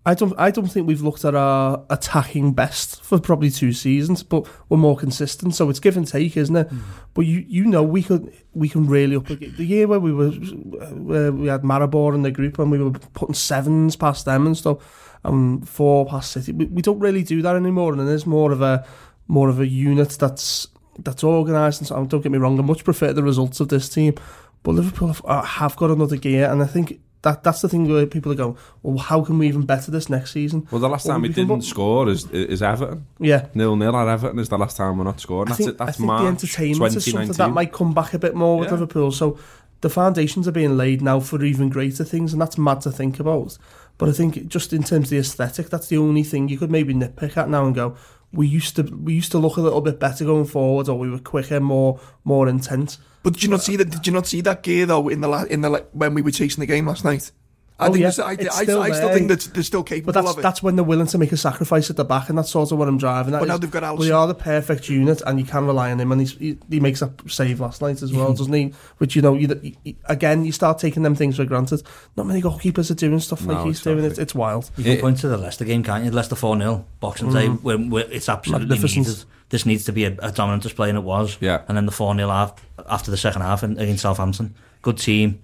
I 0.07 0.13
don't. 0.13 0.35
I 0.37 0.51
don't 0.51 0.67
think 0.67 0.87
we've 0.87 1.01
looked 1.01 1.25
at 1.25 1.33
our 1.33 1.83
attacking 1.89 2.53
best 2.53 3.03
for 3.03 3.19
probably 3.19 3.49
two 3.49 3.73
seasons, 3.73 4.21
but 4.21 4.47
we're 4.69 4.77
more 4.77 4.95
consistent. 4.95 5.55
So 5.55 5.67
it's 5.71 5.79
give 5.79 5.97
and 5.97 6.07
take, 6.07 6.37
isn't 6.37 6.55
it? 6.55 6.67
Hmm. 6.67 6.79
But 7.15 7.25
you, 7.25 7.43
you 7.47 7.65
know, 7.65 7.81
we 7.81 8.03
could 8.03 8.31
we 8.53 8.69
can 8.69 8.85
really 8.85 9.15
up 9.15 9.25
the 9.25 9.65
year 9.65 9.87
where 9.87 9.99
we 9.99 10.13
were 10.13 10.29
where 10.29 11.31
we 11.31 11.47
had 11.47 11.63
Maribor 11.63 12.13
in 12.13 12.21
the 12.21 12.29
group 12.29 12.59
and 12.59 12.69
we 12.69 12.77
were 12.77 12.91
putting 12.91 13.33
sevens 13.33 13.95
past 13.95 14.25
them 14.25 14.45
and 14.45 14.55
stuff, 14.55 15.17
and 15.23 15.67
four 15.67 16.05
past 16.05 16.33
City. 16.33 16.51
We, 16.51 16.65
we 16.65 16.81
don't 16.83 16.99
really 16.99 17.23
do 17.23 17.41
that 17.41 17.55
anymore, 17.55 17.91
and 17.91 18.07
there's 18.07 18.27
more 18.27 18.51
of 18.51 18.61
a 18.61 18.85
more 19.27 19.49
of 19.49 19.59
a 19.59 19.65
unit 19.65 20.17
that's 20.19 20.67
that's 20.99 21.23
organised. 21.23 21.81
And 21.81 21.87
so 21.87 21.95
on. 21.95 22.07
don't 22.07 22.21
get 22.21 22.31
me 22.31 22.37
wrong, 22.37 22.59
I 22.59 22.63
much 22.63 22.83
prefer 22.83 23.13
the 23.13 23.23
results 23.23 23.59
of 23.59 23.69
this 23.69 23.89
team, 23.89 24.15
but 24.63 24.71
Liverpool 24.71 25.07
have, 25.09 25.21
uh, 25.25 25.41
have 25.41 25.75
got 25.75 25.91
another 25.91 26.17
gear, 26.17 26.49
and 26.51 26.61
I 26.61 26.67
think. 26.67 26.99
That, 27.21 27.43
that's 27.43 27.61
the 27.61 27.69
thing 27.69 27.89
where 27.89 28.05
people 28.05 28.31
are 28.33 28.35
going, 28.35 28.55
well, 28.83 28.99
how 28.99 29.23
can 29.23 29.39
we 29.39 29.47
even 29.47 29.65
better 29.65 29.89
this 29.89 30.09
next 30.09 30.31
season? 30.31 30.67
Well, 30.69 30.79
the 30.79 30.87
last 30.87 31.07
time 31.07 31.23
we 31.23 31.29
we 31.29 31.33
didn't 31.33 31.63
score 31.63 32.07
is 32.07 32.29
is 32.29 32.61
Everton. 32.61 33.07
Yeah, 33.17 33.47
Nil 33.55 33.75
nil 33.75 33.97
at 33.97 34.07
Everton 34.07 34.37
is 34.37 34.49
the 34.49 34.59
last 34.59 34.77
time 34.77 34.99
we're 34.99 35.05
not 35.05 35.19
scoring. 35.19 35.47
That's 35.47 35.57
think, 35.57 35.69
it. 35.71 35.77
That's 35.79 35.89
I 35.89 35.91
think 35.93 36.05
March 36.05 36.21
the 36.21 36.27
entertainment 36.27 36.95
is 36.95 37.11
something 37.11 37.31
that 37.31 37.49
might 37.49 37.73
come 37.73 37.95
back 37.95 38.13
a 38.13 38.19
bit 38.19 38.35
more 38.35 38.59
with 38.59 38.67
Yeah. 38.67 38.73
Liverpool. 38.73 39.11
So 39.11 39.39
the 39.81 39.89
foundations 39.89 40.47
are 40.47 40.51
being 40.51 40.77
laid 40.77 41.01
now 41.01 41.19
for 41.19 41.43
even 41.43 41.69
greater 41.69 42.03
things, 42.03 42.31
and 42.31 42.39
that's 42.39 42.59
mad 42.59 42.81
to 42.81 42.91
think 42.91 43.19
about. 43.19 43.57
But 43.97 44.09
I 44.09 44.11
think 44.11 44.47
just 44.47 44.73
in 44.73 44.83
terms 44.83 45.07
of 45.07 45.09
the 45.09 45.17
aesthetic, 45.17 45.69
that's 45.69 45.87
the 45.87 45.97
only 45.97 46.23
thing 46.23 46.49
you 46.49 46.59
could 46.59 46.69
maybe 46.69 46.93
nitpick 46.93 47.37
at 47.37 47.49
now 47.49 47.65
and 47.65 47.73
go. 47.73 47.95
We 48.35 48.47
used 48.47 48.75
to 48.75 48.83
we 48.83 49.13
used 49.13 49.31
to 49.31 49.37
look 49.39 49.57
a 49.57 49.61
little 49.61 49.81
bit 49.81 49.99
better 49.99 50.25
going 50.25 50.45
forward, 50.45 50.89
or 50.89 50.99
we 50.99 51.09
were 51.09 51.19
quicker, 51.19 51.59
more 51.59 51.99
more 52.23 52.47
intense. 52.47 52.99
But 53.23 53.33
did 53.33 53.43
you 53.43 53.49
not 53.49 53.61
see 53.63 53.75
that? 53.77 53.89
Did 53.89 54.05
you 54.05 54.13
not 54.13 54.27
see 54.27 54.41
that 54.41 54.61
gear 54.61 54.85
though 54.85 55.07
in 55.09 55.21
the 55.21 55.27
la- 55.27 55.43
in 55.43 55.61
the 55.61 55.69
like, 55.69 55.89
when 55.91 56.13
we 56.13 56.21
were 56.21 56.31
chasing 56.31 56.61
the 56.61 56.67
game 56.67 56.85
last 56.87 57.03
night? 57.03 57.31
I 57.77 57.87
Oh, 57.87 57.91
think 57.91 58.03
yeah. 58.03 58.23
I, 58.23 58.29
I, 58.31 58.63
still 58.63 58.81
I 58.81 58.91
still 58.91 59.09
think 59.13 59.27
that 59.27 59.41
they're 59.53 59.61
still 59.61 59.83
capable 59.83 60.13
But 60.13 60.21
that's 60.21 60.31
of 60.33 60.39
it. 60.39 60.41
that's 60.43 60.63
when 60.63 60.77
they're 60.77 60.85
willing 60.85 61.07
to 61.07 61.17
make 61.17 61.33
a 61.33 61.37
sacrifice 61.37 61.89
at 61.89 61.97
the 61.97 62.05
back, 62.05 62.29
and 62.29 62.37
that's 62.37 62.49
sort 62.49 62.71
of 62.71 62.77
what 62.77 62.87
I'm 62.87 62.97
driving 62.97 63.33
at. 63.33 63.39
But 63.39 63.49
now 63.49 63.57
they've 63.57 63.69
got 63.69 63.97
We 63.97 64.11
are 64.11 64.27
the 64.27 64.33
perfect 64.33 64.87
unit, 64.87 65.21
and 65.25 65.37
you 65.39 65.45
can 65.45 65.65
rely 65.65 65.91
on 65.91 65.99
him, 65.99 66.09
and 66.13 66.21
he's, 66.21 66.37
he, 66.37 66.57
he 66.69 66.79
makes 66.79 67.01
that 67.01 67.11
save 67.29 67.59
last 67.59 67.81
night 67.81 68.01
as 68.01 68.13
well, 68.13 68.27
mm-hmm. 68.27 68.35
doesn't 68.35 68.53
he? 68.53 68.73
Which 68.99 69.17
you 69.17 69.21
know, 69.21 69.33
you, 69.33 69.75
you- 69.83 69.95
again, 70.05 70.45
you 70.45 70.53
start 70.53 70.79
taking 70.79 71.03
them 71.03 71.15
things 71.15 71.35
for 71.35 71.43
granted. 71.43 71.83
Not 72.15 72.27
many 72.27 72.41
goalkeepers 72.41 72.91
are 72.91 72.95
doing 72.95 73.19
stuff 73.19 73.45
like 73.45 73.57
No, 73.57 73.65
he's 73.65 73.81
doing. 73.81 74.05
It's, 74.05 74.19
it's 74.19 74.33
wild. 74.33 74.71
You 74.77 74.83
can 74.85 74.93
It- 74.93 75.01
point 75.01 75.17
to 75.19 75.27
the 75.27 75.37
Leicester 75.37 75.65
game, 75.65 75.83
can't 75.83 76.05
you? 76.05 76.11
Leicester 76.11 76.35
4 76.35 76.57
0, 76.57 76.85
Boxing 77.01 77.33
Day, 77.33 77.47
mm-hmm. 77.47 77.63
where, 77.63 77.77
where 77.77 78.09
it's 78.09 78.29
absolutely 78.29 78.77
needed. 78.79 79.25
This 79.49 79.65
needs 79.65 79.83
to 79.85 79.91
be 79.91 80.05
a, 80.05 80.15
a 80.19 80.31
dominant 80.31 80.63
display, 80.63 80.87
and 80.89 80.97
it 80.97 81.03
was. 81.03 81.37
Yeah. 81.41 81.63
And 81.67 81.75
then 81.75 81.85
the 81.85 81.91
4 81.91 82.15
0 82.15 82.29
half, 82.29 82.53
after 82.89 83.11
the 83.11 83.17
second 83.17 83.41
half 83.41 83.63
against 83.63 84.01
Southampton. 84.03 84.55
Good 84.81 84.97
team. 84.97 85.41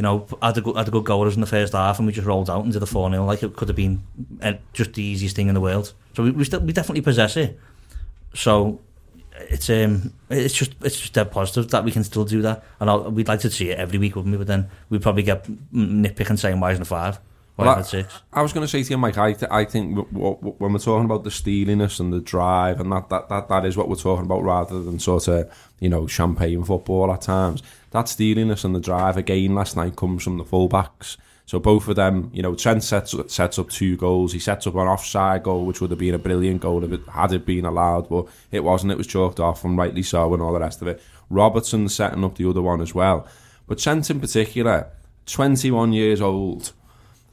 You 0.00 0.02
know, 0.02 0.26
had 0.40 0.56
a 0.56 0.62
good, 0.62 0.76
had 0.76 0.88
a 0.88 0.90
good 0.90 1.04
goalers 1.04 1.34
in 1.34 1.42
the 1.42 1.46
first 1.46 1.74
half, 1.74 1.98
and 1.98 2.06
we 2.06 2.14
just 2.14 2.26
rolled 2.26 2.48
out 2.48 2.64
into 2.64 2.78
the 2.78 2.86
4 2.86 3.10
0 3.10 3.26
like 3.26 3.42
it 3.42 3.54
could 3.54 3.68
have 3.68 3.76
been 3.76 4.02
uh, 4.40 4.54
just 4.72 4.94
the 4.94 5.02
easiest 5.02 5.36
thing 5.36 5.48
in 5.48 5.54
the 5.54 5.60
world. 5.60 5.92
So 6.16 6.22
we, 6.22 6.30
we, 6.30 6.44
still, 6.44 6.60
we 6.60 6.72
definitely 6.72 7.02
possess 7.02 7.36
it. 7.36 7.60
So 8.32 8.80
it's 9.48 9.68
um 9.68 10.14
it's 10.30 10.54
just 10.54 10.72
it's 10.80 10.98
just 10.98 11.12
dead 11.12 11.30
positive 11.30 11.70
that 11.72 11.84
we 11.84 11.92
can 11.92 12.02
still 12.02 12.24
do 12.24 12.40
that, 12.40 12.64
and 12.80 12.88
I'll, 12.88 13.10
we'd 13.10 13.28
like 13.28 13.40
to 13.40 13.50
see 13.50 13.68
it 13.68 13.78
every 13.78 13.98
week, 13.98 14.16
wouldn't 14.16 14.32
we? 14.32 14.38
But 14.38 14.46
then 14.46 14.70
we'd 14.88 15.02
probably 15.02 15.22
get 15.22 15.44
nitpicking 15.70 16.38
saying 16.38 16.60
why 16.60 16.70
isn't 16.72 16.82
it 16.82 16.86
five, 16.86 17.20
why 17.56 17.66
Well, 17.66 17.78
isn't 17.80 18.00
it 18.00 18.04
six? 18.04 18.22
I 18.32 18.40
was 18.40 18.54
going 18.54 18.64
to 18.64 18.68
say 18.68 18.82
to 18.82 18.90
you, 18.90 18.96
Mike. 18.96 19.18
I, 19.18 19.34
th- 19.34 19.50
I 19.50 19.66
think 19.66 19.96
w- 19.96 20.36
w- 20.36 20.54
when 20.56 20.72
we're 20.72 20.78
talking 20.78 21.04
about 21.04 21.24
the 21.24 21.30
steeliness 21.30 22.00
and 22.00 22.10
the 22.10 22.20
drive, 22.20 22.80
and 22.80 22.90
that, 22.90 23.10
that, 23.10 23.28
that, 23.28 23.48
that 23.48 23.66
is 23.66 23.76
what 23.76 23.88
we're 23.90 23.96
talking 23.96 24.24
about, 24.24 24.42
rather 24.44 24.82
than 24.82 24.98
sort 24.98 25.28
of 25.28 25.52
you 25.78 25.90
know 25.90 26.06
champagne 26.06 26.64
football 26.64 27.12
at 27.12 27.20
times. 27.22 27.62
That 27.90 28.08
steeliness 28.08 28.64
and 28.64 28.74
the 28.74 28.80
drive 28.80 29.16
again 29.16 29.54
last 29.54 29.76
night 29.76 29.96
comes 29.96 30.22
from 30.22 30.38
the 30.38 30.44
fullbacks. 30.44 31.16
So 31.50 31.58
both 31.58 31.88
of 31.88 31.96
them, 31.96 32.30
you 32.32 32.42
know, 32.42 32.54
Trent 32.54 32.84
sets 32.84 33.12
sets 33.26 33.58
up 33.58 33.70
two 33.70 33.96
goals. 33.96 34.32
He 34.32 34.38
sets 34.38 34.68
up 34.68 34.74
an 34.74 34.86
offside 34.86 35.42
goal, 35.42 35.66
which 35.66 35.80
would 35.80 35.90
have 35.90 35.98
been 35.98 36.14
a 36.14 36.18
brilliant 36.18 36.60
goal 36.60 36.84
if 36.84 36.92
it 36.92 37.00
had 37.08 37.32
it 37.32 37.44
been 37.44 37.64
allowed, 37.64 38.08
but 38.08 38.26
it 38.52 38.62
wasn't. 38.62 38.92
It 38.92 38.98
was 38.98 39.08
chalked 39.08 39.40
off, 39.40 39.64
and 39.64 39.76
rightly 39.76 40.04
so, 40.04 40.32
and 40.32 40.40
all 40.40 40.52
the 40.52 40.60
rest 40.60 40.80
of 40.80 40.86
it. 40.86 41.02
Robertson 41.28 41.88
setting 41.88 42.22
up 42.22 42.36
the 42.36 42.48
other 42.48 42.62
one 42.62 42.80
as 42.80 42.94
well. 42.94 43.26
But 43.66 43.78
Trent 43.78 44.08
in 44.10 44.20
particular, 44.20 44.86
21 45.26 45.92
years 45.92 46.20
old, 46.20 46.72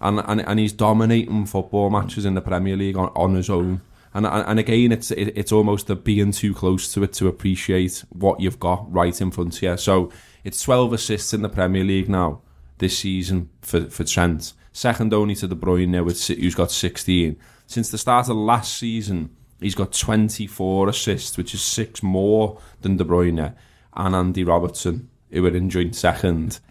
and, 0.02 0.20
and 0.26 0.41
and 0.41 0.60
he's 0.60 0.74
dominating 0.74 1.46
football 1.46 1.91
matches 1.91 2.26
in 2.26 2.34
the 2.34 2.41
Premier 2.41 2.76
League 2.76 2.98
on, 2.98 3.10
on 3.10 3.36
his 3.36 3.52
own. 3.52 3.82
And 4.15 4.26
and, 4.26 4.58
again, 4.58 4.91
it's 4.91 5.12
it, 5.12 5.34
it's 5.36 5.52
almost 5.52 5.86
the 5.86 5.96
being 5.96 6.32
too 6.32 6.56
close 6.56 6.91
to 6.93 7.04
it 7.04 7.13
to 7.13 7.28
appreciate 7.28 8.04
what 8.10 8.39
you've 8.39 8.60
got 8.60 8.91
right 8.91 9.22
in 9.22 9.30
front 9.30 9.58
of 9.58 9.62
you. 9.62 9.78
So 9.78 10.12
it's 10.48 10.62
12 10.62 10.94
assists 10.94 11.34
in 11.34 11.42
the 11.42 11.50
Premier 11.50 11.84
League 11.84 12.08
now 12.08 12.40
this 12.78 13.00
season 13.00 13.50
for 13.62 13.90
for 13.90 14.06
Trent, 14.06 14.54
second 14.72 15.14
only 15.14 15.36
to 15.36 15.46
De 15.46 15.56
Bruyne, 15.56 16.06
with 16.06 16.26
who's 16.26 16.56
got 16.56 16.72
16. 16.72 17.38
Since 17.66 17.90
the 17.90 17.98
start 17.98 18.30
of 18.30 18.38
last 18.38 18.78
season, 18.78 19.36
he's 19.60 19.76
got 19.76 19.92
24 19.92 20.88
assists, 20.88 21.38
which 21.38 21.54
is 21.54 21.62
six 21.62 22.02
more 22.02 22.62
than 22.80 22.96
De 22.96 23.04
Bruyne 23.04 23.56
and 23.94 24.16
Andy 24.16 24.46
Robertson, 24.46 25.10
who 25.32 25.46
are 25.46 25.54
in 25.54 25.70
joint 25.70 25.98
second. 25.98 26.62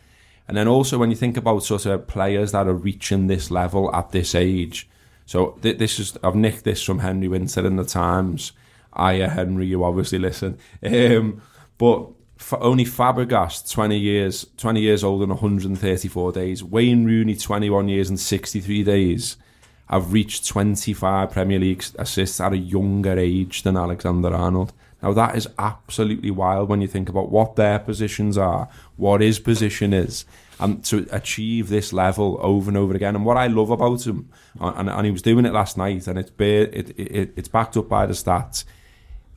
And 0.48 0.56
then 0.56 0.68
also 0.68 0.96
when 0.96 1.10
you 1.10 1.16
think 1.16 1.36
about 1.36 1.64
sort 1.64 1.84
of 1.84 2.06
players 2.06 2.52
that 2.52 2.66
are 2.66 2.72
reaching 2.72 3.26
this 3.26 3.50
level 3.50 3.94
at 3.94 4.10
this 4.10 4.34
age, 4.34 4.88
so 5.26 5.58
th- 5.60 5.76
this 5.76 5.98
is 5.98 6.16
I've 6.22 6.34
nicked 6.34 6.64
this 6.64 6.82
from 6.82 7.00
Henry 7.00 7.28
Winter 7.28 7.66
in 7.66 7.76
the 7.76 7.84
Times. 7.84 8.52
Uh, 8.94 9.28
Henry, 9.28 9.66
you 9.66 9.84
obviously 9.84 10.18
listen. 10.18 10.56
Um, 10.82 11.42
but 11.78 12.08
f- 12.38 12.54
only 12.60 12.84
Fabregas, 12.84 13.70
20 13.70 13.98
years, 13.98 14.46
20 14.56 14.80
years 14.80 15.04
old 15.04 15.22
and 15.22 15.30
134 15.30 16.32
days. 16.32 16.62
Wayne 16.62 17.04
Rooney, 17.04 17.36
21 17.36 17.88
years 17.88 18.08
and 18.08 18.18
63 18.18 18.82
days, 18.84 19.36
have 19.88 20.12
reached 20.12 20.46
25 20.46 21.30
Premier 21.30 21.58
League 21.58 21.84
assists 21.98 22.40
at 22.40 22.52
a 22.52 22.58
younger 22.58 23.18
age 23.18 23.62
than 23.62 23.76
Alexander 23.76 24.34
Arnold. 24.34 24.72
Now 25.02 25.12
that 25.12 25.36
is 25.36 25.48
absolutely 25.58 26.30
wild 26.30 26.68
when 26.68 26.80
you 26.80 26.88
think 26.88 27.08
about 27.08 27.30
what 27.30 27.56
their 27.56 27.78
positions 27.78 28.36
are, 28.36 28.68
what 28.96 29.20
his 29.20 29.38
position 29.38 29.92
is, 29.92 30.24
and 30.58 30.82
to 30.86 31.06
achieve 31.12 31.68
this 31.68 31.92
level 31.92 32.38
over 32.40 32.70
and 32.70 32.76
over 32.76 32.94
again. 32.94 33.14
And 33.14 33.24
what 33.24 33.36
I 33.36 33.46
love 33.46 33.70
about 33.70 34.06
him, 34.06 34.28
and, 34.58 34.88
and 34.88 35.04
he 35.04 35.12
was 35.12 35.22
doing 35.22 35.44
it 35.44 35.52
last 35.52 35.76
night, 35.76 36.06
and 36.06 36.18
it's 36.18 36.32
it, 36.38 36.98
it, 36.98 37.32
it's 37.36 37.48
backed 37.48 37.76
up 37.76 37.88
by 37.88 38.06
the 38.06 38.14
stats. 38.14 38.64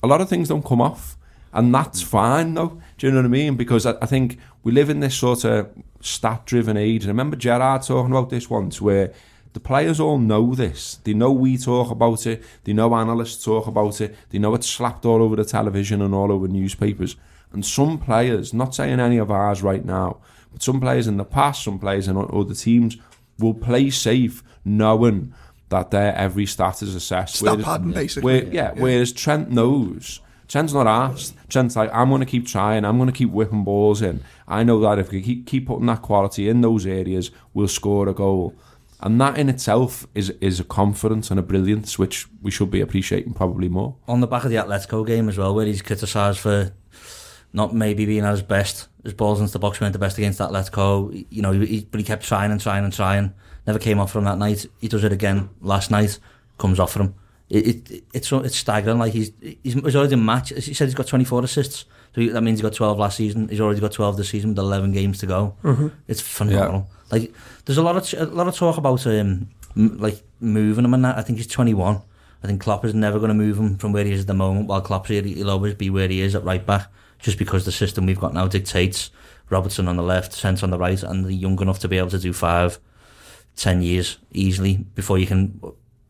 A 0.01 0.07
lot 0.07 0.21
of 0.21 0.29
things 0.29 0.47
don't 0.47 0.65
come 0.65 0.81
off, 0.81 1.17
and 1.53 1.75
that's 1.75 2.01
fine, 2.01 2.53
though. 2.53 2.81
Do 2.99 3.07
you 3.07 3.13
know 3.13 3.19
what 3.19 3.25
I 3.25 3.29
mean? 3.29 3.55
Because 3.55 3.85
I, 3.85 3.95
I 4.01 4.05
think 4.05 4.37
we 4.61 4.71
live 4.71 4.89
in 4.89 4.99
this 4.99 5.15
sort 5.15 5.45
of 5.45 5.69
stat-driven 6.01 6.75
age. 6.77 7.03
And 7.03 7.09
I 7.09 7.13
remember 7.13 7.37
Gerrard 7.37 7.81
talking 7.81 8.11
about 8.11 8.29
this 8.29 8.49
once, 8.49 8.81
where 8.81 9.13
the 9.53 9.59
players 9.61 10.01
all 10.01 10.17
know 10.17 10.53
this. 10.53 10.99
They 11.05 11.13
know 11.13 11.31
we 11.31 11.57
talk 11.57 11.91
about 11.91 12.27
it. 12.27 12.43
They 12.65 12.73
know 12.73 12.93
analysts 12.93 13.43
talk 13.43 13.67
about 13.67 14.01
it. 14.01 14.15
They 14.29 14.37
know 14.37 14.53
it's 14.53 14.69
slapped 14.69 15.05
all 15.05 15.23
over 15.23 15.37
the 15.37 15.45
television 15.45 16.01
and 16.01 16.13
all 16.13 16.29
over 16.31 16.47
newspapers. 16.47 17.15
And 17.53 17.65
some 17.65 17.97
players, 17.97 18.53
not 18.53 18.75
saying 18.75 18.99
any 18.99 19.17
of 19.17 19.31
ours 19.31 19.63
right 19.63 19.83
now, 19.83 20.17
but 20.51 20.61
some 20.61 20.81
players 20.81 21.07
in 21.07 21.15
the 21.17 21.25
past, 21.25 21.63
some 21.63 21.79
players 21.79 22.07
in 22.07 22.17
other 22.17 22.53
teams, 22.53 22.97
will 23.39 23.53
play 23.53 23.89
safe 23.89 24.43
knowing 24.65 25.33
that 25.69 25.91
their 25.91 26.13
every 26.15 26.45
stat 26.45 26.81
is 26.81 26.93
assessed. 26.93 27.37
Stat 27.37 27.51
Whereas- 27.51 27.65
padding, 27.65 27.91
basically. 27.93 28.25
where, 28.25 28.53
yeah, 28.53 28.73
whereas 28.75 29.13
Trent 29.13 29.49
knows. 29.51 30.19
Trent's 30.49 30.73
not 30.73 30.87
asked. 30.87 31.35
Trent's 31.47 31.75
like, 31.75 31.91
I'm 31.93 32.09
going 32.09 32.21
to 32.21 32.25
keep 32.25 32.47
trying. 32.47 32.83
I'm 32.83 32.97
going 32.97 33.07
to 33.07 33.15
keep 33.15 33.29
whipping 33.29 33.63
balls 33.63 34.01
in. 34.01 34.21
I 34.47 34.63
know 34.63 34.79
that 34.81 34.97
if 34.97 35.11
we 35.11 35.21
keep, 35.21 35.45
keep 35.45 35.67
putting 35.67 35.85
that 35.85 36.01
quality 36.01 36.49
in 36.49 36.61
those 36.61 36.87
areas, 36.87 37.29
we'll 37.53 37.67
score 37.67 38.09
a 38.09 38.13
goal. 38.13 38.55
And 38.99 39.21
that 39.21 39.37
in 39.37 39.47
itself 39.47 40.07
is 40.13 40.31
is 40.41 40.59
a 40.59 40.63
confidence 40.65 41.31
and 41.31 41.39
a 41.39 41.43
brilliance 41.43 41.97
which 41.97 42.27
we 42.41 42.51
should 42.51 42.69
be 42.69 42.81
appreciating 42.81 43.33
probably 43.33 43.69
more. 43.69 43.95
on 44.09 44.19
the 44.19 44.27
back 44.27 44.43
of 44.43 44.49
the 44.49 44.57
Atletico 44.57 45.07
game 45.07 45.29
as 45.29 45.37
well, 45.37 45.55
where 45.55 45.65
he's 45.65 45.81
criticised 45.81 46.39
for 46.39 46.73
not 47.53 47.73
maybe 47.73 48.05
being 48.05 48.25
at 48.25 48.31
his 48.31 48.41
best. 48.41 48.89
His 49.03 49.13
balls 49.13 49.39
into 49.39 49.53
the 49.53 49.59
box 49.59 49.79
weren't 49.79 49.93
the 49.93 49.99
best 49.99 50.17
against 50.17 50.39
Go. 50.71 51.11
You 51.29 51.41
know, 51.41 51.53
he, 51.53 51.87
but 51.89 51.99
he 51.99 52.03
kept 52.03 52.25
trying 52.25 52.51
and 52.51 52.59
trying 52.59 52.83
and 52.83 52.91
trying. 52.91 53.33
Never 53.65 53.79
came 53.79 53.99
off 53.99 54.11
from 54.11 54.25
that 54.25 54.37
night. 54.37 54.65
He 54.81 54.87
does 54.87 55.03
it 55.03 55.13
again 55.13 55.49
last 55.61 55.91
night. 55.91 56.19
Comes 56.57 56.79
off 56.79 56.91
for 56.91 57.03
him. 57.03 57.15
It, 57.49 57.91
it, 57.91 58.03
it's 58.13 58.31
it's 58.31 58.57
staggering. 58.57 58.99
Like 58.99 59.13
he's 59.13 59.31
he's, 59.41 59.73
he's 59.73 59.95
already 59.95 60.13
in 60.13 60.23
match. 60.23 60.49
He 60.49 60.73
said 60.73 60.85
he's 60.85 60.95
got 60.95 61.07
24 61.07 61.43
assists. 61.43 61.85
So 62.15 62.25
that 62.25 62.41
means 62.41 62.59
he 62.59 62.63
got 62.63 62.73
12 62.73 62.97
last 62.99 63.17
season. 63.17 63.47
He's 63.49 63.61
already 63.61 63.79
got 63.79 63.91
12 63.91 64.17
this 64.17 64.29
season 64.29 64.51
with 64.51 64.59
11 64.59 64.91
games 64.91 65.19
to 65.19 65.25
go. 65.25 65.55
Mm-hmm. 65.63 65.87
It's 66.07 66.21
phenomenal. 66.21 66.89
Like 67.11 67.33
there's 67.65 67.77
a 67.77 67.83
lot 67.83 67.95
of 67.97 68.13
a 68.19 68.31
lot 68.33 68.47
of 68.47 68.55
talk 68.55 68.77
about 68.77 69.05
um 69.07 69.49
like 69.75 70.23
moving 70.39 70.85
him 70.85 70.93
and 70.93 71.05
that. 71.05 71.17
I 71.17 71.21
think 71.21 71.37
he's 71.37 71.47
21. 71.47 72.01
I 72.43 72.47
think 72.47 72.61
Klopp 72.61 72.85
is 72.85 72.93
never 72.93 73.19
going 73.19 73.29
to 73.29 73.35
move 73.35 73.57
him 73.57 73.77
from 73.77 73.91
where 73.91 74.05
he 74.05 74.11
is 74.11 74.21
at 74.21 74.27
the 74.27 74.33
moment. 74.33 74.67
While 74.67 74.81
Klopp's 74.81 75.09
here, 75.09 75.21
he'll 75.21 75.49
always 75.49 75.73
be 75.73 75.89
where 75.89 76.07
he 76.07 76.21
is 76.21 76.35
at 76.35 76.43
right 76.43 76.65
back, 76.65 76.87
just 77.19 77.37
because 77.37 77.65
the 77.65 77.71
system 77.71 78.05
we've 78.05 78.19
got 78.19 78.33
now 78.33 78.47
dictates 78.47 79.09
Robertson 79.49 79.87
on 79.87 79.97
the 79.97 80.03
left, 80.03 80.39
Trent 80.39 80.63
on 80.63 80.69
the 80.69 80.77
right, 80.77 81.01
and 81.03 81.25
they're 81.25 81.31
young 81.31 81.61
enough 81.61 81.79
to 81.79 81.87
be 81.87 81.97
able 81.97 82.11
to 82.11 82.19
do 82.19 82.31
five, 82.31 82.79
ten 83.55 83.81
years 83.81 84.19
easily 84.31 84.77
before 84.95 85.17
you 85.17 85.27
can 85.27 85.59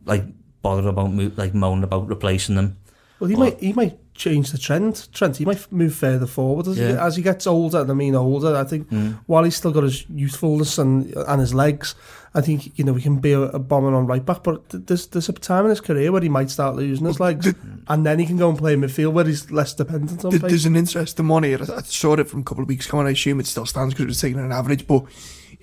like 0.06 0.24
bother 0.62 0.88
about 0.88 1.12
mo- 1.12 1.32
like 1.38 1.54
moan 1.54 1.84
about 1.84 2.08
replacing 2.08 2.56
them. 2.56 2.78
Well, 3.20 3.30
he 3.30 3.36
Well- 3.36 3.50
might 3.50 3.60
he 3.60 3.74
might 3.74 4.00
change 4.14 4.52
the 4.52 4.58
trend. 4.58 5.08
Trent, 5.14 5.38
he 5.38 5.46
might 5.46 5.72
move 5.72 5.94
further 5.96 6.28
forward 6.28 6.68
as, 6.68 6.76
he, 6.76 6.84
as 6.84 7.16
he 7.16 7.22
gets 7.22 7.48
older. 7.48 7.80
And 7.82 7.90
I 7.90 7.94
mean 7.94 8.16
older. 8.16 8.54
I 8.56 8.66
think 8.66 8.90
mm. 8.90 9.18
while 9.28 9.44
he's 9.46 9.56
still 9.56 9.72
got 9.72 9.84
his 9.84 10.06
youthfulness 10.10 10.78
and 10.78 11.14
and 11.28 11.40
his 11.40 11.54
legs, 11.54 11.96
I 12.36 12.42
think 12.42 12.78
you 12.78 12.84
know 12.84 12.94
he 12.94 13.02
can 13.02 13.20
be 13.20 13.32
a, 13.32 13.42
a 13.42 13.60
bomber 13.60 13.94
on 13.96 14.08
right 14.08 14.26
back. 14.26 14.44
But 14.44 14.64
there's 14.70 15.08
there's 15.08 15.30
a 15.30 15.34
time 15.34 15.64
in 15.66 15.70
his 15.70 15.82
career 15.82 16.12
where 16.12 16.22
he 16.22 16.30
might 16.30 16.50
start 16.50 16.76
losing 16.76 17.08
his 17.08 17.20
legs, 17.20 17.46
th- 17.46 17.56
and 17.88 18.06
then 18.06 18.20
he 18.20 18.26
can 18.26 18.38
go 18.38 18.50
and 18.50 18.58
play 18.58 18.76
midfield 18.76 19.14
where 19.14 19.26
he's 19.26 19.50
less 19.52 19.74
dependent 19.74 20.24
on 20.26 20.32
Th- 20.32 20.42
pace. 20.42 20.52
There's 20.52 20.66
an 20.66 20.76
interesting 20.76 21.28
one 21.28 21.44
here. 21.44 21.60
I 21.62 21.78
I 21.78 21.82
saw 21.82 22.14
it 22.16 22.28
from 22.30 22.42
a 22.42 22.44
couple 22.44 22.64
of 22.64 22.70
weeks 22.70 22.88
ago, 22.88 23.00
and 23.00 23.08
I 23.08 23.12
assume 23.12 23.40
it 23.40 23.48
still 23.48 23.66
stands 23.66 23.94
because 23.94 24.04
it 24.04 24.10
was 24.10 24.22
taken 24.22 24.40
an 24.40 24.52
average. 24.52 24.86
But 24.86 25.06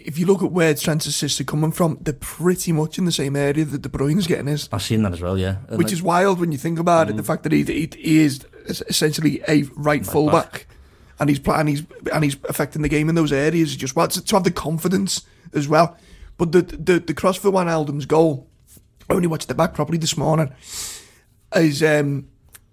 if 0.07 0.19
you 0.19 0.27
look 0.27 0.43
at 0.43 0.53
where 0.53 0.73
Trent's 0.75 1.07
assists 1.07 1.41
are 1.41 1.45
coming 1.45 1.73
from, 1.73 1.99
they're 2.01 2.15
pretty 2.15 2.73
much 2.73 2.97
in 2.97 3.05
the 3.05 3.13
same 3.13 3.35
area 3.35 3.65
that 3.65 3.83
De 3.83 3.89
Bruyne's 3.89 4.27
getting 4.27 4.47
his, 4.47 4.69
I've 4.73 4.83
seen 4.83 5.03
that 5.03 5.13
as 5.13 5.21
well. 5.21 5.37
Yeah, 5.37 5.57
And, 5.69 5.79
which 5.79 5.87
like, 5.89 5.93
is 5.93 6.03
wild 6.03 6.39
when 6.41 6.53
you 6.53 6.59
think 6.59 6.79
about 6.79 7.11
it. 7.11 7.17
The 7.17 7.23
fact 7.25 7.43
that 7.43 7.53
he, 7.53 7.65
he, 7.65 7.91
he 7.97 8.19
is 8.21 8.47
essentially 8.67 9.43
a 9.49 9.65
right 9.75 10.07
fullback, 10.07 10.67
and 11.19 11.29
he's 11.29 11.41
pl- 11.41 11.55
and 11.55 11.69
he's 11.69 11.83
and 12.13 12.23
he's 12.23 12.37
affecting 12.49 12.83
the 12.83 12.89
game 12.89 13.09
in 13.09 13.15
those 13.17 13.33
areas. 13.33 13.75
Just 13.75 13.97
well 13.97 14.09
to, 14.09 14.25
to 14.25 14.37
have 14.37 14.45
the 14.45 14.51
confidence 14.51 15.23
as 15.53 15.67
well. 15.67 15.97
But 16.39 16.53
the 16.53 16.63
the, 16.63 17.01
the 17.01 17.15
cross 17.15 17.37
for 17.37 17.51
Wijnaldum's 17.51 18.07
goal, 18.07 18.49
I 19.11 19.15
only 19.15 19.27
watched 19.27 19.51
it 19.51 19.55
back 19.57 19.75
properly 19.75 19.99
this 19.99 20.17
morning. 20.17 20.53
Is 21.55 21.83
um, 21.83 22.29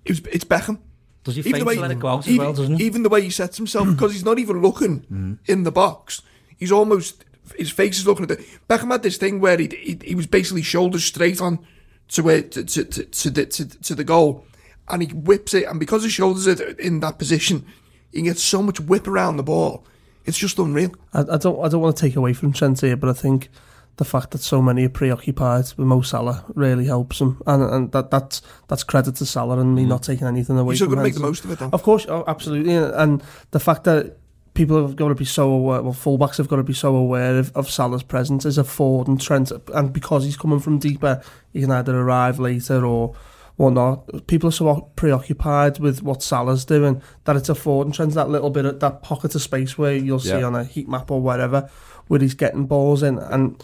it 0.06 0.12
was 0.12 0.22
it's 0.32 0.46
Beckham. 0.46 0.80
does 1.24 1.36
he 1.36 1.42
Even 1.42 1.60
the 1.60 1.66
way, 1.66 1.76
to 1.76 1.82
let 1.82 1.92
it 1.92 2.00
go 2.00 2.10
out 2.10 2.20
as 2.20 2.28
even, 2.28 2.46
well? 2.46 2.54
Doesn't 2.54 2.78
he? 2.78 2.86
even 2.86 3.04
the 3.04 3.10
way 3.10 3.22
he 3.22 3.30
sets 3.30 3.58
himself, 3.58 3.88
because 3.88 4.12
he's 4.14 4.26
not 4.26 4.38
even 4.40 4.62
looking 4.62 5.40
in 5.46 5.64
the 5.64 5.72
box. 5.72 6.22
He's 6.64 6.72
almost 6.72 7.26
his 7.58 7.70
face 7.70 8.00
is 8.00 8.08
looking 8.08 8.24
at 8.24 8.30
the. 8.30 8.46
Beckham 8.70 8.90
had 8.90 9.04
this 9.04 9.18
thing 9.18 9.42
where 9.42 9.58
he 9.58 9.68
he, 9.68 10.00
he 10.02 10.16
was 10.16 10.28
basically 10.28 10.62
shoulders 10.62 11.04
straight 11.04 11.42
on 11.42 11.60
to 12.08 12.24
where 12.24 12.42
to 12.42 12.64
to, 12.64 12.86
to, 12.86 13.04
to, 13.04 13.30
the, 13.30 13.46
to, 13.46 13.68
to 13.82 13.94
the 13.94 14.06
goal, 14.06 14.46
and 14.88 15.02
he 15.02 15.10
whips 15.10 15.54
it, 15.54 15.66
and 15.66 15.78
because 15.78 16.04
his 16.04 16.14
shoulders 16.14 16.48
are 16.48 16.64
in 16.80 17.02
that 17.02 17.20
position, 17.20 17.66
he 18.14 18.22
gets 18.22 18.42
so 18.42 18.62
much 18.62 18.80
whip 18.80 19.10
around 19.10 19.36
the 19.36 19.44
ball. 19.44 19.86
It's 20.24 20.38
just 20.38 20.58
unreal. 20.58 20.92
I, 21.14 21.20
I 21.20 21.38
don't 21.38 21.62
I 21.66 21.68
don't 21.68 21.82
want 21.82 21.98
to 21.98 22.02
take 22.02 22.16
away 22.16 22.32
from 22.32 22.54
Trent 22.54 22.80
here, 22.80 22.96
but 22.96 23.10
I 23.10 23.14
think 23.14 23.50
the 23.98 24.06
fact 24.06 24.32
that 24.32 24.40
so 24.40 24.62
many 24.62 24.86
are 24.86 24.90
preoccupied 24.90 25.66
with 25.78 25.86
Mo 25.86 26.02
Salah 26.02 26.46
really 26.56 26.86
helps 26.86 27.20
him, 27.20 27.42
and 27.46 27.62
and 27.62 27.92
that 27.92 28.10
that's 28.10 28.42
that's 28.70 28.86
credit 28.86 29.16
to 29.18 29.26
Salah 29.26 29.60
and 29.60 29.76
me 29.76 29.84
hmm. 29.84 29.90
not 29.90 30.04
taking 30.04 30.28
anything 30.28 30.58
away. 30.58 30.74
He's 30.74 30.80
still 30.80 30.88
going 30.88 31.00
to 31.00 31.04
make 31.04 31.14
the 31.14 31.20
most 31.20 31.44
of 31.44 31.52
it, 31.52 31.60
though. 31.60 31.70
Of 31.74 31.84
course, 31.84 32.06
oh, 32.08 32.24
absolutely, 32.26 32.74
and 32.74 33.22
the 33.52 33.60
fact 33.60 33.84
that 33.84 34.18
people 34.54 34.82
have 34.86 34.96
got 34.96 35.08
to 35.10 35.16
be 35.16 35.26
so 35.26 35.50
aware, 35.50 35.82
well, 35.82 35.94
fullbacks 35.94 36.38
have 36.38 36.48
got 36.48 36.58
to 36.58 36.64
be 36.64 36.74
so 36.74 36.96
aware 36.96 37.38
of, 37.40 37.56
of 37.56 37.70
Salah's 37.70 38.04
presence 38.04 38.46
as 38.46 38.58
a 38.58 38.64
forward 38.64 39.08
and 39.08 39.20
Trent, 39.20 39.52
and 39.74 39.92
because 39.92 40.24
he's 40.26 40.38
coming 40.38 40.60
from 40.60 40.80
deeper, 40.80 41.22
he 41.52 41.62
can 41.62 41.72
either 41.72 41.98
arrive 42.00 42.40
later 42.40 42.86
or 42.86 43.16
whatnot. 43.56 44.28
People 44.28 44.50
are 44.50 44.52
so 44.52 44.92
preoccupied 44.96 45.80
with 45.80 46.02
what 46.04 46.22
Salah's 46.24 46.66
doing 46.66 47.02
that 47.26 47.36
it's 47.36 47.50
a 47.50 47.56
forward 47.56 47.86
and 47.88 47.94
Trent's 47.94 48.16
that 48.16 48.30
little 48.30 48.50
bit 48.50 48.66
of 48.66 48.80
that 48.80 49.02
pocket 49.04 49.36
of 49.36 49.42
space 49.42 49.78
where 49.78 49.96
you'll 49.96 50.20
see 50.20 50.30
Yeah. 50.30 50.44
on 50.46 50.56
a 50.56 50.64
heat 50.64 50.88
map 50.90 51.10
or 51.12 51.22
wherever 51.22 51.70
where 52.08 52.20
he's 52.20 52.34
getting 52.34 52.66
balls 52.66 53.02
in, 53.04 53.18
and 53.18 53.64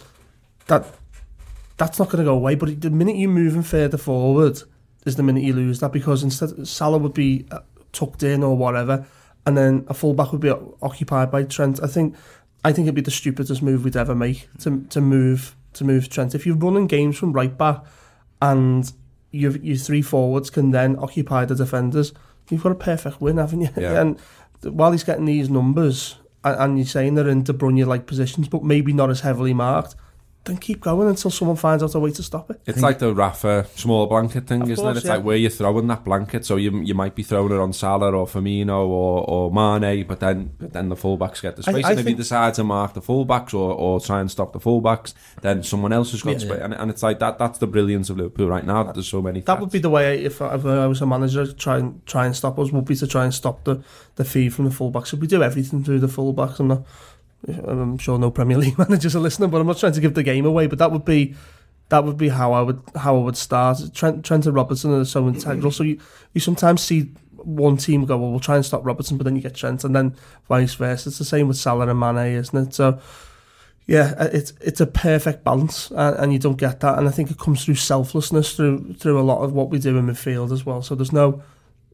that 0.68 0.86
that's 1.78 2.00
not 2.00 2.10
going 2.10 2.20
to 2.20 2.30
go 2.30 2.36
away. 2.36 2.56
But 2.56 2.82
the 2.82 2.90
minute 2.90 3.16
you 3.16 3.28
move 3.30 3.56
him 3.56 3.64
further 3.64 3.98
forward 3.98 4.62
is 5.06 5.16
the 5.16 5.24
minute 5.24 5.44
you 5.44 5.54
lose 5.54 5.80
that 5.80 5.92
because 5.92 6.24
instead 6.24 6.68
Salah 6.68 6.98
would 6.98 7.14
be 7.14 7.46
uh, 7.52 7.60
tucked 7.92 8.22
in 8.24 8.44
or 8.44 8.56
whatever, 8.56 9.06
and 9.46 9.58
then 9.58 9.86
a 9.88 9.94
fullback 9.94 10.32
would 10.32 10.42
be 10.42 10.54
occupied 10.82 11.32
by 11.32 11.44
Trent. 11.44 11.82
I 11.82 11.88
think 11.88 12.16
I 12.64 12.72
think 12.72 12.86
it'd 12.86 12.96
be 12.96 13.02
the 13.02 13.12
stupidest 13.12 13.62
move 13.62 13.84
we'd 13.84 13.96
ever 13.96 14.16
make 14.16 14.50
to 14.60 14.86
to 14.90 15.02
move 15.02 15.56
to 15.74 15.84
move 15.84 16.10
Trent. 16.10 16.36
If 16.36 16.46
you're 16.46 16.56
running 16.56 16.88
games 16.88 17.18
from 17.18 17.34
right 17.34 17.58
back 17.58 17.84
and 18.42 18.92
your 19.32 19.56
your 19.58 19.78
three 19.78 20.02
forwards 20.02 20.50
can 20.50 20.72
then 20.72 20.98
occupy 21.00 21.46
the 21.46 21.56
defenders, 21.56 22.14
you've 22.50 22.64
got 22.64 22.72
a 22.72 22.76
perfect 22.76 23.22
win, 23.22 23.38
haven't 23.38 23.62
you? 23.62 23.70
Yeah. 23.78 24.02
and 24.02 24.20
while 24.64 24.92
he's 24.92 25.04
getting 25.04 25.26
these 25.26 25.50
numbers, 25.50 26.18
and, 26.44 26.60
and 26.60 26.78
you're 26.78 26.86
saying 26.86 27.16
they're 27.16 27.30
in 27.30 27.44
De 27.44 27.54
Bruyne 27.54 27.86
like 27.86 28.06
positions, 28.06 28.48
but 28.48 28.64
maybe 28.64 28.92
not 28.92 29.10
as 29.10 29.22
heavily 29.22 29.54
marked, 29.54 29.96
then 30.46 30.58
keep 30.58 30.80
going 30.82 31.08
until 31.10 31.30
someone 31.30 31.58
finds 31.58 31.84
out 31.84 31.94
a 31.94 32.00
way 32.00 32.12
to 32.12 32.24
stop 32.24 32.50
it. 32.50 32.62
It's 32.66 32.82
like 32.82 32.98
the 33.00 33.14
Rafa 33.14 33.68
small 33.76 34.08
blanket 34.08 34.48
thing, 34.48 34.62
Of 34.64 34.72
isn't 34.72 34.84
course, 34.84 34.96
it? 34.96 35.00
It's 35.00 35.06
yeah. 35.06 35.16
like 35.16 35.24
where 35.26 35.36
you're 35.36 35.50
throwing 35.52 35.88
that 35.88 36.04
blanket, 36.06 36.46
so 36.46 36.56
you 36.56 36.82
you 36.82 36.94
might 36.96 37.14
be 37.14 37.24
throwing 37.24 37.52
it 37.52 37.60
on 37.60 37.74
Salah 37.74 38.12
or 38.14 38.26
Firmino 38.26 38.88
or, 38.88 39.30
or 39.30 39.52
Mane, 39.52 40.08
but 40.08 40.20
then 40.22 40.52
but 40.58 40.72
then 40.74 40.90
the 40.90 40.96
fullbacks 40.96 41.42
get 41.42 41.56
the 41.58 41.64
space. 41.64 41.86
I 41.86 41.92
and 41.92 42.00
if 42.00 42.08
you 42.08 42.16
decide 42.16 42.54
to 42.56 42.64
mark 42.64 42.94
the 42.94 43.02
fullbacks 43.02 43.54
or, 43.54 43.74
or 43.74 44.00
try 44.00 44.22
and 44.22 44.32
stop 44.32 44.54
the 44.54 44.60
fullbacks, 44.60 45.14
then 45.42 45.62
someone 45.62 45.92
else 45.94 46.12
has 46.12 46.22
got 46.24 46.32
Yeah. 46.32 46.38
space. 46.40 46.60
And, 46.62 46.74
and 46.74 46.90
it's 46.90 47.04
like 47.04 47.20
that. 47.20 47.38
That's 47.38 47.60
the 47.60 47.68
brilliance 47.68 48.10
of 48.10 48.18
Liverpool 48.18 48.48
right 48.48 48.66
now. 48.66 48.84
That 48.84 48.96
there's 48.96 49.08
so 49.10 49.22
many. 49.22 49.42
That 49.42 49.60
would 49.60 49.72
be 49.72 49.80
the 49.80 49.90
way 49.90 50.24
if 50.24 50.42
I, 50.42 50.56
if 50.56 50.66
I 50.66 50.88
was 50.88 51.02
a 51.02 51.06
manager 51.06 51.52
try 51.52 51.78
and 51.80 52.06
try 52.06 52.26
and 52.26 52.36
stop 52.36 52.58
us 52.60 52.72
would 52.72 52.86
be 52.86 52.96
to 52.96 53.08
try 53.08 53.26
and 53.26 53.34
stop 53.34 53.66
the 53.66 53.84
the 54.16 54.24
feed 54.26 54.54
from 54.54 54.66
the 54.66 54.72
fullbacks. 54.72 55.08
So 55.08 55.18
we 55.18 55.28
do 55.28 55.44
everything 55.44 55.84
through 55.84 56.00
the 56.00 56.08
fullbacks. 56.08 56.60
I'm 56.60 56.70
not. 56.70 56.84
I'm 57.48 57.98
sure 57.98 58.20
no 58.20 58.32
Premier 58.32 58.58
League 58.58 58.78
managers 58.90 59.16
are 59.16 59.20
listening, 59.20 59.50
but 59.50 59.62
I'm 59.62 59.68
not 59.68 59.78
trying 59.78 59.94
to 59.94 60.02
give 60.02 60.14
the 60.14 60.24
game 60.24 60.46
away. 60.46 60.68
But 60.68 60.80
that 60.80 60.92
would 60.92 61.06
be 61.06 61.36
that 61.90 62.04
would 62.04 62.18
be 62.18 62.30
how 62.30 62.54
I 62.54 62.62
would 62.62 62.82
how 62.96 63.16
I 63.16 63.20
would 63.20 63.38
start. 63.38 63.80
Trent, 63.94 64.24
Trent 64.24 64.46
and 64.46 64.56
Robertson 64.56 64.92
are 64.92 65.06
so 65.06 65.28
integral. 65.28 65.72
So 65.72 65.84
you 65.84 66.00
you 66.34 66.42
sometimes 66.42 66.82
see 66.82 67.12
one 67.38 67.78
team 67.78 68.06
go, 68.06 68.18
well, 68.18 68.32
we'll 68.32 68.40
try 68.40 68.56
and 68.56 68.66
stop 68.66 68.86
Robertson, 68.86 69.18
but 69.18 69.24
then 69.24 69.36
you 69.36 69.42
get 69.42 69.56
Trent, 69.56 69.84
and 69.84 69.96
then 69.96 70.16
vice 70.48 70.74
versa. 70.76 71.10
It's 71.10 71.18
the 71.18 71.26
same 71.26 71.48
with 71.48 71.58
Salah 71.58 71.88
and 71.88 72.00
Mane, 72.00 72.38
isn't 72.38 72.68
it? 72.68 72.74
So. 72.74 73.00
Yeah, 73.88 74.14
uh, 74.20 74.30
it's 74.32 74.54
it's 74.62 74.80
a 74.80 74.86
perfect 74.86 75.44
balance, 75.44 75.90
and, 75.90 76.16
and 76.18 76.32
you 76.32 76.38
don't 76.38 76.58
get 76.60 76.80
that. 76.82 77.00
And 77.00 77.08
I 77.08 77.12
think 77.12 77.32
it 77.32 77.40
comes 77.40 77.66
through 77.66 77.74
selflessness 77.74 78.56
through 78.56 78.94
through 78.94 79.20
a 79.20 79.24
lot 79.24 79.42
of 79.42 79.54
what 79.54 79.72
we 79.72 79.80
do 79.80 79.98
in 79.98 80.06
midfield 80.06 80.52
as 80.52 80.64
well. 80.64 80.84
So 80.84 80.94
there's 80.94 81.12
no, 81.12 81.42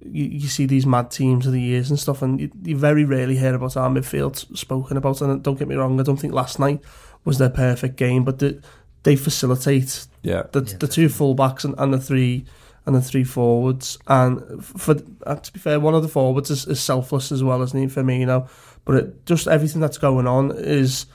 you, 0.06 0.26
you 0.26 0.48
see 0.48 0.66
these 0.66 0.86
mad 0.86 1.12
teams 1.12 1.46
of 1.46 1.54
the 1.54 1.62
years 1.62 1.90
and 1.90 2.00
stuff, 2.00 2.22
and 2.22 2.40
you, 2.40 2.52
you 2.64 2.78
very 2.78 3.04
rarely 3.04 3.38
hear 3.38 3.56
about 3.56 3.78
our 3.78 3.90
midfield 3.90 4.58
spoken 4.58 4.98
about. 4.98 5.22
And 5.22 5.42
don't 5.44 5.60
get 5.60 5.68
me 5.68 5.76
wrong, 5.76 6.00
I 6.00 6.04
don't 6.04 6.18
think 6.18 6.34
last 6.34 6.60
night 6.60 6.82
was 7.24 7.38
their 7.38 7.50
perfect 7.50 7.96
game, 7.96 8.24
but 8.24 8.40
the, 8.40 8.62
they 9.04 9.16
facilitate 9.16 10.08
yeah. 10.22 10.44
the 10.52 10.62
Yeah, 10.62 10.78
the 10.78 10.88
two 10.88 11.08
fullbacks 11.08 11.64
and, 11.64 11.76
and 11.78 11.94
the 11.94 12.00
three 12.00 12.46
and 12.86 12.96
the 12.96 13.02
three 13.02 13.24
forwards. 13.24 13.98
And 14.08 14.64
for 14.64 14.96
uh, 15.26 15.36
to 15.36 15.54
be 15.54 15.60
fair, 15.60 15.80
one 15.80 15.96
of 15.96 16.04
the 16.04 16.08
forwards 16.08 16.52
is, 16.52 16.68
is 16.68 16.80
selfless 16.80 17.32
as 17.32 17.44
well, 17.44 17.62
isn't 17.62 17.80
he, 17.80 17.88
Firmino? 17.88 18.48
But 18.86 18.96
it, 18.96 19.26
just 19.26 19.48
everything 19.48 19.82
that's 19.82 19.98
going 19.98 20.28
on 20.28 20.52
is 20.56 21.08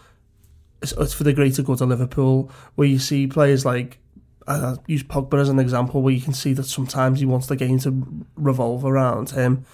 it's, 0.82 0.92
it's 0.92 1.14
for 1.14 1.24
the 1.24 1.32
greater 1.32 1.62
good 1.62 1.80
of 1.80 1.88
Liverpool. 1.88 2.50
Where 2.74 2.88
you 2.88 2.98
see 2.98 3.26
players 3.26 3.64
like 3.64 3.98
I 4.50 4.76
use 4.86 5.02
Pogba 5.02 5.40
as 5.40 5.48
an 5.48 5.58
example, 5.58 6.02
where 6.02 6.14
you 6.14 6.20
can 6.20 6.32
see 6.32 6.52
that 6.54 6.64
sometimes 6.64 7.20
he 7.20 7.26
wants 7.26 7.46
the 7.46 7.56
game 7.56 7.78
to 7.80 8.24
revolve 8.36 8.84
around 8.84 9.30
him. 9.30 9.64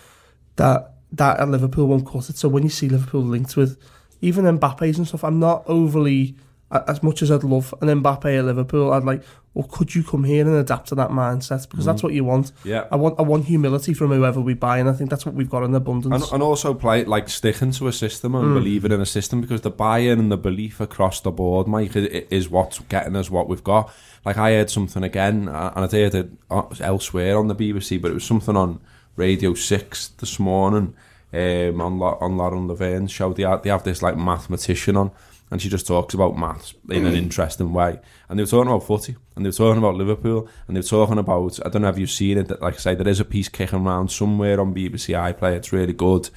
That 0.57 0.95
that 1.13 1.41
at 1.41 1.49
Liverpool 1.49 1.87
won't 1.87 2.07
cut 2.07 2.29
it. 2.29 2.37
So 2.37 2.49
when 2.49 2.63
you 2.63 2.69
see 2.69 2.89
Liverpool 2.89 3.23
linked 3.23 3.57
with 3.57 3.79
even 4.21 4.45
Mbappe's 4.45 4.99
and 4.99 5.07
stuff, 5.07 5.25
I'm 5.25 5.39
not 5.39 5.65
overly 5.67 6.37
as 6.71 7.03
much 7.03 7.23
as 7.23 7.31
I'd 7.31 7.45
love 7.45 7.73
an 7.81 7.89
Mbappe 8.03 8.39
at 8.39 8.45
Liverpool. 8.45 8.93
I'd 8.93 9.05
like, 9.05 9.23
well, 9.55 9.69
could 9.71 9.95
you 9.95 10.03
come 10.03 10.25
here 10.25 10.45
and 10.47 10.55
adapt 10.57 10.89
to 10.89 10.95
that 10.97 11.11
mindset 11.11 11.69
because 11.71 11.85
that's 11.87 12.03
what 12.03 12.13
you 12.13 12.25
want. 12.25 12.53
Yeah. 12.65 12.87
I 12.91 12.97
want 12.97 13.19
I 13.19 13.23
want 13.23 13.47
humility 13.47 13.95
from 13.95 14.11
whoever 14.13 14.41
we 14.41 14.53
buy, 14.55 14.79
and 14.79 14.89
I 14.89 14.93
think 14.93 15.09
that's 15.09 15.25
what 15.25 15.35
we've 15.35 15.49
got 15.49 15.63
in 15.63 15.75
abundance. 15.75 16.31
and 16.33 16.43
also 16.43 16.75
play 16.75 17.05
like 17.05 17.29
sticking 17.29 17.71
to 17.73 17.87
a 17.89 17.93
system 17.93 18.35
and 18.35 18.49
Mm. 18.49 18.55
believing 18.55 18.93
in 18.93 19.01
a 19.01 19.07
system 19.07 19.41
because 19.41 19.63
the 19.63 19.71
buy-in 19.71 20.19
and 20.19 20.31
the 20.31 20.37
belief 20.37 20.81
across 20.81 21.21
the 21.21 21.31
board, 21.31 21.67
Mike, 21.69 21.95
is 21.97 22.51
what's 22.51 22.81
getting 22.81 23.17
us 23.17 23.31
what 23.31 23.49
we've 23.49 23.65
got. 23.65 23.91
Like 24.25 24.37
I 24.37 24.53
heard 24.53 24.69
something 24.71 25.03
again, 25.05 25.49
and 25.49 25.85
I'd 25.85 25.93
heard 25.93 26.15
it 26.15 26.31
uh, 26.51 26.65
elsewhere 26.81 27.39
on 27.39 27.47
the 27.49 27.55
BBC, 27.55 27.97
but 28.03 28.11
it 28.11 28.15
was 28.15 28.25
something 28.25 28.57
on 28.57 28.81
Radio 29.15 29.55
Six 29.55 30.09
this 30.09 30.39
morning 30.39 30.95
um, 31.33 31.81
on 31.81 31.99
La- 31.99 32.19
on 32.21 32.37
Lauren 32.37 32.67
Laverne's 32.69 33.13
show. 33.13 33.33
They 33.33 33.45
have, 33.45 33.63
they 33.63 33.71
have 33.71 33.85
this 33.85 34.03
like 34.03 34.17
mathematician 34.19 34.97
on, 34.97 35.13
and 35.51 35.63
she 35.63 35.69
just 35.69 35.87
talks 35.87 36.15
about 36.15 36.37
maths 36.37 36.75
in 36.91 37.07
an 37.07 37.13
mm. 37.13 37.19
interesting 37.19 37.73
way. 37.73 38.01
And 38.29 38.39
they 38.39 38.43
were 38.43 38.49
talking 38.49 38.71
about 38.71 38.87
footy, 38.87 39.17
and 39.35 39.45
they 39.45 39.49
were 39.49 39.53
talking 39.53 39.79
about 39.79 39.95
Liverpool, 39.95 40.49
and 40.67 40.77
they 40.77 40.81
were 40.81 40.87
talking 40.87 41.19
about, 41.19 41.59
I 41.65 41.69
don't 41.69 41.83
know 41.83 41.89
if 41.89 41.99
you've 41.99 42.11
seen 42.11 42.39
it, 42.39 42.49
that, 42.49 42.63
like 42.63 42.75
I 42.75 42.79
say, 42.79 42.95
there 42.95 43.09
is 43.09 43.21
a 43.21 43.25
piece 43.25 43.49
kicking 43.49 43.87
around 43.87 44.11
somewhere 44.11 44.61
on 44.61 44.75
BBC 44.75 45.15
iPlayer, 45.15 45.57
it's 45.57 45.73
really 45.73 45.93
good, 45.93 46.31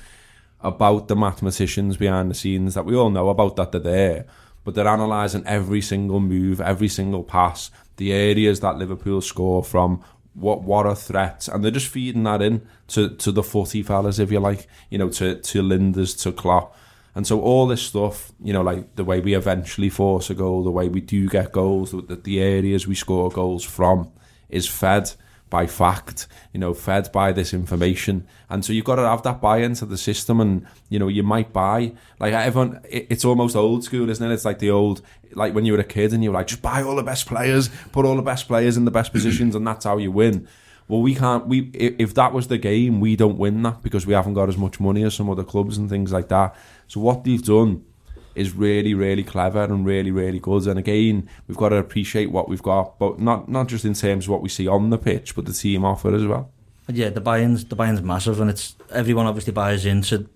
about 0.62 1.08
the 1.08 1.16
mathematicians 1.16 1.98
behind 1.98 2.30
the 2.30 2.36
scenes 2.36 2.76
that 2.76 2.86
we 2.86 2.96
all 2.96 3.10
know 3.10 3.30
about 3.30 3.56
that 3.56 3.72
they're 3.72 3.82
there, 3.82 4.26
but 4.64 4.76
they're 4.76 4.88
analysing 4.88 5.46
every 5.48 5.82
single 5.82 6.20
move, 6.20 6.62
every 6.62 6.90
single 6.90 7.24
pass, 7.24 7.72
the 7.98 8.14
areas 8.14 8.60
that 8.60 8.78
Liverpool 8.78 9.22
score 9.22 9.64
from, 9.64 10.04
what 10.36 10.62
what 10.62 10.86
are 10.86 10.96
threats, 10.96 11.48
and 11.48 11.64
they're 11.64 11.72
just 11.72 11.88
feeding 11.88 12.24
that 12.24 12.42
in 12.42 12.66
to, 12.88 13.10
to 13.10 13.32
the 13.32 13.44
footy 13.44 13.84
fellas, 13.84 14.20
if 14.20 14.32
you 14.32 14.40
like, 14.40 14.68
you 14.90 14.98
know, 14.98 15.10
to 15.10 15.36
to 15.36 15.62
Lijnders, 15.62 16.22
to 16.22 16.32
Klopp, 16.32 16.76
and 17.20 17.28
so 17.28 17.42
all 17.42 17.68
this 17.68 17.82
stuff, 17.82 18.32
you 18.42 18.54
know, 18.54 18.62
like 18.62 18.96
the 18.96 19.04
way 19.04 19.20
we 19.20 19.34
eventually 19.34 19.90
force 19.90 20.30
a 20.30 20.34
goal, 20.34 20.64
the 20.64 20.72
way 20.72 20.88
we 20.88 21.02
do 21.02 21.28
get 21.28 21.52
goals, 21.52 21.92
the, 21.92 22.16
the 22.16 22.40
areas 22.40 22.88
we 22.88 22.96
score 22.96 23.30
goals 23.30 23.66
from, 23.66 24.10
is 24.48 24.70
fed 24.70 25.12
by 25.50 25.68
fact, 25.68 26.28
you 26.54 26.62
know, 26.62 26.74
fed 26.74 27.12
by 27.12 27.34
this 27.34 27.54
information. 27.54 28.26
And 28.50 28.64
so 28.64 28.72
you've 28.72 28.86
got 28.86 28.96
to 28.96 29.02
have 29.02 29.24
that 29.24 29.42
buy 29.42 29.58
into 29.58 29.86
the 29.86 29.98
system 29.98 30.40
and, 30.40 30.66
you 30.88 30.98
know, 30.98 31.10
you 31.10 31.22
might 31.24 31.52
buy, 31.52 31.92
like 32.22 32.32
everyone, 32.32 32.80
it, 32.90 33.08
it's 33.10 33.26
almost 33.26 33.54
old 33.54 33.84
school, 33.84 34.10
isn't 34.10 34.26
it? 34.26 34.34
It's 34.34 34.46
like 34.46 34.60
the 34.60 34.72
old, 34.72 35.02
like 35.34 35.54
when 35.54 35.66
you 35.66 35.74
were 35.74 35.80
a 35.80 35.84
kid 35.84 36.14
and 36.14 36.24
you 36.24 36.32
were 36.32 36.38
like, 36.38 36.48
just 36.48 36.62
buy 36.62 36.84
all 36.84 36.96
the 36.96 37.04
best 37.04 37.26
players, 37.26 37.70
put 37.92 38.06
all 38.06 38.16
the 38.16 38.22
best 38.22 38.48
players 38.48 38.78
in 38.78 38.86
the 38.86 38.92
best 38.92 39.12
positions 39.12 39.56
and 39.56 39.68
that's 39.68 39.84
how 39.84 39.98
you 39.98 40.10
win. 40.10 40.48
Well, 40.90 41.02
we 41.02 41.14
can't, 41.14 41.46
we, 41.46 41.70
if 41.74 42.16
that 42.16 42.34
was 42.34 42.48
the 42.48 42.58
game, 42.58 43.00
we 43.00 43.16
don't 43.16 43.38
win 43.38 43.62
that 43.62 43.84
because 43.84 44.08
we 44.08 44.14
haven't 44.14 44.34
got 44.34 44.50
as 44.50 44.58
much 44.58 44.80
money 44.80 45.04
as 45.04 45.14
some 45.14 45.30
other 45.30 45.44
clubs 45.44 45.78
and 45.78 45.88
things 45.88 46.12
like 46.12 46.30
that. 46.30 46.56
So 46.88 47.00
what 47.00 47.24
they've 47.24 47.42
done 47.42 47.86
is 48.34 48.56
really, 48.56 48.96
really 48.96 49.24
clever 49.24 49.64
and 49.64 49.86
really, 49.86 50.10
really 50.10 50.40
good. 50.40 50.66
And 50.66 50.80
again, 50.80 51.30
we've 51.48 51.58
got 51.58 51.70
to 51.70 51.76
appreciate 51.76 52.32
what 52.32 52.50
we've 52.50 52.64
got, 52.64 52.98
but 52.98 53.20
not 53.20 53.48
not 53.48 53.68
just 53.68 53.86
in 53.86 53.94
terms 53.94 54.26
of 54.26 54.32
what 54.32 54.42
we 54.42 54.50
see 54.50 54.68
on 54.68 54.90
the 54.90 54.98
pitch, 54.98 55.36
but 55.36 55.46
the 55.46 55.54
team 55.54 55.86
offer 55.86 56.14
as 56.16 56.26
well. 56.26 56.50
Yeah, 56.88 57.10
the 57.10 57.22
buy-ins, 57.22 57.66
the 57.66 57.76
buy-ins 57.76 58.02
massive, 58.02 58.42
and 58.42 58.50
it's 58.50 58.76
everyone 58.92 59.28
obviously 59.28 59.54
buys 59.54 59.86
into 59.86 60.28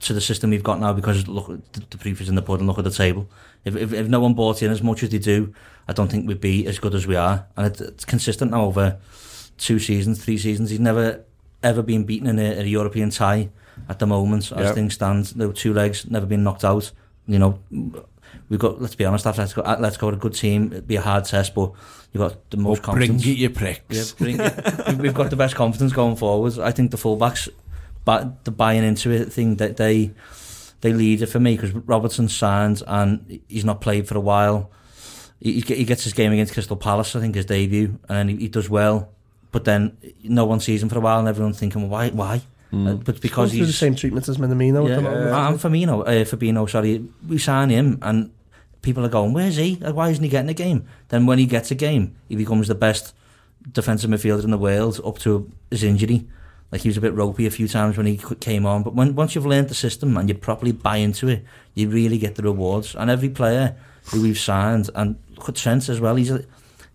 to 0.00 0.12
the 0.14 0.20
system 0.20 0.50
we've 0.50 0.62
got 0.62 0.80
now 0.80 0.92
because 0.92 1.26
look, 1.26 1.48
the, 1.72 1.80
the 1.90 1.98
proof 1.98 2.20
is 2.20 2.28
in 2.28 2.34
the 2.34 2.42
pudding. 2.42 2.66
Look 2.66 2.78
at 2.78 2.84
the 2.84 2.90
table. 2.90 3.28
If, 3.64 3.76
if 3.76 3.92
if 3.92 4.08
no 4.08 4.20
one 4.20 4.32
bought 4.32 4.62
in 4.62 4.70
as 4.70 4.82
much 4.82 5.02
as 5.02 5.10
they 5.10 5.18
do, 5.18 5.52
I 5.86 5.92
don't 5.92 6.10
think 6.10 6.26
we'd 6.26 6.40
be 6.40 6.66
as 6.66 6.78
good 6.78 6.94
as 6.94 7.06
we 7.06 7.16
are. 7.16 7.46
And 7.56 7.66
it, 7.66 7.80
it's 7.80 8.04
consistent 8.06 8.52
now 8.52 8.62
over 8.62 8.98
two 9.58 9.78
seasons, 9.78 10.24
three 10.24 10.38
seasons. 10.38 10.70
He's 10.70 10.80
never 10.80 11.24
ever 11.62 11.82
been 11.82 12.04
beaten 12.04 12.28
in 12.28 12.38
a, 12.38 12.60
a 12.60 12.64
European 12.64 13.10
tie 13.10 13.50
at 13.88 13.98
the 13.98 14.06
moment 14.06 14.52
as 14.52 14.66
Yep. 14.66 14.74
things 14.74 14.94
stand. 14.94 15.26
There 15.36 15.48
were 15.48 15.54
two 15.54 15.74
legs, 15.74 16.08
never 16.10 16.26
been 16.26 16.42
knocked 16.44 16.64
out. 16.64 16.90
You 17.26 17.38
know, 17.38 17.58
we've 18.48 18.58
got. 18.58 18.80
Let's 18.80 18.94
be 18.94 19.04
honest, 19.04 19.26
Atletico, 19.26 19.64
Atletico 19.64 20.10
are 20.10 20.14
a 20.14 20.16
good 20.16 20.34
team. 20.34 20.68
It'd 20.72 20.86
be 20.88 20.96
a 20.96 21.00
hard 21.02 21.24
test, 21.26 21.54
but 21.54 21.72
you've 22.12 22.20
got 22.22 22.50
the 22.50 22.56
most 22.56 22.80
oh, 22.80 22.82
confidence. 22.84 23.24
you 23.26 23.50
pricks. 23.50 23.82
Yeah, 23.90 24.04
bring 24.18 24.40
it. 24.40 24.88
We- 24.88 24.94
We've 25.08 25.14
got 25.14 25.30
the 25.30 25.36
best 25.36 25.54
confidence 25.54 25.92
going 25.92 26.16
forward. 26.16 26.58
I 26.58 26.72
think 26.72 26.90
the 26.90 26.96
fullbacks, 26.96 27.48
but 28.04 28.44
the 28.44 28.50
buying 28.50 28.84
into 28.84 29.10
it 29.10 29.32
thing 29.32 29.56
that 29.56 29.76
they 29.76 30.12
they 30.80 30.92
lead 30.92 31.22
it 31.22 31.26
for 31.26 31.40
me 31.40 31.56
because 31.56 31.72
Robertson 31.72 32.28
signed 32.28 32.82
and 32.86 33.40
he's 33.48 33.64
not 33.64 33.80
played 33.80 34.06
for 34.08 34.16
a 34.16 34.20
while. 34.20 34.70
He, 35.40 35.60
he 35.60 35.74
he 35.74 35.84
gets 35.84 36.04
his 36.04 36.12
game 36.14 36.32
against 36.32 36.52
Crystal 36.54 36.76
Palace, 36.76 37.14
I 37.14 37.20
think, 37.20 37.34
his 37.34 37.44
debut, 37.46 37.98
and 38.08 38.30
he, 38.30 38.36
he 38.36 38.48
does 38.48 38.68
well. 38.70 39.10
But 39.50 39.64
then 39.64 39.96
no 40.24 40.44
one 40.44 40.60
sees 40.60 40.82
him 40.82 40.88
for 40.88 40.98
a 40.98 41.00
while, 41.00 41.18
and 41.18 41.28
everyone's 41.28 41.58
thinking, 41.58 41.82
well, 41.82 41.90
why, 41.90 42.10
why? 42.10 42.42
Uh, 42.70 42.94
but 42.94 43.20
Because 43.22 43.50
he's, 43.52 43.60
through 43.60 43.66
the 43.66 43.72
same 43.72 43.94
treatment 43.94 44.28
as 44.28 44.36
Minamino 44.36 44.84
at 44.84 44.90
yeah, 44.90 44.96
the 44.96 45.02
moment. 45.02 45.26
and 45.30 45.58
Firmino, 45.58 46.00
uh, 46.02 46.24
Fabinho, 46.26 46.68
sorry, 46.68 47.02
we 47.26 47.38
sign 47.38 47.70
him, 47.70 47.98
and 48.02 48.30
people 48.82 49.04
are 49.06 49.08
going, 49.08 49.32
"Where's 49.32 49.56
he? 49.56 49.76
Why 49.76 50.10
isn't 50.10 50.22
he 50.22 50.28
getting 50.28 50.50
a 50.50 50.54
game?" 50.54 50.86
Then 51.08 51.24
when 51.24 51.38
he 51.38 51.46
gets 51.46 51.70
a 51.70 51.74
game, 51.74 52.14
he 52.28 52.36
becomes 52.36 52.68
the 52.68 52.74
best 52.74 53.14
defensive 53.72 54.10
midfielder 54.10 54.44
in 54.44 54.50
the 54.50 54.58
world 54.58 55.00
up 55.02 55.18
to 55.20 55.50
his 55.70 55.82
injury. 55.82 56.26
Like 56.70 56.82
he 56.82 56.88
was 56.90 56.98
a 56.98 57.00
bit 57.00 57.14
ropey 57.14 57.46
a 57.46 57.50
few 57.50 57.68
times 57.68 57.96
when 57.96 58.04
he 58.04 58.18
came 58.40 58.66
on, 58.66 58.82
but 58.82 58.94
when 58.94 59.14
once 59.14 59.34
you've 59.34 59.46
learned 59.46 59.70
the 59.70 59.74
system 59.74 60.18
and 60.18 60.28
you 60.28 60.34
properly 60.34 60.72
buy 60.72 60.98
into 60.98 61.26
it, 61.28 61.44
you 61.72 61.88
really 61.88 62.18
get 62.18 62.34
the 62.34 62.42
rewards. 62.42 62.94
And 62.94 63.08
every 63.08 63.30
player 63.30 63.76
who 64.10 64.20
we've 64.20 64.38
signed, 64.38 64.90
and 64.94 65.16
look 65.36 65.48
at 65.48 65.54
Trent 65.54 65.88
as 65.88 66.00
well. 66.00 66.16
He's 66.16 66.30
a 66.30 66.44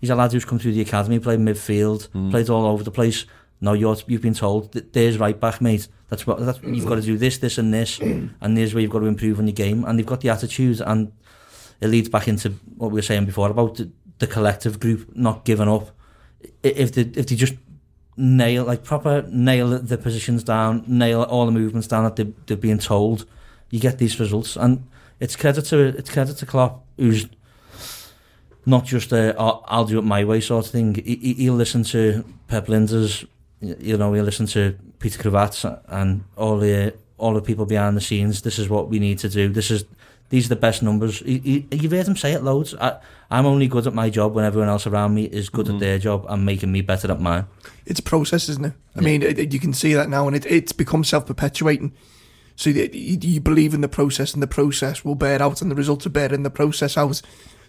he's 0.03 0.09
a 0.09 0.15
lad 0.15 0.33
who's 0.33 0.43
come 0.43 0.59
through 0.59 0.73
the 0.73 0.81
academy, 0.81 1.17
played 1.17 1.39
midfield, 1.39 2.07
hmm. 2.07 2.29
played 2.29 2.49
all 2.49 2.65
over 2.65 2.83
the 2.83 2.91
place. 2.91 3.25
Now 3.61 3.71
you're 3.71 3.95
you've 4.05 4.21
been 4.21 4.33
told 4.33 4.73
that 4.73 4.91
there's 4.91 5.17
right 5.17 5.39
back, 5.39 5.61
mate. 5.61 5.87
That's 6.09 6.27
what 6.27 6.45
that's, 6.45 6.61
you've 6.61 6.85
got 6.85 6.95
to 6.95 7.01
do 7.01 7.17
this, 7.17 7.37
this, 7.37 7.57
and 7.57 7.73
this, 7.73 7.99
and 8.01 8.57
there's 8.57 8.73
where 8.73 8.81
you've 8.81 8.91
got 8.91 8.99
to 8.99 9.05
improve 9.05 9.39
on 9.39 9.47
your 9.47 9.53
game. 9.53 9.85
And 9.85 9.97
they've 9.97 10.05
got 10.05 10.19
the 10.19 10.27
attitude, 10.27 10.81
and 10.81 11.13
it 11.79 11.87
leads 11.87 12.09
back 12.09 12.27
into 12.27 12.49
what 12.75 12.91
we 12.91 12.95
were 12.95 13.01
saying 13.01 13.23
before 13.23 13.49
about 13.49 13.75
the, 13.75 13.89
the 14.19 14.27
collective 14.27 14.77
group 14.77 15.15
not 15.15 15.45
giving 15.45 15.69
up. 15.69 15.91
If 16.61 16.91
they 16.91 17.03
if 17.03 17.27
they 17.27 17.37
just 17.37 17.55
nail 18.17 18.65
like 18.65 18.83
proper 18.83 19.21
nail 19.29 19.69
the 19.69 19.97
positions 19.97 20.43
down, 20.43 20.83
nail 20.85 21.23
all 21.23 21.45
the 21.45 21.53
movements 21.53 21.87
down 21.87 22.03
that 22.03 22.17
they, 22.17 22.25
they're 22.45 22.57
being 22.57 22.79
told, 22.79 23.25
you 23.69 23.79
get 23.79 23.99
these 23.99 24.19
results. 24.19 24.57
And 24.57 24.85
it's 25.21 25.37
credit 25.37 25.61
to 25.67 25.79
it's 25.79 26.09
credit 26.09 26.35
to 26.39 26.45
Klopp 26.45 26.83
who's 26.97 27.27
not 28.65 28.85
just 28.85 29.11
a 29.11 29.35
I'll, 29.37 29.63
I'll 29.67 29.85
do 29.85 29.99
it 29.99 30.03
my 30.03 30.23
way 30.23 30.41
sort 30.41 30.65
of 30.65 30.71
thing. 30.71 30.95
He, 30.95 31.15
he- 31.15 31.33
he'll 31.33 31.53
listen 31.53 31.83
to 31.85 32.23
Pep 32.47 32.67
Lijnders, 32.67 33.25
you 33.59 33.97
know, 33.97 34.13
he'll 34.13 34.23
listen 34.23 34.45
to 34.47 34.75
Peter 34.99 35.21
Krawietz 35.21 35.81
and 35.87 36.23
all 36.37 36.57
the 36.57 36.93
all 37.17 37.33
the 37.33 37.41
people 37.41 37.65
behind 37.65 37.95
the 37.95 38.01
scenes. 38.01 38.41
This 38.41 38.59
is 38.59 38.69
what 38.69 38.89
we 38.89 38.99
need 38.99 39.19
to 39.19 39.29
do. 39.29 39.49
This 39.49 39.71
is 39.71 39.85
these 40.29 40.45
are 40.47 40.49
the 40.49 40.55
best 40.55 40.81
numbers. 40.81 41.19
He, 41.19 41.37
he, 41.69 41.77
you've 41.77 41.91
heard 41.91 42.07
him 42.07 42.15
say 42.17 42.33
it 42.33 42.43
loads. 42.43 42.73
I, 42.75 42.97
I'm 43.29 43.45
only 43.45 43.67
good 43.67 43.85
at 43.85 43.93
my 43.93 44.09
job 44.09 44.33
when 44.33 44.45
everyone 44.45 44.69
else 44.69 44.87
around 44.87 45.13
me 45.13 45.25
is 45.25 45.49
good 45.49 45.67
at 45.67 45.73
mm-hmm. 45.73 45.79
their 45.79 45.99
job 45.99 46.25
and 46.27 46.45
making 46.45 46.71
me 46.71 46.81
better 46.81 47.11
at 47.11 47.19
mine. 47.21 47.45
it's 47.85 47.99
a 47.99 48.03
process, 48.03 48.49
isn't 48.49 48.65
it? 48.65 48.73
I 48.95 49.01
mean, 49.01 49.21
it, 49.21 49.37
it- 49.39 49.53
you 49.53 49.59
can 49.59 49.73
see 49.73 49.93
that 49.93 50.09
now, 50.09 50.27
and 50.27 50.35
it, 50.35 50.45
it's 50.45 50.71
become 50.71 51.03
self-perpetuating. 51.03 51.93
So 52.55 52.69
you, 52.69 52.89
you 52.93 53.17
you 53.21 53.41
believe 53.41 53.73
in 53.73 53.81
the 53.81 53.87
process, 53.87 54.33
and 54.33 54.41
the 54.43 54.47
process 54.47 55.03
will 55.03 55.15
bear 55.15 55.41
out, 55.41 55.61
and 55.61 55.69
the 55.71 55.75
results 55.75 56.05
are 56.05 56.11
bearing 56.11 56.43
the 56.43 56.49
process 56.51 56.97
out. 56.97 57.21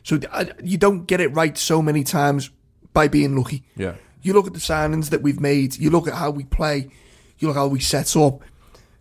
So 0.05 0.21
I- 0.33 0.53
you 0.63 0.79
don't 0.79 1.07
get 1.07 1.21
it 1.21 1.35
right 1.35 1.59
so 1.59 1.83
many 1.83 2.05
times 2.05 2.51
by 2.93 3.09
being 3.09 3.35
lucky. 3.37 3.65
Yeah. 3.77 3.95
You 4.23 4.33
look 4.35 4.47
at 4.47 4.53
the 4.55 4.61
signings 4.61 5.11
that 5.11 5.21
we've 5.23 5.41
made. 5.41 5.77
You 5.77 5.91
look 5.91 6.07
at 6.07 6.15
how 6.15 6.31
we 6.31 6.45
play. 6.45 6.89
You 7.39 7.49
look 7.49 7.57
how 7.57 7.67
we 7.67 7.81
set 7.81 8.17
up. 8.17 8.43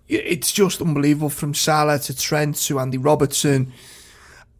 It's 0.09 0.51
just 0.51 0.81
unbelievable 0.81 1.29
from 1.29 1.53
Salah 1.53 1.99
to 1.99 2.15
Trent 2.17 2.55
to 2.65 2.79
Andy 2.79 2.97
Robertson, 2.97 3.71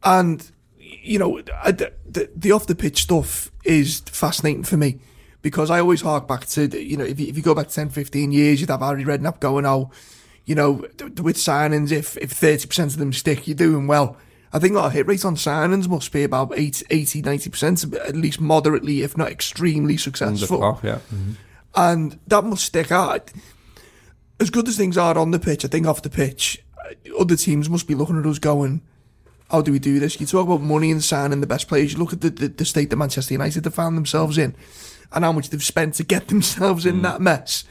and 0.03 0.49
you 0.79 1.19
know 1.19 1.41
the, 1.41 1.91
the, 2.10 2.29
the 2.36 2.51
off 2.53 2.65
the 2.67 2.75
pitch 2.75 3.03
stuff 3.03 3.51
is 3.65 3.99
fascinating 4.06 4.63
for 4.63 4.77
me 4.77 4.99
because 5.41 5.69
I 5.69 5.79
always 5.79 6.01
hark 6.01 6.27
back 6.27 6.45
to 6.47 6.82
you 6.82 6.95
know 6.95 7.03
if 7.03 7.19
you, 7.19 7.27
if 7.27 7.36
you 7.36 7.43
go 7.43 7.53
back 7.53 7.67
10, 7.67 7.89
15 7.89 8.32
years, 8.32 8.62
you'd 8.62 8.69
have 8.69 8.79
Harry 8.79 9.03
Redknapp 9.03 9.41
going, 9.41 9.65
oh, 9.65 9.91
you 10.45 10.56
know, 10.56 10.73
with 11.21 11.36
signings, 11.38 11.91
if 11.91 12.17
if 12.17 12.32
thirty 12.32 12.65
percent 12.67 12.93
of 12.93 12.99
them 12.99 13.12
stick, 13.13 13.45
you're 13.47 13.56
doing 13.56 13.86
well. 13.88 14.17
I 14.54 14.60
think 14.60 14.78
our 14.78 14.92
hit 14.92 15.08
rate 15.08 15.26
on 15.26 15.36
signings 15.36 15.89
must 15.89 16.12
be 16.12 16.24
about 16.24 16.54
80, 16.56 17.22
90 17.24 17.50
percent, 17.50 17.84
at 17.96 18.16
least 18.16 18.39
moderately, 18.39 19.02
if 19.02 19.18
not 19.18 19.32
extremely 19.32 19.98
successful 19.98 20.80
yeah. 20.84 21.00
Mm-hmm. 21.13 21.32
and 21.76 22.20
that 22.28 22.44
must 22.44 22.66
stick 22.66 22.92
out. 22.92 23.32
As 24.39 24.52
good 24.52 24.68
as 24.68 24.78
things 24.78 24.98
are 24.98 25.18
on 25.18 25.32
the 25.32 25.39
pitch, 25.39 25.66
I 25.66 25.70
think 25.70 25.88
off 25.88 26.04
the 26.04 26.10
pitch, 26.10 26.63
other 27.20 27.36
teams 27.36 27.70
must 27.70 27.88
be 27.88 27.96
looking 27.96 28.20
at 28.20 28.26
us 28.28 28.38
going, 28.38 28.82
"How 29.50 29.62
do 29.62 29.72
we 29.72 29.80
do 29.80 30.00
this?" 30.00 30.20
You 30.20 30.28
talk 30.28 30.46
about 30.46 30.62
money 30.62 30.92
and 30.92 31.04
signing 31.04 31.42
the 31.42 31.48
best 31.48 31.68
players. 31.68 31.94
You 31.94 32.00
look 32.00 32.13
at 32.13 32.22
the, 32.22 32.30
the, 32.30 32.48
the 32.50 32.66
state 32.66 32.92
that 32.92 32.98
Manchester 32.98 33.34
United 33.34 33.66
have 33.66 33.74
found 33.74 33.98
themselves 33.98 34.38
in, 34.38 34.56
and 35.12 35.26
how 35.26 35.32
much 35.32 35.50
they've 35.50 35.63
spent 35.63 35.96
to 35.96 36.04
get 36.04 36.28
themselves 36.30 36.86
in 36.86 37.00
mm. 37.00 37.04
that 37.04 37.22
mess, 37.22 37.63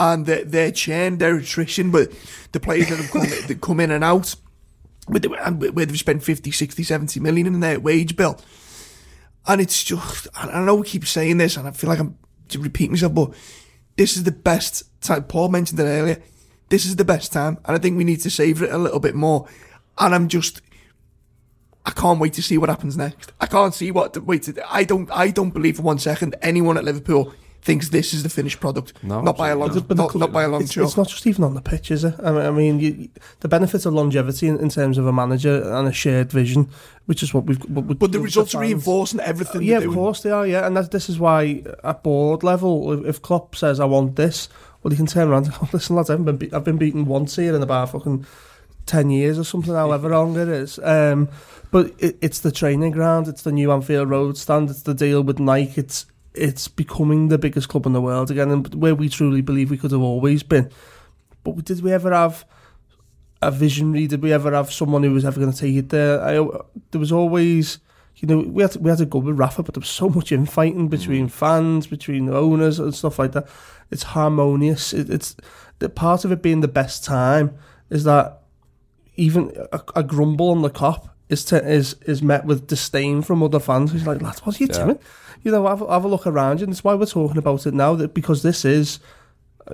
and 0.00 0.26
their, 0.26 0.44
their 0.44 0.72
churn, 0.72 1.18
their 1.18 1.36
attrition, 1.36 1.92
but 1.92 2.10
the 2.50 2.60
players 2.60 2.88
that 2.88 2.98
have 2.98 3.10
come 3.10 3.22
that 3.46 3.60
come 3.60 3.78
in 3.78 3.92
and 3.92 4.02
out, 4.02 4.34
with 4.34 4.34
the, 4.34 4.38
and 4.38 4.47
where 5.08 5.86
they've 5.86 5.98
spent 5.98 6.22
50, 6.22 6.50
60, 6.50 6.82
70 6.82 7.20
million 7.20 7.46
in 7.46 7.60
their 7.60 7.80
wage 7.80 8.16
bill. 8.16 8.38
And 9.46 9.60
it's 9.60 9.82
just, 9.82 10.28
I 10.34 10.60
know 10.60 10.76
we 10.76 10.86
keep 10.86 11.06
saying 11.06 11.38
this, 11.38 11.56
and 11.56 11.66
I 11.66 11.70
feel 11.70 11.88
like 11.88 11.98
I'm 11.98 12.18
to 12.48 12.58
repeat 12.58 12.90
myself, 12.90 13.14
but 13.14 13.32
this 13.96 14.16
is 14.16 14.24
the 14.24 14.32
best 14.32 14.84
time. 15.00 15.24
Paul 15.24 15.48
mentioned 15.48 15.80
it 15.80 15.84
earlier. 15.84 16.22
This 16.68 16.84
is 16.84 16.96
the 16.96 17.04
best 17.04 17.32
time, 17.32 17.58
and 17.64 17.76
I 17.76 17.78
think 17.78 17.96
we 17.96 18.04
need 18.04 18.20
to 18.20 18.30
savor 18.30 18.64
it 18.64 18.72
a 18.72 18.78
little 18.78 19.00
bit 19.00 19.14
more. 19.14 19.48
And 19.98 20.14
I'm 20.14 20.28
just, 20.28 20.60
I 21.86 21.90
can't 21.90 22.20
wait 22.20 22.34
to 22.34 22.42
see 22.42 22.58
what 22.58 22.68
happens 22.68 22.96
next. 22.96 23.32
I 23.40 23.46
can't 23.46 23.74
see 23.74 23.90
what 23.90 24.16
wait. 24.24 24.42
To, 24.44 24.62
I 24.70 24.84
don't. 24.84 25.10
I 25.10 25.30
don't 25.30 25.50
believe 25.50 25.76
for 25.76 25.82
one 25.82 25.98
second 25.98 26.36
anyone 26.42 26.76
at 26.76 26.84
Liverpool 26.84 27.32
thinks 27.68 27.90
this 27.90 28.14
is 28.14 28.22
the 28.22 28.28
finished 28.30 28.60
product. 28.60 28.88
No, 29.02 29.20
not 29.20 29.36
by 29.36 29.50
a 29.50 29.56
long, 29.56 29.68
absolutely 29.68 29.96
not, 29.96 30.14
not 30.14 30.32
by 30.32 30.44
a 30.44 30.48
long 30.48 30.62
It's, 30.62 30.72
shot. 30.72 30.84
it's 30.84 30.96
not 30.96 31.08
just 31.08 31.26
even 31.26 31.44
on 31.44 31.52
the 31.54 31.60
pitch, 31.60 31.90
is 31.90 32.02
it? 32.02 32.14
I 32.24 32.30
mean, 32.32 32.46
I 32.46 32.50
mean 32.50 32.80
you, 32.80 33.08
the 33.40 33.48
benefits 33.48 33.84
of 33.86 33.92
longevity 33.92 34.48
in, 34.48 34.58
in 34.58 34.70
terms 34.70 34.96
of 34.96 35.06
a 35.06 35.12
manager 35.12 35.56
and 35.76 35.86
a 35.86 35.92
shared 35.92 36.32
vision, 36.32 36.70
which 37.06 37.22
is 37.22 37.34
what 37.34 37.44
we've. 37.44 37.62
What 37.68 37.84
we- 37.84 37.94
but 37.94 38.12
the 38.12 38.20
results 38.20 38.54
are 38.54 38.58
fans- 38.60 38.70
reinforcing 38.72 39.20
everything. 39.20 39.62
Yeah, 39.62 39.80
they're 39.80 39.88
of 39.88 39.94
course 39.94 40.22
they 40.22 40.30
are. 40.30 40.46
Yeah, 40.46 40.66
and 40.66 40.74
that, 40.78 40.90
this 40.90 41.08
is 41.10 41.18
why 41.20 41.62
at 41.84 42.02
board 42.02 42.42
level, 42.42 42.92
if, 42.94 43.04
if 43.16 43.22
Klopp 43.22 43.54
says 43.54 43.78
I 43.80 43.84
want 43.84 44.16
this, 44.16 44.48
well, 44.82 44.90
he 44.90 44.96
can 44.96 45.06
turn 45.06 45.28
around 45.28 45.46
and 45.46 45.54
go, 45.54 45.68
listen, 45.74 45.94
lads, 45.96 46.08
I 46.10 46.14
haven't 46.14 46.24
been, 46.26 46.36
be- 46.38 46.52
I've 46.54 46.64
been 46.64 46.78
beaten 46.78 47.04
once 47.04 47.36
here 47.36 47.54
in 47.54 47.62
about 47.62 47.90
fucking 47.92 48.24
ten 48.86 49.10
years 49.10 49.38
or 49.38 49.44
something, 49.44 49.74
however 49.74 50.08
long 50.08 50.36
it 50.38 50.48
is. 50.48 50.78
Um, 50.82 51.28
but 51.70 51.92
it, 51.98 52.16
it's 52.22 52.40
the 52.40 52.50
training 52.50 52.92
ground. 52.92 53.28
It's 53.28 53.42
the 53.42 53.52
new 53.52 53.70
Anfield 53.72 54.08
Road 54.08 54.38
stand. 54.38 54.70
It's 54.70 54.82
the 54.82 54.94
deal 54.94 55.22
with 55.22 55.38
Nike. 55.38 55.82
It's 55.82 56.06
it's 56.38 56.68
becoming 56.68 57.28
the 57.28 57.38
biggest 57.38 57.68
club 57.68 57.86
in 57.86 57.92
the 57.92 58.00
world 58.00 58.30
again, 58.30 58.50
and 58.50 58.74
where 58.74 58.94
we 58.94 59.08
truly 59.08 59.40
believe 59.42 59.70
we 59.70 59.78
could 59.78 59.90
have 59.92 60.00
always 60.00 60.42
been. 60.42 60.70
But 61.44 61.64
did 61.64 61.82
we 61.82 61.92
ever 61.92 62.12
have 62.12 62.44
a 63.42 63.50
visionary? 63.50 64.06
Did 64.06 64.22
we 64.22 64.32
ever 64.32 64.52
have 64.52 64.72
someone 64.72 65.02
who 65.02 65.12
was 65.12 65.24
ever 65.24 65.40
going 65.40 65.52
to 65.52 65.58
take 65.58 65.76
it 65.76 65.88
there? 65.90 66.20
I, 66.20 66.38
uh, 66.38 66.62
there 66.90 66.98
was 66.98 67.12
always, 67.12 67.78
you 68.16 68.28
know, 68.28 68.38
we 68.38 68.62
had 68.62 68.72
to, 68.72 68.78
we 68.80 68.90
had 68.90 68.98
to 68.98 69.06
go 69.06 69.18
with 69.18 69.38
Rafa, 69.38 69.62
but 69.62 69.74
there 69.74 69.80
was 69.80 69.88
so 69.88 70.08
much 70.08 70.32
infighting 70.32 70.88
mm. 70.88 70.90
between 70.90 71.28
fans, 71.28 71.86
between 71.86 72.26
the 72.26 72.36
owners, 72.36 72.78
and 72.78 72.94
stuff 72.94 73.18
like 73.18 73.32
that. 73.32 73.46
It's 73.90 74.02
harmonious. 74.02 74.92
It, 74.92 75.08
it's 75.10 75.36
the 75.78 75.88
part 75.88 76.24
of 76.24 76.32
it 76.32 76.42
being 76.42 76.60
the 76.60 76.68
best 76.68 77.04
time 77.04 77.56
is 77.90 78.04
that 78.04 78.42
even 79.16 79.52
a, 79.72 79.80
a 79.96 80.02
grumble 80.02 80.50
on 80.50 80.62
the 80.62 80.70
Kop 80.70 81.10
is 81.28 81.44
to, 81.44 81.62
is 81.62 81.94
is 82.06 82.22
met 82.22 82.44
with 82.44 82.66
disdain 82.66 83.22
from 83.22 83.42
other 83.42 83.60
fans. 83.60 83.92
He's 83.92 84.06
like, 84.06 84.22
lads, 84.22 84.44
what 84.44 84.60
are 84.60 84.64
you 84.64 84.68
Yeah. 84.70 84.84
doing? 84.84 84.98
You 85.48 85.52
know, 85.52 85.66
have, 85.66 85.80
have 85.80 86.04
a 86.04 86.08
look 86.08 86.26
around 86.26 86.60
you. 86.60 86.64
And 86.64 86.72
that's 86.74 86.84
why 86.84 86.94
we're 86.94 87.06
talking 87.06 87.38
about 87.38 87.66
it 87.66 87.72
now. 87.72 87.94
That 87.94 88.12
because 88.12 88.42
this 88.42 88.66
is, 88.66 89.00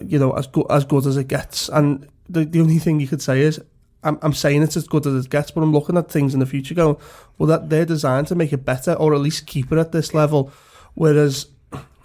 you 0.00 0.20
know, 0.20 0.30
as 0.32 0.46
good 0.46 0.66
as 0.70 0.84
good 0.84 1.04
as 1.04 1.16
it 1.16 1.26
gets. 1.26 1.68
And 1.68 2.06
the 2.28 2.44
the 2.44 2.60
only 2.60 2.78
thing 2.78 3.00
you 3.00 3.08
could 3.08 3.20
say 3.20 3.40
is, 3.40 3.60
I'm 4.04 4.16
I'm 4.22 4.34
saying 4.34 4.62
it's 4.62 4.76
as 4.76 4.86
good 4.86 5.04
as 5.04 5.24
it 5.26 5.30
gets, 5.30 5.50
but 5.50 5.62
I'm 5.62 5.72
looking 5.72 5.98
at 5.98 6.08
things 6.08 6.32
in 6.32 6.38
the 6.38 6.46
future 6.46 6.74
going, 6.76 6.96
well, 7.38 7.48
that 7.48 7.70
they're 7.70 7.84
designed 7.84 8.28
to 8.28 8.36
make 8.36 8.52
it 8.52 8.64
better 8.64 8.92
or 8.92 9.14
at 9.14 9.20
least 9.20 9.48
keep 9.48 9.72
it 9.72 9.78
at 9.78 9.90
this 9.90 10.14
level. 10.14 10.52
Whereas 10.94 11.48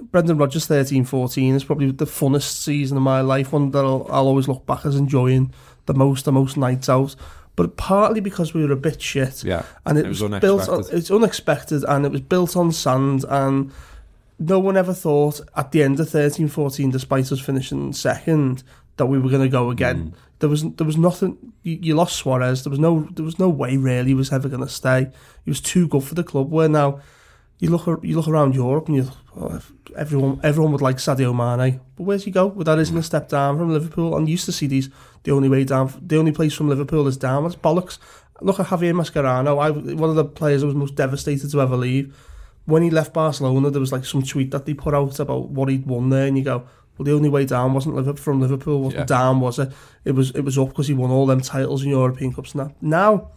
Brendan 0.02 0.40
Rodgers 0.40 0.66
13 0.66 1.04
14 1.04 1.56
is 1.56 1.64
probably 1.64 1.92
the 1.92 2.06
funnest 2.06 2.52
season 2.64 2.98
of 2.98 3.04
my 3.04 3.22
life, 3.22 3.54
one 3.54 3.70
that 3.70 3.86
I'll, 3.86 4.08
I'll 4.10 4.28
always 4.28 4.48
look 4.48 4.66
back 4.66 4.84
as 4.86 4.96
enjoying 4.96 5.54
the 5.86 5.94
most, 5.94 6.26
the 6.26 6.32
most 6.32 6.58
nights 6.58 6.90
out. 6.90 7.16
But 7.60 7.76
partly 7.76 8.22
because 8.22 8.54
we 8.54 8.66
were 8.66 8.72
a 8.72 8.78
bit 8.78 9.02
shit, 9.02 9.44
Yeah, 9.44 9.64
and 9.86 9.98
it, 9.98 10.06
it 10.06 10.08
was 10.08 10.22
was, 10.22 10.40
built. 10.40 10.70
On, 10.70 10.76
unexpected. 10.76 10.98
it's 10.98 11.12
unexpected, 11.12 11.84
and 11.84 12.06
it 12.06 12.12
was 12.14 12.22
built 12.22 12.56
on 12.56 12.72
sand, 12.72 13.26
and 13.28 13.74
no 14.40 14.60
one 14.60 14.78
ever 14.78 14.94
thought 14.94 15.42
at 15.58 15.74
the 15.74 15.84
end 15.84 16.00
of 16.00 16.08
13 16.08 16.48
14, 16.48 16.90
despite 16.90 17.30
us 17.34 17.42
finishing 17.42 17.92
second, 17.92 18.64
that 18.96 19.08
we 19.08 19.20
were 19.20 19.30
going 19.30 19.42
to 19.42 19.50
go 19.50 19.72
again. 19.72 19.98
Hmm. 19.98 20.18
There 20.40 20.48
was 20.48 20.64
there 20.76 20.88
was 20.88 20.96
nothing. 20.96 21.38
You, 21.64 21.80
you 21.82 21.96
lost 21.96 22.16
Suarez. 22.16 22.64
There 22.64 22.72
was 22.72 22.80
no 22.80 23.10
there 23.12 23.26
was 23.26 23.38
no 23.40 23.50
way 23.50 23.76
really 23.76 24.08
he 24.08 24.14
was 24.14 24.32
ever 24.32 24.48
going 24.48 24.64
to 24.64 24.70
stay. 24.70 25.12
He 25.44 25.52
was 25.52 25.60
too 25.60 25.86
good 25.90 26.06
for 26.06 26.16
the 26.16 26.24
club. 26.24 26.50
Where 26.50 26.70
now 26.70 27.02
you 27.58 27.72
look 27.72 27.88
you 28.06 28.16
look 28.16 28.30
around 28.30 28.56
Europe 28.56 28.88
and 28.88 28.96
you 28.96 29.12
oh, 29.36 29.62
everyone 29.98 30.40
everyone 30.44 30.72
would 30.72 30.82
like 30.82 30.96
Sadio 30.96 31.36
Mane, 31.36 31.82
but 31.98 32.04
where's 32.04 32.24
he 32.24 32.32
go? 32.32 32.48
Well, 32.48 32.64
that 32.64 32.80
isn't 32.80 32.96
hmm. 32.96 33.02
a 33.02 33.04
step 33.04 33.28
down 33.28 33.58
from 33.58 33.74
Liverpool. 33.74 34.16
And 34.16 34.30
you 34.30 34.32
used 34.32 34.46
to 34.46 34.54
see 34.54 34.68
these 34.68 34.90
the 35.24 35.32
only 35.32 35.50
way 35.50 35.64
down, 35.64 35.92
the 36.06 36.18
only 36.18 36.32
place 36.32 36.54
from 36.54 36.70
Liverpool 36.70 37.08
is 37.08 37.18
down. 37.18 37.44
That's 37.44 37.56
bollocks. 37.56 37.98
Look 38.42 38.60
at 38.60 38.68
Javier 38.68 38.94
Mascherano. 38.94 39.60
I 39.62 39.70
one 39.72 40.10
of 40.10 40.16
the 40.16 40.26
players 40.26 40.64
I 40.64 40.68
was 40.68 40.76
most 40.76 40.96
devastated 40.96 41.52
to 41.52 41.62
ever 41.62 41.76
leave. 41.76 42.16
When 42.66 42.84
he 42.84 42.90
left 42.90 43.14
Barcelona, 43.14 43.70
there 43.72 43.80
was 43.82 43.92
like 43.92 44.06
some 44.06 44.22
tweet 44.22 44.52
that 44.52 44.66
they 44.66 44.74
put 44.74 44.94
out 44.94 45.20
about 45.20 45.50
what 45.50 45.70
he'd 45.70 45.86
won 45.88 46.10
there, 46.10 46.28
and 46.28 46.38
you 46.38 46.44
go, 46.44 46.60
well, 46.98 47.06
the 47.06 47.14
only 47.14 47.30
way 47.30 47.46
down 47.46 47.74
wasn't 47.74 47.96
Liverpool 47.96 48.22
from 48.22 48.40
Liverpool, 48.42 48.82
wasn't 48.82 49.00
Yeah. 49.10 49.18
down, 49.18 49.40
was 49.40 49.58
it? 49.60 49.72
It 50.06 50.12
was 50.14 50.32
it 50.32 50.42
was 50.42 50.58
up 50.58 50.70
because 50.70 50.88
he 50.88 50.94
won 50.94 51.10
all 51.12 51.26
them 51.26 51.42
titles 51.42 51.84
in 51.84 51.90
European 51.90 52.32
Cups. 52.34 52.56
Now, 52.56 52.72
now 52.82 53.32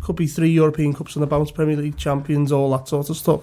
could 0.00 0.16
be 0.16 0.26
three 0.26 0.50
European 0.50 0.94
Cups 0.94 1.14
and 1.14 1.22
the 1.22 1.26
bounce, 1.26 1.50
Premier 1.50 1.76
League 1.76 1.96
champions, 1.98 2.50
all 2.50 2.70
that 2.76 2.88
sort 2.88 3.10
of 3.10 3.16
stuff. 3.16 3.42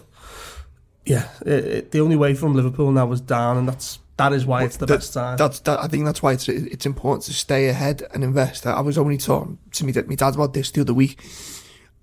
Yeah, 1.06 1.28
it, 1.46 1.66
it, 1.66 1.92
the 1.92 2.00
only 2.02 2.16
way 2.16 2.34
from 2.34 2.54
Liverpool 2.54 2.92
now 2.92 3.06
was 3.06 3.22
down, 3.22 3.58
and 3.58 3.68
that's 3.68 4.00
that 4.30 4.36
is 4.36 4.46
why 4.46 4.64
it's 4.64 4.78
the 4.78 4.86
That- 4.86 5.00
best 5.00 5.14
time. 5.14 5.38
That's 5.38 5.60
that. 5.62 5.80
I 5.80 5.88
think 5.88 6.06
that's 6.06 6.22
why 6.24 6.34
it's 6.34 6.48
it's 6.50 6.86
important 6.86 7.24
to 7.26 7.34
stay 7.34 7.68
ahead 7.70 8.04
and 8.14 8.24
invest. 8.24 8.66
I 8.68 8.82
was 8.82 8.98
only 8.98 9.18
talking 9.18 9.58
to 9.74 9.86
me 9.86 9.94
my 10.08 10.16
dad 10.16 10.36
about 10.36 10.54
this 10.54 10.72
the 10.72 10.82
other 10.82 10.94
week, 10.94 11.20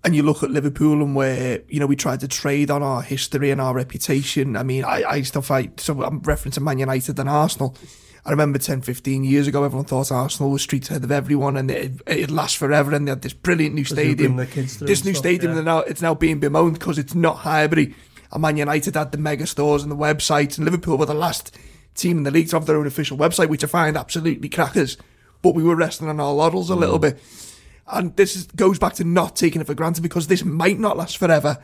and 0.04 0.14
you 0.14 0.22
look 0.22 0.42
at 0.42 0.50
Liverpool 0.50 1.02
and 1.02 1.14
where 1.14 1.60
you 1.68 1.80
know 1.80 1.86
we 1.86 1.96
tried 1.96 2.20
to 2.20 2.28
trade 2.28 2.70
on 2.70 2.82
our 2.82 3.02
history 3.02 3.50
and 3.50 3.60
our 3.60 3.74
reputation. 3.74 4.56
I 4.56 4.62
mean, 4.62 4.84
I 4.84 5.02
I 5.08 5.22
still 5.22 5.42
fight. 5.42 5.80
So 5.80 6.02
I'm 6.02 6.20
referencing 6.22 6.62
Man 6.62 6.78
United 6.78 7.18
and 7.18 7.28
Arsenal. 7.28 7.76
I 8.26 8.30
remember 8.30 8.58
10, 8.58 8.82
15 8.82 9.24
years 9.24 9.46
ago, 9.46 9.64
everyone 9.64 9.86
thought 9.86 10.12
Arsenal 10.12 10.50
was 10.50 10.60
streets 10.60 10.90
ahead 10.90 11.02
of 11.02 11.10
everyone, 11.10 11.56
and 11.56 11.70
it 11.70 12.02
it'd 12.06 12.30
last 12.30 12.58
forever. 12.58 12.92
And 12.94 13.06
they 13.06 13.10
had 13.12 13.22
this 13.22 13.32
brilliant 13.32 13.74
new 13.74 13.82
Because 13.84 13.96
they 13.96 14.02
were 14.08 14.10
stadium. 14.12 14.36
bringing 14.36 14.36
their 14.36 14.46
kids 14.64 14.76
through 14.76 14.86
This 14.86 15.04
new 15.04 15.12
stuff, 15.14 15.22
stadium, 15.22 15.52
yeah. 15.52 15.58
and 15.58 15.64
now 15.66 15.78
it's 15.80 16.02
now 16.02 16.14
being 16.14 16.38
bemoaned 16.38 16.74
because 16.78 16.98
it's 16.98 17.14
not 17.14 17.38
Highbury. 17.38 17.94
And 18.30 18.42
Man 18.42 18.58
United 18.58 18.96
had 18.96 19.12
the 19.12 19.18
mega 19.18 19.46
stores 19.46 19.82
and 19.82 19.90
the 19.90 19.96
websites, 19.96 20.58
and 20.58 20.66
Liverpool 20.66 20.98
were 20.98 21.06
the 21.06 21.14
last 21.14 21.56
team 21.98 22.18
in 22.18 22.22
the 22.22 22.30
league 22.30 22.48
to 22.50 22.56
have 22.56 22.66
their 22.66 22.76
own 22.76 22.86
official 22.86 23.18
website, 23.18 23.48
which 23.48 23.64
I 23.64 23.66
find 23.66 23.96
absolutely 23.96 24.48
crackers. 24.48 24.96
But 25.42 25.54
we 25.54 25.62
were 25.62 25.76
resting 25.76 26.08
on 26.08 26.20
our 26.20 26.32
laurels 26.32 26.70
a 26.70 26.74
little 26.74 26.98
bit. 26.98 27.20
And 27.86 28.14
this 28.16 28.36
is, 28.36 28.46
goes 28.48 28.78
back 28.78 28.94
to 28.94 29.04
not 29.04 29.36
taking 29.36 29.60
it 29.60 29.66
for 29.66 29.74
granted 29.74 30.02
because 30.02 30.26
this 30.26 30.44
might 30.44 30.78
not 30.78 30.96
last 30.96 31.16
forever. 31.16 31.58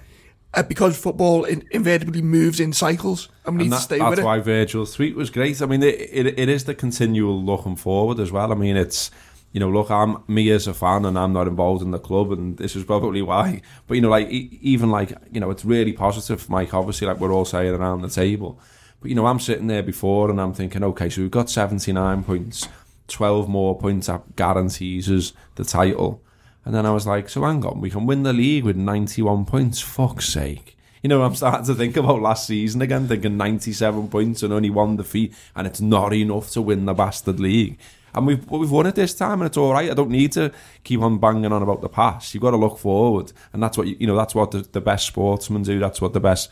Uh, 0.54 0.62
because 0.62 0.96
football 0.96 1.42
in, 1.44 1.66
invariably 1.72 2.22
moves 2.22 2.60
in 2.60 2.72
cycles, 2.72 3.28
and 3.44 3.56
we 3.56 3.64
And 3.64 3.70
need 3.70 3.72
that, 3.72 3.76
to 3.76 3.82
stay 3.82 3.98
with 4.00 4.12
it. 4.12 4.16
That's 4.16 4.24
why 4.24 4.38
Virgil's 4.38 4.94
tweet 4.94 5.16
was 5.16 5.28
great. 5.28 5.60
I 5.60 5.66
mean, 5.66 5.82
it, 5.82 5.98
it 6.12 6.38
it 6.38 6.48
is 6.48 6.64
the 6.64 6.76
continual 6.76 7.42
looking 7.42 7.74
forward 7.74 8.20
as 8.20 8.30
well. 8.30 8.52
I 8.52 8.54
mean, 8.54 8.76
it's 8.76 9.10
you 9.50 9.58
know, 9.58 9.68
look, 9.68 9.90
I'm 9.90 10.22
me 10.28 10.50
as 10.50 10.68
a 10.68 10.74
fan, 10.74 11.04
and 11.04 11.18
I'm 11.18 11.32
not 11.32 11.48
involved 11.48 11.82
in 11.82 11.90
the 11.90 11.98
club, 11.98 12.30
and 12.30 12.56
this 12.56 12.76
is 12.76 12.84
probably 12.84 13.20
why. 13.20 13.62
But 13.88 13.94
you 13.94 14.00
know, 14.00 14.10
like 14.10 14.28
even 14.28 14.92
like 14.92 15.12
you 15.32 15.40
know, 15.40 15.50
it's 15.50 15.64
really 15.64 15.92
positive, 15.92 16.48
Mike. 16.48 16.72
Obviously, 16.72 17.08
like 17.08 17.18
we're 17.18 17.32
all 17.32 17.44
saying 17.44 17.74
around 17.74 18.02
the 18.02 18.08
table. 18.08 18.60
But 19.04 19.10
you 19.10 19.16
know, 19.16 19.26
I'm 19.26 19.38
sitting 19.38 19.66
there 19.66 19.82
before, 19.82 20.30
and 20.30 20.40
I'm 20.40 20.54
thinking, 20.54 20.82
okay, 20.82 21.10
so 21.10 21.20
we've 21.20 21.30
got 21.30 21.50
79 21.50 22.24
points, 22.24 22.68
12 23.08 23.50
more 23.50 23.78
points 23.78 24.08
guarantees 24.34 25.10
us 25.10 25.34
the 25.56 25.64
title. 25.64 26.22
And 26.64 26.74
then 26.74 26.86
I 26.86 26.90
was 26.90 27.06
like, 27.06 27.28
so 27.28 27.42
hang 27.44 27.66
on, 27.66 27.82
we 27.82 27.90
can 27.90 28.06
win 28.06 28.22
the 28.22 28.32
league 28.32 28.64
with 28.64 28.76
91 28.76 29.44
points. 29.44 29.82
Fuck's 29.82 30.30
sake. 30.30 30.78
You 31.02 31.08
know, 31.08 31.22
I'm 31.22 31.34
starting 31.34 31.66
to 31.66 31.74
think 31.74 31.98
about 31.98 32.22
last 32.22 32.46
season 32.46 32.80
again, 32.80 33.06
thinking 33.06 33.36
97 33.36 34.08
points 34.08 34.42
and 34.42 34.54
only 34.54 34.70
one 34.70 34.96
defeat, 34.96 35.34
and 35.54 35.66
it's 35.66 35.82
not 35.82 36.14
enough 36.14 36.48
to 36.52 36.62
win 36.62 36.86
the 36.86 36.94
bastard 36.94 37.38
league. 37.38 37.78
And 38.14 38.26
we've 38.26 38.50
we've 38.50 38.70
won 38.70 38.86
it 38.86 38.94
this 38.94 39.12
time, 39.12 39.42
and 39.42 39.48
it's 39.48 39.58
all 39.58 39.74
right. 39.74 39.90
I 39.90 39.94
don't 39.94 40.08
need 40.08 40.32
to 40.32 40.50
keep 40.82 41.02
on 41.02 41.18
banging 41.18 41.52
on 41.52 41.62
about 41.62 41.82
the 41.82 41.90
past. 41.90 42.32
You've 42.32 42.42
got 42.42 42.52
to 42.52 42.56
look 42.56 42.78
forward, 42.78 43.34
and 43.52 43.62
that's 43.62 43.76
what 43.76 43.86
you, 43.86 43.98
you 44.00 44.06
know. 44.06 44.16
That's 44.16 44.34
what 44.34 44.52
the, 44.52 44.60
the 44.60 44.80
best 44.80 45.08
sportsmen 45.08 45.62
do. 45.62 45.78
That's 45.78 46.00
what 46.00 46.14
the 46.14 46.20
best 46.20 46.50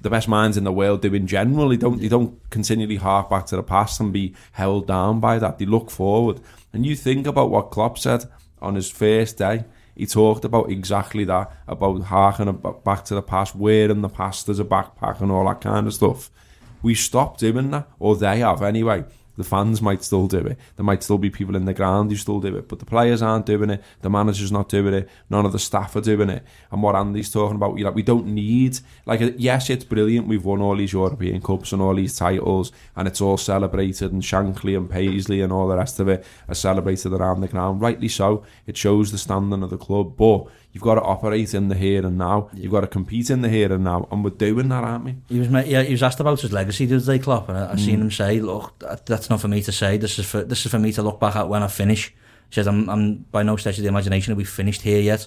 the 0.00 0.10
best 0.10 0.28
minds 0.28 0.56
in 0.56 0.64
the 0.64 0.72
world 0.72 1.02
do 1.02 1.14
in 1.14 1.26
general. 1.26 1.68
They 1.68 1.76
don't 1.76 2.00
they 2.00 2.08
don't 2.08 2.38
continually 2.50 2.96
hark 2.96 3.30
back 3.30 3.46
to 3.46 3.56
the 3.56 3.62
past 3.62 4.00
and 4.00 4.12
be 4.12 4.34
held 4.52 4.86
down 4.86 5.20
by 5.20 5.38
that. 5.38 5.58
They 5.58 5.66
look 5.66 5.90
forward. 5.90 6.40
And 6.72 6.86
you 6.86 6.94
think 6.94 7.26
about 7.26 7.50
what 7.50 7.70
Klopp 7.70 7.98
said 7.98 8.24
on 8.60 8.74
his 8.74 8.90
first 8.90 9.38
day. 9.38 9.64
He 9.96 10.06
talked 10.06 10.44
about 10.44 10.70
exactly 10.70 11.24
that, 11.24 11.50
about 11.66 12.02
harking 12.02 12.62
back 12.84 13.04
to 13.06 13.16
the 13.16 13.22
past, 13.22 13.56
wearing 13.56 14.00
the 14.02 14.08
past 14.08 14.48
as 14.48 14.60
a 14.60 14.64
backpack 14.64 15.20
and 15.20 15.32
all 15.32 15.46
that 15.48 15.60
kind 15.60 15.88
of 15.88 15.94
stuff. 15.94 16.30
We 16.82 16.94
stopped 16.94 17.40
doing 17.40 17.72
that, 17.72 17.88
or 17.98 18.14
they 18.14 18.38
have 18.38 18.62
anyway. 18.62 19.04
The 19.38 19.44
fans 19.44 19.80
might 19.80 20.02
still 20.02 20.26
do 20.26 20.38
it. 20.38 20.58
There 20.74 20.84
might 20.84 21.04
still 21.04 21.16
be 21.16 21.30
people 21.30 21.54
in 21.54 21.64
the 21.64 21.72
ground 21.72 22.10
who 22.10 22.16
still 22.16 22.40
do 22.40 22.56
it, 22.56 22.68
but 22.68 22.80
the 22.80 22.84
players 22.84 23.22
aren't 23.22 23.46
doing 23.46 23.70
it. 23.70 23.84
The 24.02 24.10
manager's 24.10 24.50
not 24.50 24.68
doing 24.68 24.92
it. 24.92 25.08
None 25.30 25.46
of 25.46 25.52
the 25.52 25.60
staff 25.60 25.94
are 25.94 26.00
doing 26.00 26.28
it. 26.28 26.44
And 26.72 26.82
what 26.82 26.96
Andy's 26.96 27.30
talking 27.30 27.54
about, 27.54 27.78
know, 27.78 27.92
we 27.92 28.02
don't 28.02 28.26
need 28.26 28.80
like 29.06 29.20
yes, 29.38 29.70
it's 29.70 29.84
brilliant. 29.84 30.26
We've 30.26 30.44
won 30.44 30.60
all 30.60 30.76
these 30.76 30.92
European 30.92 31.40
cups 31.40 31.72
and 31.72 31.80
all 31.80 31.94
these 31.94 32.16
titles, 32.16 32.72
and 32.96 33.06
it's 33.06 33.20
all 33.20 33.36
celebrated. 33.36 34.12
And 34.12 34.22
Shankly 34.22 34.76
and 34.76 34.90
Paisley 34.90 35.40
and 35.40 35.52
all 35.52 35.68
the 35.68 35.76
rest 35.76 36.00
of 36.00 36.08
it 36.08 36.26
are 36.48 36.54
celebrated 36.56 37.12
around 37.12 37.40
the 37.40 37.48
ground. 37.48 37.80
Rightly 37.80 38.08
so. 38.08 38.44
It 38.66 38.76
shows 38.76 39.12
the 39.12 39.18
standing 39.18 39.62
of 39.62 39.70
the 39.70 39.78
club, 39.78 40.16
but 40.16 40.46
you've 40.78 40.84
got 40.84 40.94
to 40.94 41.02
operate 41.02 41.54
in 41.54 41.66
the 41.66 41.74
here 41.74 42.06
and 42.06 42.16
now. 42.16 42.48
You've 42.54 42.70
got 42.70 42.82
to 42.82 42.86
compete 42.86 43.30
in 43.30 43.42
the 43.42 43.48
here 43.48 43.72
and 43.72 43.82
now, 43.82 44.06
and 44.12 44.22
we're 44.22 44.30
doing 44.30 44.68
that, 44.68 44.84
aren't 44.84 45.04
we? 45.04 45.16
He 45.28 45.40
was, 45.40 45.48
yeah, 45.66 45.82
he 45.82 45.90
was 45.90 46.04
asked 46.04 46.20
about 46.20 46.40
his 46.40 46.52
legacy 46.52 46.86
the 46.86 46.96
other 46.96 47.04
day, 47.04 47.18
Klopp, 47.18 47.48
and 47.48 47.58
I, 47.58 47.72
I 47.72 47.76
seen 47.76 47.98
mm. 47.98 48.02
him 48.02 48.10
say, 48.12 48.40
"Look, 48.40 48.78
that, 48.78 49.04
that's 49.04 49.28
not 49.28 49.40
for 49.40 49.48
me 49.48 49.60
to 49.62 49.72
say. 49.72 49.96
This 49.96 50.20
is 50.20 50.26
for 50.26 50.44
this 50.44 50.64
is 50.64 50.70
for 50.70 50.78
me 50.78 50.92
to 50.92 51.02
look 51.02 51.18
back 51.18 51.34
at 51.34 51.48
when 51.48 51.64
I 51.64 51.66
finish." 51.66 52.14
He 52.48 52.54
says, 52.54 52.68
"I'm, 52.68 52.88
I'm 52.88 53.16
by 53.32 53.42
no 53.42 53.56
stretch 53.56 53.78
of 53.78 53.82
the 53.82 53.88
imagination 53.88 54.30
have 54.30 54.38
we 54.38 54.44
finished 54.44 54.82
here 54.82 55.00
yet." 55.00 55.26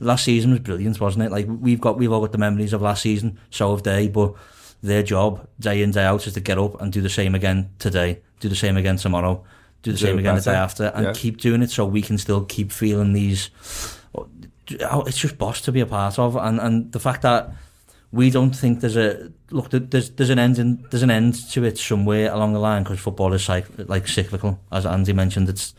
Last 0.00 0.24
season 0.24 0.50
was 0.52 0.60
brilliant, 0.60 0.98
wasn't 0.98 1.26
it? 1.26 1.30
Like 1.30 1.46
we've 1.46 1.80
got 1.80 1.98
we've 1.98 2.10
all 2.10 2.22
got 2.22 2.32
the 2.32 2.38
memories 2.38 2.72
of 2.72 2.80
last 2.80 3.02
season, 3.02 3.38
so 3.50 3.72
have 3.72 3.82
they. 3.82 4.08
But 4.08 4.34
their 4.82 5.02
job, 5.02 5.46
day 5.60 5.82
in 5.82 5.90
day 5.90 6.04
out, 6.04 6.26
is 6.26 6.32
to 6.32 6.40
get 6.40 6.56
up 6.58 6.80
and 6.80 6.90
do 6.90 7.02
the 7.02 7.10
same 7.10 7.34
again 7.34 7.68
today, 7.78 8.20
do 8.40 8.48
the 8.48 8.56
same 8.56 8.78
again 8.78 8.96
tomorrow, 8.96 9.44
do 9.82 9.92
the 9.92 9.98
Do 9.98 10.06
same 10.06 10.18
again 10.18 10.36
the 10.36 10.40
day 10.40 10.54
after, 10.54 10.86
and 10.94 11.06
Yeah. 11.06 11.12
keep 11.12 11.38
doing 11.38 11.62
it 11.62 11.70
so 11.70 11.84
we 11.84 12.00
can 12.00 12.16
still 12.16 12.44
keep 12.44 12.72
feeling 12.72 13.12
these. 13.12 13.50
Oh, 14.90 15.02
It's 15.02 15.18
just 15.18 15.38
boss 15.38 15.60
to 15.62 15.72
be 15.72 15.80
a 15.80 15.86
part 15.86 16.18
of, 16.18 16.36
and 16.36 16.60
and 16.60 16.92
the 16.92 17.00
fact 17.00 17.22
that 17.22 17.50
we 18.12 18.30
don't 18.30 18.54
think 18.54 18.80
there's 18.80 18.96
a 18.96 19.30
look. 19.50 19.70
there- 19.70 19.80
There's 19.80 20.10
there's 20.10 20.30
an 20.30 20.38
end 20.38 20.58
in, 20.58 20.84
there's 20.90 21.02
an 21.02 21.10
end 21.10 21.34
to 21.52 21.64
it 21.64 21.78
somewhere 21.78 22.32
along 22.32 22.52
the 22.52 22.60
line 22.60 22.82
because 22.82 23.00
football 23.00 23.32
is 23.32 23.42
cyc- 23.42 23.88
like 23.88 24.08
cyclical, 24.08 24.58
as 24.70 24.86
Andy 24.86 25.12
mentioned. 25.12 25.48
It's 25.48 25.74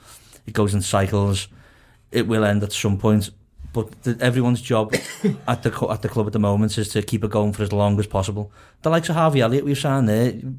it 0.45 0.54
goes 0.54 0.73
in 0.73 0.82
cycles. 0.82 1.47
It 2.12 2.28
will 2.28 2.43
end 2.45 2.63
at 2.63 2.71
some 2.71 2.97
point, 2.97 3.32
but 3.73 4.04
the, 4.04 4.17
everyone's 4.21 4.62
job 4.62 4.93
at 5.47 5.63
the 5.63 5.88
at 5.89 6.02
the 6.02 6.10
club 6.10 6.28
at 6.28 6.34
the 6.34 6.39
moment 6.39 6.78
is 6.78 6.89
to 6.89 7.02
keep 7.02 7.23
it 7.23 7.32
going 7.32 7.54
for 7.54 7.63
as 7.63 7.71
long 7.73 8.00
as 8.00 8.08
possible. 8.08 8.52
The 8.82 8.89
likes 8.89 9.10
of 9.10 9.15
Harvey 9.15 9.42
Elliott 9.42 9.65
we've 9.65 9.77
signed 9.77 10.08
there, 10.08 10.31
you 10.31 10.58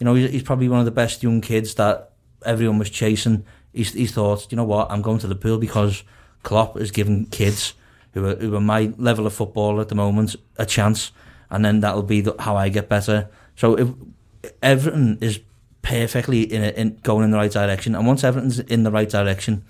know, 0.00 0.14
he's, 0.14 0.30
he's 0.30 0.42
probably 0.42 0.68
one 0.68 0.78
of 0.80 0.84
the 0.84 0.90
best 1.02 1.22
young 1.22 1.40
kids 1.40 1.74
that 1.74 2.10
everyone 2.44 2.78
was 2.78 2.90
chasing 2.90 3.44
He's, 3.72 3.92
he's 3.92 4.12
thought, 4.12 4.52
you 4.52 4.56
know 4.56 4.62
what, 4.64 4.88
I'm 4.88 5.02
going 5.02 5.18
to 5.18 5.26
the 5.26 5.34
pool 5.34 5.58
because 5.58 6.04
Klopp 6.44 6.76
is 6.76 6.92
giving 6.92 7.26
kids 7.26 7.74
who 8.12 8.24
are, 8.26 8.36
who 8.36 8.54
are 8.54 8.60
my 8.60 8.92
level 8.96 9.26
of 9.26 9.34
football 9.34 9.80
at 9.80 9.88
the 9.88 9.94
moment 9.96 10.36
a 10.56 10.64
chance, 10.64 11.10
and 11.50 11.64
then 11.64 11.80
that'll 11.80 12.02
be 12.02 12.20
the, 12.20 12.36
how 12.38 12.56
I 12.56 12.68
get 12.68 12.88
better. 12.88 13.28
So 13.56 13.74
if 13.74 13.88
everything 14.62 15.18
is 15.20 15.40
perfectly 15.82 16.42
in, 16.42 16.62
a, 16.62 16.68
in 16.68 16.96
going 17.02 17.24
in 17.24 17.30
the 17.32 17.36
right 17.36 17.50
direction, 17.50 17.94
and 17.96 18.06
once 18.06 18.22
everything's 18.22 18.60
in 18.60 18.84
the 18.84 18.92
right 18.92 19.08
direction 19.08 19.64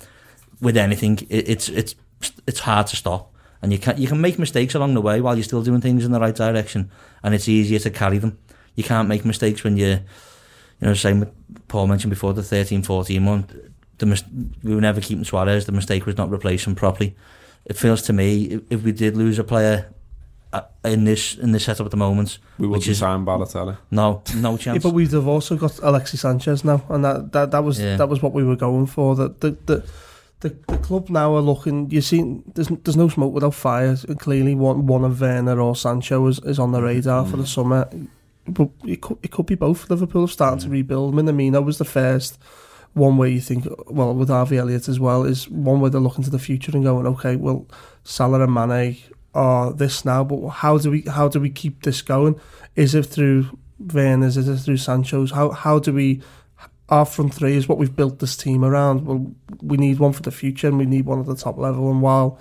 with 0.61 0.77
anything, 0.77 1.19
it, 1.31 1.49
it's 1.49 1.69
it's 1.71 1.95
it's 2.47 2.61
hard 2.61 2.87
to 2.89 2.97
stop. 2.97 3.33
And 3.63 3.73
you 3.73 3.79
can 3.79 3.97
you 3.97 4.07
can 4.07 4.21
make 4.21 4.39
mistakes 4.39 4.75
along 4.75 4.93
the 4.95 5.01
way 5.01 5.21
while 5.23 5.37
you're 5.37 5.45
still 5.45 5.63
doing 5.63 5.81
things 5.81 6.05
in 6.05 6.13
the 6.13 6.21
right 6.21 6.35
direction, 6.35 6.91
and 7.23 7.35
it's 7.35 7.49
easier 7.49 7.79
to 7.79 7.91
carry 7.91 8.19
them. 8.19 8.39
You 8.75 8.85
can't 8.85 9.09
make 9.09 9.25
mistakes 9.25 9.65
when 9.65 9.77
you're, 9.77 10.01
you 10.81 10.89
know, 10.89 10.95
same 10.95 11.27
Paul 11.69 11.87
mentioned 11.87 12.11
before 12.11 12.35
the 12.35 12.43
13, 12.43 12.83
14 12.83 13.25
one. 13.25 13.73
The 13.99 14.07
mis- 14.07 14.25
we 14.63 14.75
were 14.75 14.81
never 14.81 15.01
keeping 15.01 15.25
Suarez. 15.25 15.67
The 15.67 15.73
mistake 15.73 16.07
was 16.07 16.17
not 16.17 16.31
replacing 16.31 16.75
properly. 16.75 17.15
It 17.65 17.77
feels 17.77 18.03
to 18.03 18.13
me 18.13 18.45
if, 18.45 18.61
if 18.71 18.83
we 18.83 18.93
did 18.93 19.17
lose 19.17 19.39
a 19.39 19.45
player 19.45 19.87
uh, 20.53 20.63
in 20.85 21.05
this 21.05 21.37
in 21.37 21.53
this 21.53 21.65
setup 21.65 21.87
at 21.87 21.91
the 21.91 21.97
moment, 21.97 22.39
We 22.59 22.67
wouldn't 22.67 22.87
is 22.89 22.99
sign 22.99 23.25
Balotelli. 23.25 23.77
no 23.91 24.23
no 24.37 24.51
Yeah, 24.57 24.57
chance. 24.59 24.83
but 24.83 24.95
we've 24.95 25.11
have 25.13 25.27
also 25.29 25.57
got 25.57 25.79
Alexis 25.83 26.21
Sanchez 26.21 26.65
now, 26.65 26.83
and 26.89 27.05
that 27.05 27.33
that, 27.33 27.51
that 27.53 27.65
was 27.65 27.79
Yeah. 27.81 27.97
that 27.97 28.09
was 28.09 28.21
what 28.23 28.33
we 28.33 28.45
were 28.45 28.57
going 28.57 28.87
for. 28.87 29.17
That 29.17 29.41
the, 29.41 29.57
the 29.67 29.85
the 30.41 30.51
the 30.69 30.79
club 30.79 31.09
now 31.09 31.35
are 31.35 31.41
looking. 31.41 31.91
You 31.91 32.01
see, 32.03 32.43
there's 32.55 32.69
there's 32.85 32.97
no 32.97 33.09
smoke 33.09 33.33
without 33.33 33.55
fire. 33.55 33.97
And 34.09 34.19
clearly, 34.21 34.55
one 34.55 34.87
one 34.87 35.05
of 35.05 35.21
Werner 35.21 35.59
or 35.61 35.75
Sancho 35.77 36.27
is, 36.29 36.39
is 36.41 36.59
on 36.59 36.73
the 36.73 36.83
radar 36.83 37.25
for 37.27 37.37
the 37.39 37.47
summer. 37.47 37.89
But 38.47 38.69
it 38.85 39.01
could 39.01 39.19
it 39.23 39.31
could 39.31 39.47
be 39.47 39.55
both. 39.57 39.89
Liverpool 39.89 40.25
are 40.25 40.29
starting 40.29 40.61
to 40.61 40.69
rebuild. 40.69 41.15
Minamino 41.15 41.65
was 41.65 41.79
the 41.79 41.85
first 41.87 42.39
one 42.95 43.17
way 43.17 43.31
you 43.31 43.41
think, 43.41 43.67
well, 43.89 44.15
with 44.15 44.29
Harvey 44.29 44.57
Elliott 44.57 44.89
as 44.89 44.99
well, 44.99 45.25
is 45.25 45.49
one 45.49 45.81
way 45.81 45.91
they're 45.91 46.01
looking 46.01 46.25
to 46.25 46.31
the 46.31 46.39
future 46.39 46.73
and 46.73 46.85
going, 46.85 47.07
okay, 47.07 47.37
well, 47.37 47.67
Salah 48.05 48.43
and 48.43 48.55
Mane 48.55 48.97
are 49.35 49.73
this 49.73 50.05
now, 50.05 50.23
but 50.23 50.49
how 50.49 50.79
do 50.79 50.91
we 50.91 51.03
how 51.03 51.29
do 51.29 51.41
we 51.41 51.51
keep 51.51 51.83
this 51.83 52.03
going? 52.03 52.41
Is 52.77 52.95
it 52.95 53.03
through 53.03 53.59
Werner's? 53.81 54.37
Is 54.37 54.49
it 54.49 54.59
through 54.59 54.77
Sancho's? 54.77 55.33
How 55.33 55.51
how 55.51 55.79
do 55.79 55.93
we? 55.93 56.23
Our 56.91 57.07
front 57.07 57.35
three 57.35 57.57
is 57.57 57.67
what 57.67 57.79
we've 57.79 57.97
built 57.97 58.19
this 58.19 58.37
team 58.37 58.65
around. 58.65 59.07
Well, 59.07 59.33
we 59.63 59.77
need 59.77 59.99
one 59.99 60.13
for 60.13 60.23
the 60.23 60.31
future, 60.31 60.69
and 60.69 60.79
we 60.79 60.87
need 60.87 61.07
one 61.07 61.19
at 61.19 61.27
the 61.27 61.35
top 61.35 61.59
level. 61.59 61.91
And 61.91 62.01
while 62.01 62.39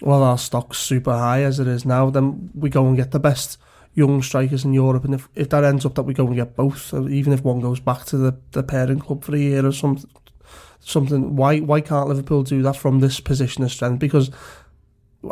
while 0.00 0.22
our 0.22 0.38
stock's 0.38 0.78
super 0.78 1.12
high 1.12 1.42
as 1.42 1.60
it 1.60 1.68
is 1.68 1.84
now, 1.84 2.10
then 2.10 2.50
we 2.54 2.70
go 2.70 2.86
and 2.86 2.96
get 2.96 3.12
the 3.12 3.20
best 3.20 3.58
young 3.94 4.22
strikers 4.22 4.64
in 4.64 4.72
Europe. 4.72 5.04
And 5.04 5.14
if, 5.14 5.28
if 5.34 5.50
that 5.50 5.64
ends 5.64 5.84
up 5.84 5.94
that 5.94 6.04
we 6.04 6.14
go 6.14 6.26
and 6.26 6.36
get 6.36 6.56
both, 6.56 6.92
even 6.94 7.32
if 7.32 7.42
one 7.42 7.60
goes 7.60 7.80
back 7.80 8.04
to 8.06 8.16
the, 8.16 8.36
the 8.52 8.62
parent 8.62 9.02
club 9.02 9.24
for 9.24 9.34
a 9.34 9.38
year 9.38 9.66
or 9.66 9.72
something, 9.72 10.08
something, 10.80 11.36
why 11.36 11.60
why 11.60 11.80
can't 11.80 12.08
Liverpool 12.08 12.42
do 12.42 12.62
that 12.62 12.76
from 12.76 13.00
this 13.00 13.20
position 13.20 13.62
of 13.64 13.70
strength? 13.70 13.98
Because 13.98 14.30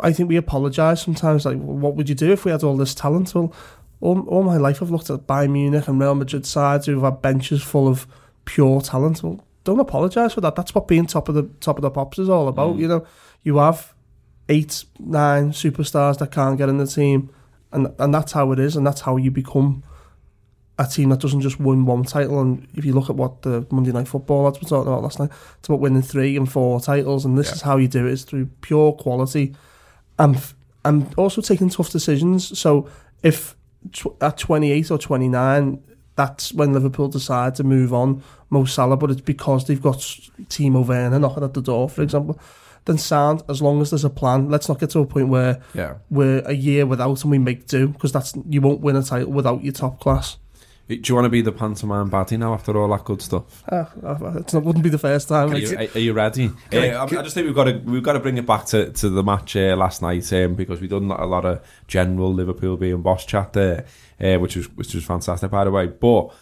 I 0.01 0.13
think 0.13 0.29
we 0.29 0.37
apologise 0.37 1.01
sometimes. 1.01 1.45
Like, 1.45 1.57
what 1.57 1.95
would 1.95 2.07
you 2.07 2.15
do 2.15 2.31
if 2.31 2.45
we 2.45 2.51
had 2.51 2.63
all 2.63 2.77
this 2.77 2.95
talent? 2.95 3.33
Well, 3.35 3.53
all, 3.99 4.21
all 4.27 4.43
my 4.43 4.57
life 4.57 4.81
I've 4.81 4.91
looked 4.91 5.09
at 5.09 5.27
Bayern 5.27 5.51
Munich 5.51 5.87
and 5.87 5.99
Real 5.99 6.15
Madrid 6.15 6.45
sides 6.45 6.85
who've 6.85 7.01
had 7.03 7.21
benches 7.21 7.61
full 7.61 7.87
of 7.87 8.07
pure 8.45 8.81
talent. 8.81 9.21
Well, 9.23 9.43
don't 9.63 9.79
apologise 9.79 10.33
for 10.33 10.41
that. 10.41 10.55
That's 10.55 10.73
what 10.73 10.87
being 10.87 11.05
top 11.05 11.29
of 11.29 11.35
the 11.35 11.43
top 11.59 11.77
of 11.77 11.83
the 11.83 11.91
pops 11.91 12.17
is 12.17 12.29
all 12.29 12.47
about. 12.47 12.75
Mm. 12.75 12.79
You 12.79 12.87
know, 12.87 13.07
you 13.43 13.57
have 13.57 13.93
eight, 14.49 14.85
nine 14.99 15.51
superstars 15.51 16.17
that 16.17 16.31
can't 16.31 16.57
get 16.57 16.69
in 16.69 16.77
the 16.77 16.87
team, 16.87 17.29
and 17.71 17.93
and 17.99 18.13
that's 18.13 18.31
how 18.31 18.51
it 18.51 18.59
is, 18.59 18.75
and 18.75 18.85
that's 18.85 19.01
how 19.01 19.17
you 19.17 19.31
become 19.31 19.83
a 20.79 20.85
team 20.85 21.09
that 21.09 21.19
doesn't 21.19 21.41
just 21.41 21.59
win 21.59 21.85
one 21.85 22.03
title. 22.03 22.39
And 22.39 22.67
if 22.75 22.85
you 22.85 22.93
look 22.93 23.09
at 23.09 23.15
what 23.15 23.41
the 23.43 23.67
Monday 23.69 23.91
Night 23.91 24.07
Football 24.07 24.43
lads 24.43 24.59
were 24.61 24.67
talking 24.67 24.91
about 24.91 25.03
last 25.03 25.19
night, 25.19 25.29
it's 25.59 25.67
about 25.69 25.79
winning 25.79 26.01
three 26.01 26.35
and 26.37 26.51
four 26.51 26.79
titles, 26.81 27.25
and 27.25 27.37
this 27.37 27.51
is 27.51 27.61
how 27.61 27.77
you 27.77 27.87
do 27.87 28.07
it: 28.07 28.13
is 28.13 28.23
through 28.23 28.47
pure 28.61 28.93
quality, 28.93 29.55
and 30.17 30.35
f- 30.35 30.55
and 30.83 31.13
also 31.17 31.41
taking 31.41 31.69
tough 31.69 31.91
decisions. 31.91 32.57
So 32.57 32.89
if 33.21 33.55
tw- 33.91 34.15
at 34.21 34.37
twenty 34.37 34.71
eight 34.71 34.91
or 34.91 34.97
twenty 34.97 35.29
nine. 35.29 35.83
That's 36.17 36.53
when 36.53 36.73
Liverpool 36.73 37.07
decide 37.07 37.55
to 37.55 37.63
move 37.63 37.93
on 37.93 38.21
Mo 38.49 38.65
Salah, 38.65 38.97
but 38.97 39.09
it's 39.11 39.21
because 39.21 39.65
they've 39.65 39.81
got 39.81 39.95
Timo 40.49 40.85
Werner 40.85 41.17
knocking 41.17 41.43
at 41.43 41.53
the 41.53 41.61
door, 41.61 41.87
for 41.89 42.01
example. 42.03 42.37
Then 42.85 42.97
sound, 42.97 43.43
as 43.47 43.61
long 43.61 43.81
as 43.81 43.91
there's 43.91 44.03
a 44.05 44.09
plan. 44.09 44.49
Let's 44.49 44.67
not 44.67 44.79
get 44.79 44.89
to 44.91 44.99
a 44.99 45.05
point 45.05 45.27
where 45.27 45.61
Yeah. 45.75 45.95
we're 46.09 46.39
a 46.45 46.53
year 46.53 46.85
without 46.87 47.21
and 47.23 47.29
we 47.31 47.37
make 47.37 47.67
do, 47.67 47.87
because 47.89 48.11
that's 48.11 48.33
you 48.49 48.59
won't 48.61 48.81
win 48.81 48.95
a 48.95 49.03
title 49.03 49.31
without 49.31 49.63
your 49.63 49.73
top 49.73 49.99
class. 49.99 50.37
Do 50.87 50.99
you 51.05 51.15
want 51.15 51.23
to 51.25 51.29
be 51.29 51.41
the 51.41 51.53
pantomime 51.53 52.09
baddie 52.11 52.37
now 52.37 52.53
after 52.53 52.75
all 52.77 52.89
that 52.89 53.05
good 53.05 53.21
stuff? 53.21 53.63
Ah, 53.71 53.89
it 54.35 54.53
wouldn't 54.53 54.83
be 54.83 54.89
the 54.89 54.97
first 54.97 55.29
time. 55.29 55.51
Are 55.51 55.57
you, 55.57 55.77
are 55.77 55.99
you 55.99 56.11
ready? 56.11 56.47
Uh, 56.73 56.77
I, 56.77 57.03
I 57.03 57.07
just 57.07 57.33
think 57.33 57.45
we've 57.45 57.55
got 57.55 57.65
to 57.65 57.77
we've 57.85 58.03
got 58.03 58.13
to 58.13 58.19
bring 58.19 58.37
it 58.37 58.45
back 58.45 58.65
to, 58.67 58.91
to 58.91 59.09
the 59.09 59.23
match 59.23 59.55
uh, 59.55 59.75
last 59.77 60.01
night 60.01 60.33
um, 60.33 60.55
because 60.55 60.81
we've 60.81 60.89
done 60.89 61.09
a 61.09 61.25
lot 61.25 61.45
of 61.45 61.61
general 61.87 62.33
Liverpool 62.33 62.75
being 62.75 63.01
boss 63.01 63.25
chat 63.25 63.53
there, 63.53 63.85
uh, 64.19 64.35
which 64.39 64.57
was 64.57 64.69
which 64.75 64.93
was 64.93 65.05
fantastic 65.05 65.49
by 65.49 65.63
the 65.63 65.71
way. 65.71 65.85
But 65.87 66.33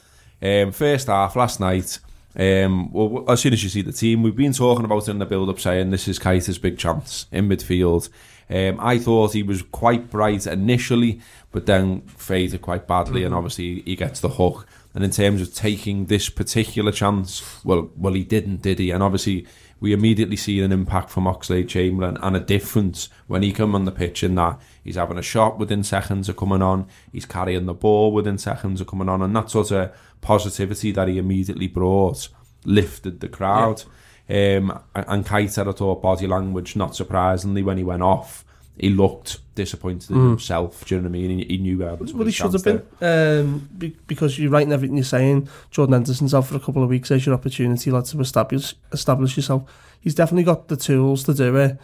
um, 0.42 0.72
first 0.72 1.08
half 1.08 1.36
last 1.36 1.60
night, 1.60 2.00
um, 2.36 2.92
well, 2.92 3.26
as 3.30 3.42
soon 3.42 3.54
as 3.54 3.64
you 3.64 3.70
see 3.70 3.82
the 3.82 3.92
team, 3.92 4.24
we've 4.24 4.36
been 4.36 4.54
talking 4.54 4.86
about 4.86 5.08
it 5.08 5.12
in 5.12 5.20
the 5.20 5.26
build 5.26 5.50
up, 5.50 5.60
saying 5.60 5.90
this 5.90 6.08
is 6.08 6.20
Keita's 6.20 6.60
big 6.60 6.78
chance 6.78 7.26
in 7.32 7.50
midfield. 7.50 8.10
Um, 8.50 8.80
I 8.80 8.98
thought 8.98 9.34
he 9.34 9.44
was 9.44 9.62
quite 9.62 10.10
bright 10.10 10.48
initially, 10.48 11.22
but 11.52 11.66
then 11.66 12.02
faded 12.02 12.62
quite 12.62 12.88
badly, 12.88 13.24
and 13.24 13.34
obviously 13.36 13.82
he 13.82 13.96
gets 13.96 14.20
the 14.20 14.30
hook. 14.30 14.68
And 14.96 15.04
in 15.04 15.12
terms 15.12 15.42
of 15.42 15.54
taking 15.54 16.08
this 16.08 16.30
particular 16.30 16.92
chance, 16.92 17.64
well, 17.64 17.92
well, 17.96 18.14
he 18.14 18.24
didn't, 18.24 18.64
did 18.64 18.80
he? 18.80 18.90
And 18.90 19.04
obviously, 19.04 19.46
we 19.80 19.94
immediately 19.94 20.36
see 20.36 20.62
an 20.62 20.72
impact 20.72 21.10
from 21.10 21.26
Oxlade 21.26 21.70
Chamberlain 21.70 22.18
and 22.22 22.36
a 22.36 22.40
difference 22.40 23.08
when 23.28 23.44
he 23.44 23.54
come 23.54 23.76
on 23.76 23.86
the 23.86 23.92
pitch 23.92 24.24
in 24.24 24.36
that 24.36 24.60
he's 24.84 24.96
having 24.96 25.18
a 25.18 25.24
shot 25.24 25.58
within 25.58 25.84
seconds 25.84 26.28
of 26.28 26.36
coming 26.36 26.62
on, 26.62 26.88
he's 27.12 27.26
carrying 27.26 27.66
the 27.66 27.74
ball 27.74 28.12
within 28.12 28.38
seconds 28.38 28.82
of 28.82 28.88
coming 28.88 29.08
on, 29.08 29.22
and 29.22 29.36
that 29.36 29.52
sort 29.52 29.72
of 29.72 29.92
positivity 30.22 30.92
that 30.92 31.08
he 31.08 31.18
immediately 31.18 31.68
brought 31.68 32.30
lifted 32.66 33.20
the 33.20 33.30
crowd. 33.30 33.84
Um, 34.30 34.80
and 34.94 35.26
Keita, 35.26 35.68
I 35.68 35.72
thought 35.72 36.02
body 36.02 36.28
language, 36.28 36.76
not 36.76 36.96
surprisingly, 36.96 37.64
when 37.64 37.78
he 37.78 37.84
went 37.84 38.04
off, 38.04 38.46
he 38.78 38.90
looked 38.90 39.40
disappointed 39.56 40.12
in 40.12 40.30
himself. 40.30 40.86
Do 40.86 40.96
you 40.96 41.02
know 41.02 41.10
what 41.10 41.16
I 41.16 41.20
mean? 41.20 41.40
He, 41.40 41.46
he 41.46 41.58
knew 41.58 41.80
where 41.80 41.96
Well, 41.96 42.26
he 42.26 42.32
should 42.32 42.54
have 42.54 42.64
been, 42.64 42.82
um, 43.02 43.70
be, 43.78 43.98
because 44.08 44.40
you're 44.40 44.52
right 44.52 44.66
in 44.66 44.72
everything 44.72 44.96
you're 44.96 45.04
saying. 45.04 45.50
Jordan 45.72 45.94
Henderson's 45.94 46.34
out 46.34 46.46
for 46.46 46.56
a 46.56 46.60
couple 46.60 46.84
of 46.84 46.90
weeks. 46.90 47.10
There's 47.10 47.26
your 47.26 47.36
opportunity, 47.36 47.92
lad, 47.92 48.06
to 48.06 48.20
establish 48.20 48.76
establish 48.92 49.36
yourself. 49.36 49.64
He's 50.00 50.16
definitely 50.16 50.44
got 50.44 50.68
the 50.70 50.78
tools 50.78 51.24
to 51.26 51.34
do 51.34 51.56
it. 51.58 51.78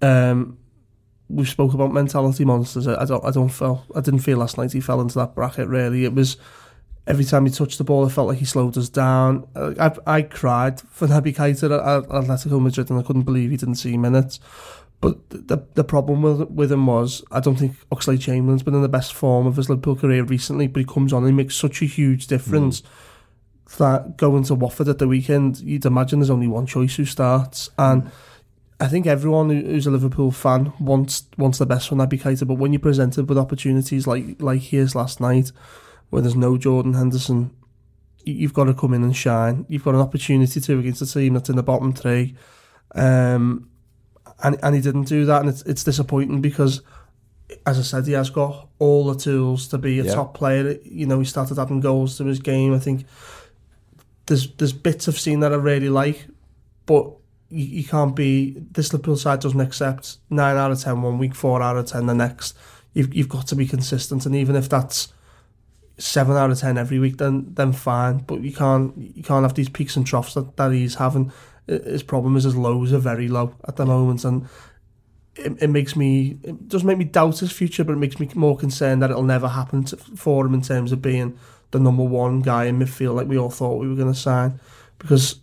Um, 0.00 0.58
we 1.28 1.44
spoke 1.44 1.74
about 1.74 1.92
mentality 1.92 2.44
monsters. 2.44 2.86
I 2.86 3.00
I 3.02 3.04
don't, 3.04 3.24
I 3.24 3.30
don't 3.30 3.48
feel, 3.48 3.84
I 3.96 4.00
didn't 4.00 4.20
feel 4.20 4.38
last 4.38 4.58
night 4.58 4.72
he 4.72 4.80
fell 4.80 5.00
into 5.00 5.18
that 5.18 5.34
bracket. 5.34 5.66
Really, 5.66 6.04
it 6.04 6.14
was 6.14 6.36
every 7.06 7.24
time 7.24 7.46
he 7.46 7.52
touched 7.52 7.78
the 7.78 7.84
ball, 7.84 8.06
it 8.06 8.10
felt 8.10 8.28
like 8.28 8.38
he 8.38 8.44
slowed 8.44 8.76
us 8.76 8.88
down. 8.88 9.46
I, 9.56 9.92
I 10.06 10.22
cried 10.22 10.80
for 10.80 11.08
Naby 11.08 11.34
Keita 11.34 11.64
at 11.64 12.04
at 12.04 12.08
Atletico 12.08 12.60
Madrid, 12.60 12.90
and 12.90 12.98
I 12.98 13.02
couldn't 13.02 13.22
believe 13.22 13.50
he 13.50 13.56
didn't 13.56 13.76
see 13.76 13.96
minutes. 13.96 14.40
But 15.00 15.28
the 15.30 15.66
the 15.74 15.84
problem 15.84 16.22
with 16.22 16.48
with 16.50 16.70
him 16.70 16.86
was 16.86 17.24
I 17.32 17.40
don't 17.40 17.56
think 17.56 17.76
Oxlade 17.90 18.20
Chamberlain's 18.20 18.62
been 18.62 18.74
in 18.74 18.82
the 18.82 18.88
best 18.88 19.12
form 19.12 19.46
of 19.46 19.56
his 19.56 19.68
Liverpool 19.68 19.96
career 19.96 20.22
recently, 20.22 20.68
but 20.68 20.80
he 20.80 20.86
comes 20.86 21.12
on 21.12 21.24
and 21.24 21.32
he 21.32 21.36
makes 21.36 21.56
such 21.56 21.82
a 21.82 21.86
huge 21.86 22.28
difference 22.28 22.82
mm. 22.82 23.76
that 23.78 24.16
going 24.16 24.44
to 24.44 24.54
Watford 24.54 24.88
at 24.88 24.98
the 24.98 25.08
weekend, 25.08 25.58
you'd 25.58 25.84
imagine 25.84 26.20
there's 26.20 26.30
only 26.30 26.46
one 26.46 26.66
choice 26.66 26.94
who 26.94 27.04
starts, 27.04 27.68
and 27.76 28.04
mm. 28.04 28.10
I 28.78 28.86
think 28.86 29.06
everyone 29.06 29.50
who- 29.50 29.66
who's 29.66 29.86
a 29.86 29.90
Liverpool 29.90 30.30
fan 30.30 30.72
wants 30.78 31.24
wants 31.36 31.58
the 31.58 31.66
best 31.66 31.88
from 31.88 31.98
Naby 31.98 32.20
Keita, 32.22 32.46
but 32.46 32.54
when 32.54 32.72
you're 32.72 32.78
presented 32.78 33.28
with 33.28 33.38
opportunities 33.38 34.06
like 34.06 34.40
like 34.40 34.60
his 34.60 34.94
last 34.94 35.20
night, 35.20 35.50
where 36.12 36.20
there's 36.20 36.36
no 36.36 36.58
Jordan 36.58 36.92
Henderson, 36.92 37.50
you- 38.22 38.34
you've 38.34 38.52
got 38.52 38.64
to 38.64 38.74
come 38.74 38.92
in 38.92 39.02
and 39.02 39.16
shine. 39.16 39.64
You've 39.68 39.82
got 39.84 39.94
an 39.94 40.00
opportunity 40.02 40.60
to 40.60 40.78
against 40.78 41.00
a 41.00 41.06
team 41.06 41.32
that's 41.32 41.48
in 41.48 41.56
the 41.56 41.62
bottom 41.62 41.94
three. 41.94 42.34
Um, 42.94 43.70
and 44.42 44.58
and 44.62 44.74
he 44.74 44.82
didn't 44.82 45.04
do 45.04 45.24
that, 45.24 45.40
and 45.40 45.48
it's 45.48 45.62
it's 45.62 45.82
disappointing 45.84 46.42
because, 46.42 46.82
as 47.64 47.78
I 47.78 47.82
said, 47.82 48.06
he 48.06 48.12
has 48.12 48.28
got 48.28 48.68
all 48.78 49.06
the 49.06 49.18
tools 49.18 49.68
to 49.68 49.78
be 49.78 50.00
a 50.00 50.04
Yeah. 50.04 50.14
top 50.14 50.34
player. 50.34 50.76
You 50.84 51.06
know, 51.06 51.18
he 51.18 51.24
started 51.24 51.58
adding 51.58 51.80
goals 51.80 52.18
to 52.18 52.24
his 52.26 52.40
game. 52.40 52.74
I 52.74 52.78
think 52.78 53.06
there's 54.26 54.48
there's 54.58 54.72
bits 54.74 55.08
I've 55.08 55.18
seen 55.18 55.40
that 55.40 55.52
I 55.52 55.56
really 55.56 55.88
like, 55.88 56.26
but 56.86 57.10
you, 57.48 57.64
you 57.64 57.84
can't 57.84 58.14
be 58.14 58.56
this 58.72 58.92
Liverpool 58.92 59.16
side 59.16 59.40
doesn't 59.40 59.60
accept 59.60 60.18
nine 60.28 60.56
out 60.56 60.70
of 60.72 60.80
ten 60.80 61.00
one 61.02 61.16
week, 61.18 61.34
four 61.34 61.62
out 61.62 61.76
of 61.78 61.86
ten 61.86 62.06
the 62.06 62.14
next. 62.14 62.54
You've 62.92 63.14
you've 63.14 63.28
got 63.30 63.46
to 63.48 63.56
be 63.56 63.66
consistent, 63.66 64.26
and 64.26 64.34
even 64.36 64.56
if 64.56 64.68
that's 64.68 65.08
seven 65.98 66.36
out 66.36 66.50
of 66.50 66.58
ten 66.58 66.78
every 66.78 66.98
week, 66.98 67.18
then 67.18 67.46
then 67.54 67.72
fine. 67.72 68.18
But 68.18 68.42
you 68.42 68.52
can't 68.52 68.96
you 68.96 69.22
can't 69.22 69.44
have 69.44 69.54
these 69.54 69.68
peaks 69.68 69.96
and 69.96 70.06
troughs 70.06 70.34
that, 70.34 70.56
that 70.56 70.72
he's 70.72 70.96
having. 70.96 71.32
His 71.66 72.02
problem 72.02 72.36
is 72.36 72.44
his 72.44 72.56
lows 72.56 72.92
are 72.92 72.98
very 72.98 73.28
low 73.28 73.54
at 73.68 73.76
the 73.76 73.86
moment, 73.86 74.24
and 74.24 74.48
it, 75.36 75.62
it 75.62 75.70
makes 75.70 75.94
me 75.94 76.38
it 76.42 76.68
does 76.68 76.84
make 76.84 76.98
me 76.98 77.04
doubt 77.04 77.38
his 77.38 77.52
future, 77.52 77.84
but 77.84 77.92
it 77.92 77.98
makes 77.98 78.18
me 78.18 78.28
more 78.34 78.56
concerned 78.56 79.02
that 79.02 79.10
it'll 79.10 79.22
never 79.22 79.48
happen 79.48 79.84
to, 79.84 79.96
for 79.96 80.44
him 80.44 80.54
in 80.54 80.62
terms 80.62 80.92
of 80.92 81.00
being 81.00 81.38
the 81.70 81.80
number 81.80 82.02
one 82.02 82.40
guy 82.40 82.64
in 82.64 82.78
midfield 82.78 83.14
like 83.14 83.28
we 83.28 83.38
all 83.38 83.50
thought 83.50 83.80
we 83.80 83.88
were 83.88 83.94
going 83.94 84.12
to 84.12 84.18
sign, 84.18 84.60
because 84.98 85.40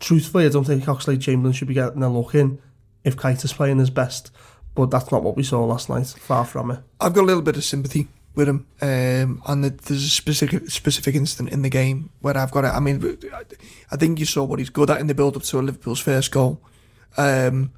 truthfully, 0.00 0.46
I 0.46 0.48
don't 0.48 0.64
think 0.64 0.84
Oxlade 0.84 1.20
Chamberlain 1.20 1.52
should 1.52 1.68
be 1.68 1.74
getting 1.74 2.02
a 2.02 2.08
look 2.08 2.34
in 2.34 2.60
if 3.02 3.16
Keita 3.16 3.44
is 3.44 3.52
playing 3.52 3.78
his 3.78 3.90
best. 3.90 4.30
But 4.74 4.90
that's 4.90 5.12
not 5.12 5.22
what 5.22 5.36
we 5.36 5.44
saw 5.44 5.64
last 5.64 5.88
night. 5.88 6.06
Far 6.18 6.44
from 6.44 6.70
it. 6.72 6.80
I've 7.00 7.14
got 7.14 7.22
a 7.22 7.26
little 7.26 7.42
bit 7.42 7.56
of 7.56 7.64
sympathy 7.64 8.08
with 8.34 8.48
him, 8.48 8.66
um, 8.80 9.42
and 9.46 9.64
the, 9.64 9.70
there's 9.70 10.04
a 10.04 10.08
specific 10.08 10.68
specific 10.70 11.14
instant 11.14 11.50
in 11.50 11.62
the 11.62 11.70
game 11.70 12.10
where 12.20 12.36
I've 12.36 12.50
got 12.50 12.64
it. 12.64 12.72
I 12.74 12.80
mean, 12.80 13.18
I 13.90 13.96
think 13.96 14.18
you 14.18 14.26
saw 14.26 14.44
what 14.44 14.58
he's 14.58 14.70
good 14.70 14.90
at 14.90 15.00
in 15.00 15.06
the 15.06 15.14
build 15.14 15.36
up 15.36 15.42
to 15.44 15.58
Liverpool's 15.62 16.00
first 16.00 16.32
goal, 16.32 16.60
um, 17.16 17.72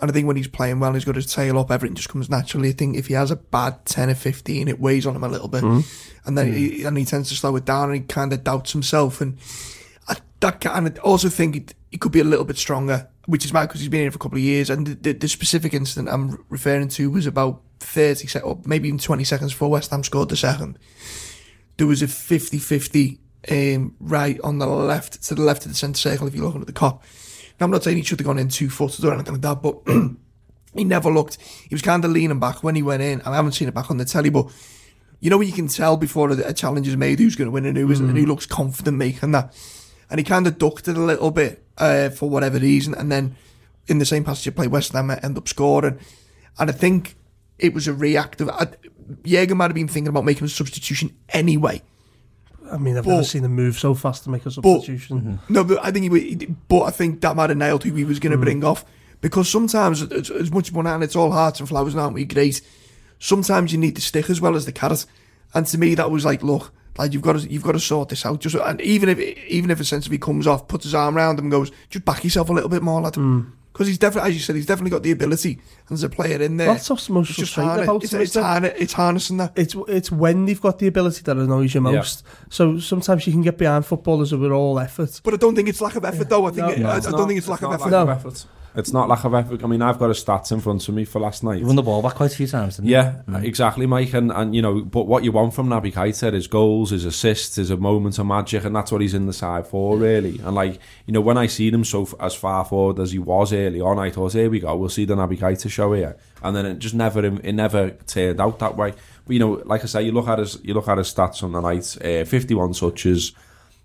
and 0.00 0.10
I 0.10 0.12
think 0.12 0.26
when 0.26 0.36
he's 0.36 0.48
playing 0.48 0.80
well, 0.80 0.92
he's 0.92 1.04
got 1.04 1.14
his 1.16 1.32
tail 1.32 1.58
up. 1.58 1.70
Everything 1.70 1.96
just 1.96 2.08
comes 2.08 2.28
naturally. 2.28 2.70
I 2.70 2.72
think 2.72 2.96
if 2.96 3.06
he 3.06 3.14
has 3.14 3.30
a 3.30 3.36
bad 3.36 3.84
ten 3.86 4.10
or 4.10 4.14
fifteen, 4.14 4.68
it 4.68 4.80
weighs 4.80 5.06
on 5.06 5.16
him 5.16 5.24
a 5.24 5.28
little 5.28 5.48
bit, 5.48 5.62
and 6.26 6.36
then 6.36 6.52
he, 6.52 6.84
and 6.84 6.98
he 6.98 7.04
tends 7.04 7.28
to 7.30 7.34
slow 7.34 7.56
it 7.56 7.64
down, 7.64 7.90
and 7.90 8.00
he 8.00 8.00
kind 8.00 8.32
of 8.32 8.44
doubts 8.44 8.72
himself. 8.72 9.20
And 9.20 9.38
I, 10.08 10.16
that 10.40 10.64
and 10.66 10.88
I 10.88 11.00
also 11.00 11.28
think 11.28 11.54
he, 11.54 11.66
he 11.92 11.98
could 11.98 12.12
be 12.12 12.20
a 12.20 12.24
little 12.24 12.44
bit 12.44 12.58
stronger, 12.58 13.08
which 13.24 13.44
is 13.44 13.52
mad 13.52 13.66
because 13.66 13.80
he's 13.80 13.88
been 13.88 14.02
here 14.02 14.10
for 14.10 14.16
a 14.16 14.20
couple 14.20 14.38
of 14.38 14.44
years. 14.44 14.68
And 14.68 14.86
the, 14.86 14.94
the, 14.94 15.12
the 15.12 15.28
specific 15.28 15.72
incident 15.72 16.08
I'm 16.10 16.44
referring 16.50 16.88
to 16.88 17.10
was 17.10 17.26
about 17.26 17.62
30 17.80 18.26
sec 18.26 18.44
or 18.44 18.60
maybe 18.64 18.88
even 18.88 18.98
20 18.98 19.24
seconds 19.24 19.52
before 19.52 19.70
West 19.70 19.90
Ham 19.90 20.04
scored 20.04 20.28
the 20.28 20.36
second. 20.36 20.78
There 21.76 21.86
was 21.86 22.02
a 22.02 22.06
50-50 22.06 23.18
um, 23.50 23.94
right 24.00 24.40
on 24.42 24.58
the 24.58 24.66
left, 24.66 25.22
to 25.24 25.34
the 25.34 25.42
left 25.42 25.66
of 25.66 25.72
the 25.72 25.76
centre 25.76 25.98
circle 25.98 26.26
if 26.26 26.34
you're 26.34 26.44
looking 26.44 26.62
at 26.62 26.66
the 26.66 26.72
Kop. 26.72 27.00
Now, 27.58 27.64
I'm 27.64 27.70
not 27.70 27.84
saying 27.84 27.96
he 27.96 28.02
should 28.02 28.18
have 28.18 28.26
gone 28.26 28.38
in 28.38 28.48
two 28.48 28.68
footed 28.68 29.04
or 29.04 29.14
anything 29.14 29.34
like 29.34 29.42
that, 29.42 29.62
but 29.62 29.80
he 30.74 30.84
never 30.84 31.10
looked. 31.10 31.38
He 31.68 31.74
was 31.74 31.82
kind 31.82 32.04
of 32.04 32.10
leaning 32.10 32.40
back 32.40 32.62
when 32.62 32.74
he 32.74 32.82
went 32.82 33.02
in, 33.02 33.20
and 33.20 33.28
I 33.28 33.36
haven't 33.36 33.52
seen 33.52 33.68
it 33.68 33.74
back 33.74 33.90
on 33.90 33.96
the 33.96 34.04
telly, 34.04 34.30
but 34.30 34.50
you 35.20 35.30
know, 35.30 35.40
you 35.40 35.52
can 35.52 35.68
tell 35.68 35.96
before 35.96 36.30
a, 36.30 36.48
a 36.48 36.52
challenge 36.52 36.86
is 36.86 36.96
made 36.96 37.18
who's 37.18 37.36
going 37.36 37.46
to 37.46 37.52
win 37.52 37.64
and 37.64 37.76
who 37.76 37.90
isn't, 37.90 38.08
and 38.08 38.18
who 38.18 38.26
looks 38.26 38.46
confident 38.46 38.98
making 38.98 39.32
that. 39.32 39.54
And 40.10 40.20
he 40.20 40.24
kind 40.24 40.46
of 40.46 40.58
ducked 40.58 40.88
it 40.88 40.96
a 40.96 41.00
little 41.00 41.30
bit 41.30 41.64
uh, 41.78 42.10
for 42.10 42.28
whatever 42.28 42.58
reason, 42.58 42.94
and 42.94 43.10
then 43.10 43.36
in 43.86 43.98
the 43.98 44.04
same 44.04 44.24
passage 44.24 44.46
you 44.46 44.52
play, 44.52 44.66
West 44.66 44.92
Ham 44.92 45.10
end 45.10 45.38
up 45.38 45.48
scoring. 45.48 45.98
And 46.58 46.70
I 46.70 46.72
think 46.72 47.16
it 47.58 47.74
was 47.74 47.88
a 47.88 47.94
reactive. 47.94 48.48
I, 48.48 48.68
Jaeger 49.24 49.54
might 49.54 49.66
have 49.66 49.74
been 49.74 49.88
thinking 49.88 50.08
about 50.08 50.24
making 50.24 50.44
a 50.44 50.48
substitution 50.48 51.16
anyway. 51.30 51.82
I 52.70 52.78
mean, 52.78 52.96
I've 52.96 53.04
But- 53.04 53.10
never 53.10 53.24
seen 53.24 53.44
him 53.44 53.54
move 53.54 53.78
so 53.78 53.94
fast 53.94 54.24
to 54.24 54.30
make 54.30 54.44
a 54.44 54.50
substitution. 54.50 55.20
Mm-hmm. 55.20 55.52
No, 55.52 55.64
but 55.64 55.78
I 55.84 55.90
think 55.90 56.12
he, 56.12 56.46
but 56.68 56.82
I 56.82 56.90
think 56.90 57.20
that 57.20 57.36
might 57.36 57.50
have 57.50 57.58
nailed 57.58 57.84
who 57.84 57.94
he 57.94 58.04
was 58.04 58.18
going 58.18 58.32
to 58.32 58.38
mm. 58.38 58.42
bring 58.42 58.64
off 58.64 58.84
because 59.20 59.48
sometimes 59.48 60.02
as, 60.02 60.30
as 60.30 60.50
much 60.50 60.72
money 60.72 60.90
and 60.90 61.02
it's 61.02 61.16
all 61.16 61.30
hearts 61.30 61.60
and 61.60 61.68
flowers 61.68 61.94
and 61.94 62.00
aren't 62.00 62.14
we 62.14 62.24
great. 62.24 62.60
Sometimes 63.18 63.72
you 63.72 63.78
need 63.78 63.94
the 63.96 64.00
stick 64.00 64.28
as 64.28 64.40
well 64.40 64.56
as 64.56 64.66
the 64.66 64.72
carrot, 64.72 65.06
and 65.54 65.66
to 65.66 65.78
me 65.78 65.94
that 65.94 66.10
was 66.10 66.24
like, 66.24 66.42
look, 66.42 66.72
like 66.98 67.12
you've 67.12 67.22
got 67.22 67.38
to 67.38 67.50
you've 67.50 67.62
got 67.62 67.72
to 67.72 67.80
sort 67.80 68.10
this 68.10 68.26
out. 68.26 68.40
Just 68.40 68.56
and 68.56 68.80
even 68.80 69.08
if 69.08 69.18
even 69.18 69.70
if 69.70 69.80
essentially 69.80 70.18
comes 70.18 70.46
off, 70.46 70.68
puts 70.68 70.84
his 70.84 70.94
arm 70.94 71.16
around 71.16 71.38
him, 71.38 71.46
and 71.46 71.52
goes, 71.52 71.70
just 71.88 72.04
back 72.04 72.24
yourself 72.24 72.50
a 72.50 72.52
little 72.52 72.68
bit 72.68 72.82
more, 72.82 73.00
lad. 73.00 73.14
Mm. 73.14 73.52
Because 73.76 73.88
he's 73.88 73.98
definitely, 73.98 74.30
as 74.30 74.34
you 74.36 74.40
said, 74.40 74.56
he's 74.56 74.64
definitely 74.64 74.90
got 74.92 75.02
the 75.02 75.10
ability, 75.10 75.52
and 75.52 75.88
there's 75.90 76.02
a 76.02 76.08
player 76.08 76.40
in 76.40 76.56
there. 76.56 76.68
That's 76.68 76.88
what's 76.88 77.10
most 77.10 77.28
It's 77.28 77.38
frustrating 77.40 77.68
harness, 77.68 77.84
about 77.88 78.04
it's, 78.04 78.12
him, 78.14 78.20
it's, 78.22 78.30
isn't 78.30 78.40
it? 78.42 78.46
harness, 78.46 78.72
it's 78.78 78.92
harnessing 78.94 79.36
that. 79.36 79.52
it's 79.54 79.76
it's 79.86 80.10
when 80.10 80.46
they've 80.46 80.60
got 80.60 80.78
the 80.78 80.86
ability 80.86 81.20
that 81.24 81.36
annoys 81.36 81.74
you 81.74 81.82
most. 81.82 82.24
So 82.48 82.78
sometimes 82.78 83.26
you 83.26 83.34
can 83.34 83.42
get 83.42 83.58
behind 83.58 83.84
footballers 83.84 84.30
who 84.30 84.42
are 84.46 84.54
all 84.54 84.78
effort. 84.80 85.20
But 85.22 85.34
I 85.34 85.36
don't 85.36 85.54
think 85.54 85.68
it's 85.68 85.82
lack 85.82 85.94
of 85.96 86.06
effort, 86.06 86.30
though. 86.30 86.46
I 86.46 86.52
think 86.52 86.66
No, 86.66 86.68
it, 86.70 86.78
no, 86.78 86.88
I, 86.88 86.94
I 86.94 86.96
It's 86.96 87.06
don't 87.06 87.18
not- 87.18 87.28
think 87.28 87.36
it's 87.38 87.48
lack 87.48 87.62
of 87.62 87.70
not 87.90 88.08
effort. 88.08 88.24
No. 88.24 88.32
It's 88.76 88.92
not 88.92 89.08
lack 89.08 89.24
of 89.24 89.32
effort. 89.32 89.64
I 89.64 89.66
mean, 89.66 89.80
I've 89.80 89.98
got 89.98 90.10
a 90.10 90.12
stats 90.12 90.52
in 90.52 90.60
front 90.60 90.86
of 90.86 90.94
me 90.94 91.06
for 91.06 91.18
last 91.18 91.42
night. 91.42 91.58
He 91.58 91.64
won 91.64 91.76
the 91.76 91.82
ball 91.82 92.02
back 92.02 92.16
quite 92.16 92.32
a 92.32 92.36
few 92.36 92.46
times, 92.46 92.76
didn't 92.76 92.88
he? 92.88 92.92
Yeah, 92.92 93.22
exactly, 93.40 93.86
Mike. 93.86 94.12
And, 94.12 94.30
and 94.30 94.54
you 94.54 94.60
know, 94.60 94.82
but 94.82 95.06
what 95.06 95.24
you 95.24 95.32
want 95.32 95.54
from 95.54 95.68
Naby 95.68 95.94
Keita 95.94 96.34
is 96.34 96.46
goals, 96.46 96.92
is 96.92 97.06
assists, 97.06 97.56
is 97.56 97.70
a 97.70 97.76
moment 97.78 98.18
of 98.18 98.26
magic, 98.26 98.64
and 98.64 98.76
that's 98.76 98.92
what 98.92 99.00
he's 99.00 99.14
in 99.14 99.24
the 99.24 99.32
side 99.32 99.66
for, 99.66 99.96
really. 99.96 100.38
And 100.40 100.54
like, 100.54 100.78
you 101.06 101.14
know, 101.14 101.22
when 101.22 101.38
I 101.38 101.46
seen 101.46 101.72
him 101.72 101.84
so 101.84 102.02
f- 102.02 102.14
as 102.20 102.34
far 102.34 102.66
forward 102.66 103.00
as 103.00 103.12
he 103.12 103.18
was 103.18 103.52
early 103.54 103.80
on, 103.80 103.98
I 103.98 104.10
thought, 104.10 104.34
here 104.34 104.50
we 104.50 104.60
go, 104.60 104.76
we'll 104.76 104.90
see 104.90 105.06
the 105.06 105.14
Naby 105.14 105.38
Keita 105.38 105.70
show 105.70 105.94
here. 105.94 106.18
And 106.42 106.54
then 106.54 106.66
it 106.66 106.78
just 106.78 106.94
never, 106.94 107.24
it 107.24 107.52
never 107.54 107.92
turned 108.06 108.42
out 108.42 108.58
that 108.58 108.76
way. 108.76 108.92
But 109.26 109.32
you 109.32 109.38
know, 109.38 109.62
like 109.64 109.84
I 109.84 109.86
say, 109.86 110.02
you 110.02 110.12
look 110.12 110.28
at 110.28 110.38
his, 110.38 110.62
you 110.62 110.74
look 110.74 110.86
at 110.86 110.98
his 110.98 111.12
stats 111.12 111.42
on 111.42 111.52
the 111.52 111.60
night: 111.60 111.96
uh, 112.04 112.24
fifty-one 112.24 112.74
touches, 112.74 113.32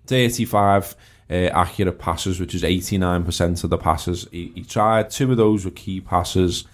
thirty-five. 0.06 0.94
Uh, 1.30 1.48
accurate 1.54 1.98
passes, 1.98 2.38
which 2.38 2.54
is 2.54 2.62
89% 2.62 3.64
of 3.64 3.70
the 3.70 3.78
passes. 3.78 4.28
He, 4.30 4.52
he 4.54 4.62
tried 4.64 5.08
two 5.08 5.30
of 5.30 5.38
those 5.38 5.64
were 5.64 5.70
key 5.70 6.00
passes. 6.00 6.64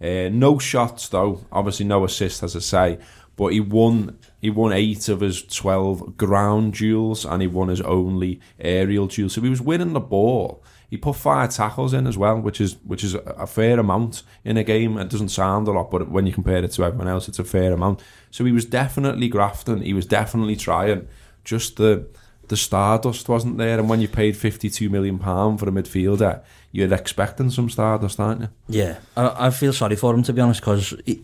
Uh, 0.00 0.28
no 0.30 0.58
shots 0.58 1.08
though, 1.08 1.44
obviously 1.52 1.86
no 1.86 2.04
assist 2.04 2.42
as 2.42 2.56
I 2.56 2.60
say, 2.60 2.98
but 3.36 3.52
he 3.52 3.60
won 3.60 4.18
he 4.40 4.50
won 4.50 4.72
eight 4.72 5.08
of 5.08 5.20
his 5.20 5.42
twelve 5.42 6.16
ground 6.16 6.74
duels 6.74 7.24
and 7.24 7.42
he 7.42 7.48
won 7.48 7.68
his 7.68 7.80
only 7.80 8.40
aerial 8.58 9.06
duel. 9.06 9.28
So 9.28 9.40
he 9.40 9.48
was 9.48 9.60
winning 9.60 9.92
the 9.92 10.00
ball. 10.00 10.62
He 10.90 10.96
put 10.96 11.16
five 11.16 11.50
tackles 11.50 11.92
in 11.92 12.06
as 12.06 12.16
well, 12.16 12.40
which 12.40 12.60
is 12.60 12.76
which 12.84 13.04
is 13.04 13.14
a 13.14 13.46
fair 13.46 13.78
amount 13.78 14.22
in 14.44 14.56
a 14.56 14.64
game. 14.64 14.98
It 14.98 15.10
doesn't 15.10 15.28
sound 15.28 15.68
a 15.68 15.72
lot, 15.72 15.90
but 15.90 16.10
when 16.10 16.26
you 16.26 16.32
compare 16.32 16.64
it 16.64 16.72
to 16.72 16.84
everyone 16.84 17.08
else, 17.08 17.28
it's 17.28 17.38
a 17.38 17.44
fair 17.44 17.72
amount. 17.72 18.02
So 18.30 18.44
he 18.44 18.52
was 18.52 18.64
definitely 18.64 19.28
grafting. 19.28 19.82
He 19.82 19.94
was 19.94 20.06
definitely 20.06 20.56
trying. 20.56 21.06
Just 21.44 21.76
the 21.76 22.06
the 22.48 22.56
stardust 22.56 23.28
wasn't 23.28 23.58
there, 23.58 23.78
and 23.78 23.88
when 23.88 24.00
you 24.00 24.08
paid 24.08 24.36
fifty 24.36 24.70
two 24.70 24.88
million 24.90 25.18
pound 25.18 25.60
for 25.60 25.68
a 25.68 25.72
midfielder, 25.72 26.42
you're 26.72 26.92
expecting 26.92 27.50
some 27.50 27.68
stardust, 27.70 28.18
aren't 28.20 28.40
you? 28.42 28.48
Yeah, 28.68 28.98
I, 29.16 29.46
I 29.46 29.50
feel 29.50 29.72
sorry 29.72 29.96
for 29.96 30.14
him 30.14 30.22
to 30.24 30.32
be 30.32 30.40
honest 30.40 30.60
because 30.60 30.94
he, 31.06 31.22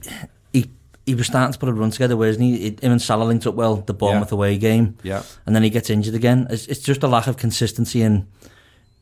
he 0.52 0.70
he 1.06 1.14
was 1.14 1.26
starting 1.26 1.52
to 1.52 1.58
put 1.58 1.68
a 1.68 1.72
run 1.72 1.90
together, 1.90 2.16
wasn't 2.16 2.44
he? 2.44 2.70
Him 2.70 2.92
and 2.92 3.02
Salah 3.02 3.24
linked 3.24 3.46
up 3.46 3.54
well 3.54 3.76
the 3.76 3.92
Bournemouth 3.94 4.32
away 4.32 4.56
game, 4.58 4.96
Yeah. 5.02 5.22
and 5.46 5.54
then 5.54 5.62
he 5.62 5.70
gets 5.70 5.90
injured 5.90 6.14
again. 6.14 6.46
It's, 6.50 6.66
it's 6.66 6.80
just 6.80 7.02
a 7.02 7.08
lack 7.08 7.26
of 7.26 7.36
consistency 7.36 8.02
in 8.02 8.26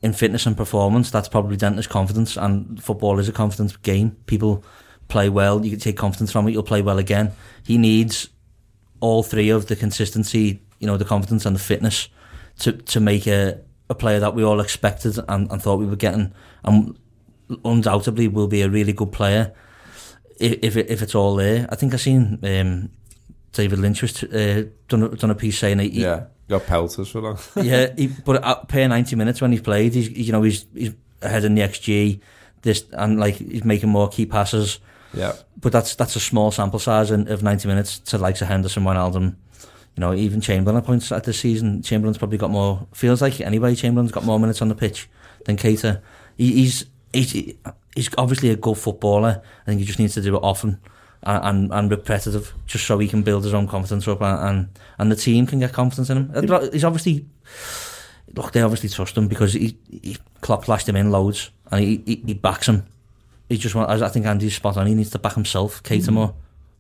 in 0.02 0.12
fitness 0.12 0.46
and 0.46 0.56
performance 0.56 1.10
that's 1.12 1.28
probably 1.28 1.56
dent 1.56 1.76
his 1.76 1.86
confidence. 1.86 2.36
And 2.36 2.82
football 2.82 3.18
is 3.20 3.28
a 3.28 3.32
confidence 3.32 3.76
game. 3.76 4.16
People 4.26 4.64
play 5.08 5.28
well, 5.28 5.64
you 5.64 5.70
can 5.70 5.78
take 5.78 5.96
confidence 5.96 6.32
from 6.32 6.48
it. 6.48 6.52
You'll 6.52 6.62
play 6.64 6.82
well 6.82 6.98
again. 6.98 7.30
He 7.64 7.78
needs 7.78 8.28
all 8.98 9.22
three 9.22 9.50
of 9.50 9.66
the 9.66 9.76
consistency, 9.76 10.61
you 10.83 10.87
know, 10.89 10.99
the 10.99 11.05
confidence 11.07 11.47
and 11.47 11.57
the 11.57 11.61
fitness 11.61 12.09
to 12.59 12.72
to 12.72 13.01
make 13.01 13.26
a, 13.26 13.61
a 13.89 13.95
player 13.95 14.20
that 14.20 14.35
we 14.35 14.43
all 14.45 14.61
expected 14.61 15.16
and, 15.28 15.51
and 15.51 15.62
thought 15.62 15.78
we 15.78 15.87
were 15.87 15.97
getting, 15.97 16.33
and 16.64 16.99
undoubtedly 17.64 18.28
will 18.28 18.49
be 18.49 18.62
a 18.62 18.68
really 18.68 18.93
good 18.93 19.12
player 19.12 19.53
if 20.41 20.59
if, 20.62 20.76
it, 20.76 20.91
if 20.91 21.01
it's 21.03 21.14
all 21.14 21.37
there. 21.37 21.66
I 21.70 21.76
think 21.76 21.95
I 21.95 21.97
seen 21.97 22.39
um, 22.43 22.91
David 23.53 23.78
Lynch 23.78 24.03
was 24.03 24.22
uh, 24.24 24.64
done 24.89 25.03
a- 25.05 25.09
done 25.16 25.30
a 25.30 25.35
piece 25.35 25.59
saying 25.59 25.78
he, 25.78 26.03
Yeah. 26.03 26.24
Got 26.49 26.66
pelters 26.66 27.09
for 27.09 27.20
that. 27.20 27.49
yeah, 27.64 27.95
he, 27.97 28.09
but 28.09 28.45
at 28.45 28.68
per 28.68 28.87
ninety 28.89 29.16
minutes 29.16 29.41
when 29.41 29.53
he's 29.53 29.62
played, 29.62 29.95
he's 29.95 30.11
you 30.11 30.33
know 30.33 30.43
he's 30.43 30.66
he's 30.74 30.93
ahead 31.22 31.45
in 31.45 31.55
the 31.55 31.62
xG, 31.62 32.20
this 32.62 32.85
and 32.93 33.18
like 33.20 33.37
he's 33.37 33.64
making 33.64 33.89
more 33.89 34.09
key 34.09 34.26
passes. 34.26 34.80
yeah. 35.14 35.35
But 35.57 35.72
that's 35.72 35.95
that's 35.95 36.16
a 36.16 36.20
small 36.20 36.51
sample 36.51 36.80
size 36.80 37.11
in, 37.11 37.28
of 37.28 37.43
ninety 37.43 37.68
minutes 37.68 38.01
to 38.01 38.18
likes 38.18 38.43
of 38.43 38.49
Henderson, 38.49 38.83
Wijnaldum, 38.83 39.37
you 39.97 40.01
know, 40.01 40.14
even 40.14 40.40
Chamberlain 40.40 40.78
at 40.78 40.86
points 40.86 41.12
at 41.12 41.24
this 41.24 41.40
season. 41.40 41.82
Chamberlain's 41.82 42.18
probably 42.18 42.38
got 42.38 42.51
more 42.51 42.86
feels 42.93 43.22
like 43.22 43.40
anyway. 43.40 43.74
Chamberlain's 43.74 44.12
got 44.12 44.24
more 44.24 44.40
minutes 44.40 44.62
on 44.62 44.68
the 44.68 44.74
pitch 44.74 45.09
than 45.45 45.57
Keita. 45.57 46.01
He, 46.36 46.53
he's 46.53 46.86
he's 47.12 47.32
he's 47.95 48.11
obviously 48.16 48.51
a 48.51 48.57
good 48.57 48.78
footballer. 48.78 49.43
I 49.62 49.64
think 49.66 49.80
he 49.80 49.86
just 49.86 49.99
needs 49.99 50.14
to 50.14 50.22
do 50.22 50.36
it 50.36 50.43
often. 50.43 50.80
And, 51.24 51.45
and, 51.45 51.72
and 51.72 51.90
repetitive, 51.93 52.53
just 52.66 52.84
so 52.84 52.99
he 52.99 53.07
can 53.07 53.22
build 53.22 53.45
his 53.45 53.55
own 53.55 53.68
confidence 53.68 54.09
up, 54.09 54.20
and, 54.22 54.49
and 54.49 54.68
and 54.99 55.12
the 55.12 55.14
team 55.14 55.47
can 55.47 55.61
get 55.61 55.72
confidence 55.72 56.11
in 56.11 56.16
him. 56.16 56.70
He's 56.72 56.82
obviously 56.82 57.26
look, 58.34 58.53
they 58.53 58.62
obviously 58.62 58.88
trust 58.88 59.16
him 59.16 59.28
because 59.28 59.53
he, 59.53 59.76
he 59.90 60.16
Klopp 60.40 60.64
flashed 60.64 60.88
him 60.88 60.97
in 60.97 61.11
loads 61.11 61.51
and 61.70 61.80
he, 61.80 62.03
he, 62.07 62.22
he 62.26 62.34
backs 62.34 62.68
him. 62.68 62.86
He 63.49 63.59
just 63.59 63.74
want, 63.74 63.90
I 63.90 64.09
think 64.09 64.26
Andy's 64.26 64.57
spot 64.57 64.76
on. 64.76 64.86
He 64.86 64.95
needs 64.95 65.11
to 65.11 65.18
back 65.18 65.34
himself, 65.34 65.82
Keita 65.82 66.09
mm. 66.09 66.14
more. 66.14 66.34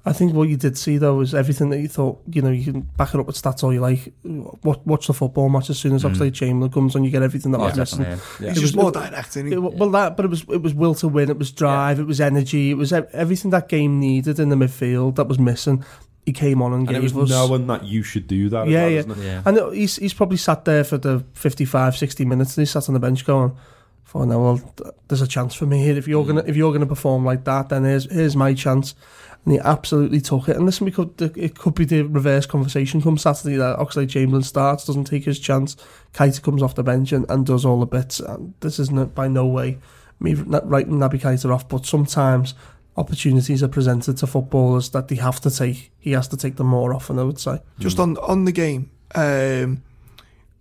I 0.04 0.12
think 0.12 0.34
what 0.34 0.48
you 0.48 0.56
did 0.56 0.76
see 0.76 0.98
though 0.98 1.14
was 1.14 1.32
everything 1.32 1.70
that 1.70 1.78
you 1.78 1.86
thought, 1.86 2.20
you 2.28 2.42
know, 2.42 2.50
you 2.50 2.64
can 2.64 2.80
back 2.80 3.14
it 3.14 3.20
up 3.20 3.26
with 3.26 3.40
stats 3.40 3.62
all 3.62 3.72
you 3.72 3.80
like. 3.80 4.12
Watch, 4.24 4.80
watch 4.84 5.06
the 5.06 5.14
football 5.14 5.48
match 5.48 5.70
as 5.70 5.78
soon 5.78 5.94
as 5.94 6.02
Oxlade 6.02 6.30
mm. 6.30 6.34
Chamberlain 6.34 6.72
comes 6.72 6.96
on, 6.96 7.04
you 7.04 7.10
get 7.10 7.22
everything 7.22 7.52
that 7.52 7.60
I 7.60 7.66
was 7.66 7.76
missing. 7.76 8.00
definitely, 8.00 8.24
yeah. 8.40 8.46
Yeah. 8.46 8.48
He's 8.48 8.58
It 8.58 8.60
just 8.62 8.76
was- 8.76 8.82
more 8.82 8.90
direct, 8.92 9.28
isn't 9.30 9.46
he? 9.46 9.52
It, 9.52 9.62
well, 9.62 9.90
that, 9.90 10.16
but 10.16 10.24
it 10.24 10.28
was 10.28 10.42
it 10.48 10.60
was 10.60 10.74
will 10.74 10.96
to 10.96 11.08
win. 11.08 11.30
It 11.30 11.38
was 11.38 11.52
drive. 11.52 12.00
It 12.00 12.06
was 12.06 12.20
energy. 12.20 12.70
It 12.70 12.76
was 12.76 12.92
everything 12.92 13.52
that 13.52 13.68
game 13.68 14.00
needed 14.00 14.40
in 14.40 14.48
the 14.48 14.56
midfield 14.56 15.14
that 15.16 15.28
was 15.28 15.38
missing. 15.38 15.84
He 16.26 16.32
came 16.32 16.62
on 16.62 16.72
and, 16.72 16.88
And 16.88 16.96
it 16.96 17.00
gave 17.00 17.14
was 17.14 17.30
us. 17.30 17.36
knowing 17.36 17.68
that 17.68 17.84
you 17.84 18.02
should 18.02 18.26
do 18.26 18.48
that. 18.48 18.68
Yeah, 18.68 18.82
well, 18.82 18.90
yeah. 18.90 18.98
isn't 18.98 19.22
it? 19.22 19.42
And 19.46 19.74
he's 19.76 19.96
he's 19.96 20.14
probably 20.14 20.36
sat 20.36 20.64
there 20.64 20.82
for 20.82 20.98
the 20.98 21.24
55, 21.34 21.96
60 21.96 22.24
minutes, 22.24 22.56
and 22.56 22.62
he 22.62 22.66
sat 22.66 22.88
on 22.88 22.94
the 22.94 23.00
bench 23.00 23.24
going, 23.24 23.52
oh, 23.54 23.60
"For 24.02 24.26
now, 24.26 24.40
well, 24.40 24.74
there's 25.06 25.22
a 25.22 25.28
chance 25.28 25.54
for 25.54 25.66
me 25.66 25.80
here. 25.82 25.96
If 25.96 26.08
you're 26.08 26.24
mm. 26.24 26.28
gonna 26.28 26.44
if 26.46 26.56
you're 26.56 26.72
gonna 26.72 26.86
perform 26.86 27.24
like 27.24 27.44
that, 27.44 27.68
then 27.68 27.84
here's 27.84 28.10
here's 28.10 28.34
my 28.34 28.52
chance." 28.52 28.96
And 29.44 29.54
he 29.54 29.58
absolutely 29.60 30.20
took 30.20 30.48
it. 30.48 30.56
And 30.56 30.64
listen, 30.66 30.84
we 30.84 30.92
could 30.92 31.20
it 31.20 31.58
could 31.58 31.74
be 31.74 31.84
the 31.84 32.02
reverse 32.02 32.46
conversation 32.46 33.02
come 33.02 33.18
Saturday 33.18 33.56
that 33.56 33.78
Oxlade 33.78 34.10
Chamberlain 34.10 34.44
starts, 34.44 34.84
doesn't 34.84 35.04
take 35.04 35.24
his 35.24 35.40
chance, 35.40 35.76
Keita 36.14 36.40
comes 36.42 36.62
off 36.62 36.76
the 36.76 36.84
bench 36.84 37.12
and, 37.12 37.28
and 37.28 37.44
does 37.44 37.64
all 37.64 37.80
the 37.80 37.86
bits. 37.86 38.20
And 38.20 38.54
this 38.60 38.78
isn't 38.78 39.14
by 39.14 39.26
no 39.28 39.46
way 39.46 39.78
me 40.20 40.34
writing 40.34 40.94
Naby 40.94 41.20
Keita 41.20 41.52
off, 41.52 41.68
but 41.68 41.84
sometimes 41.86 42.54
opportunities 42.96 43.62
are 43.62 43.68
presented 43.68 44.16
to 44.18 44.26
footballers 44.26 44.90
that 44.90 45.08
they 45.08 45.16
have 45.16 45.40
to 45.40 45.50
take. 45.50 45.90
He 45.98 46.12
has 46.12 46.28
to 46.28 46.36
take 46.36 46.56
them 46.56 46.68
more 46.68 46.94
often, 46.94 47.18
I 47.18 47.24
would 47.24 47.40
say. 47.40 47.60
Just 47.80 47.98
on 47.98 48.16
on 48.18 48.44
the 48.44 48.52
game, 48.52 48.90
um, 49.16 49.82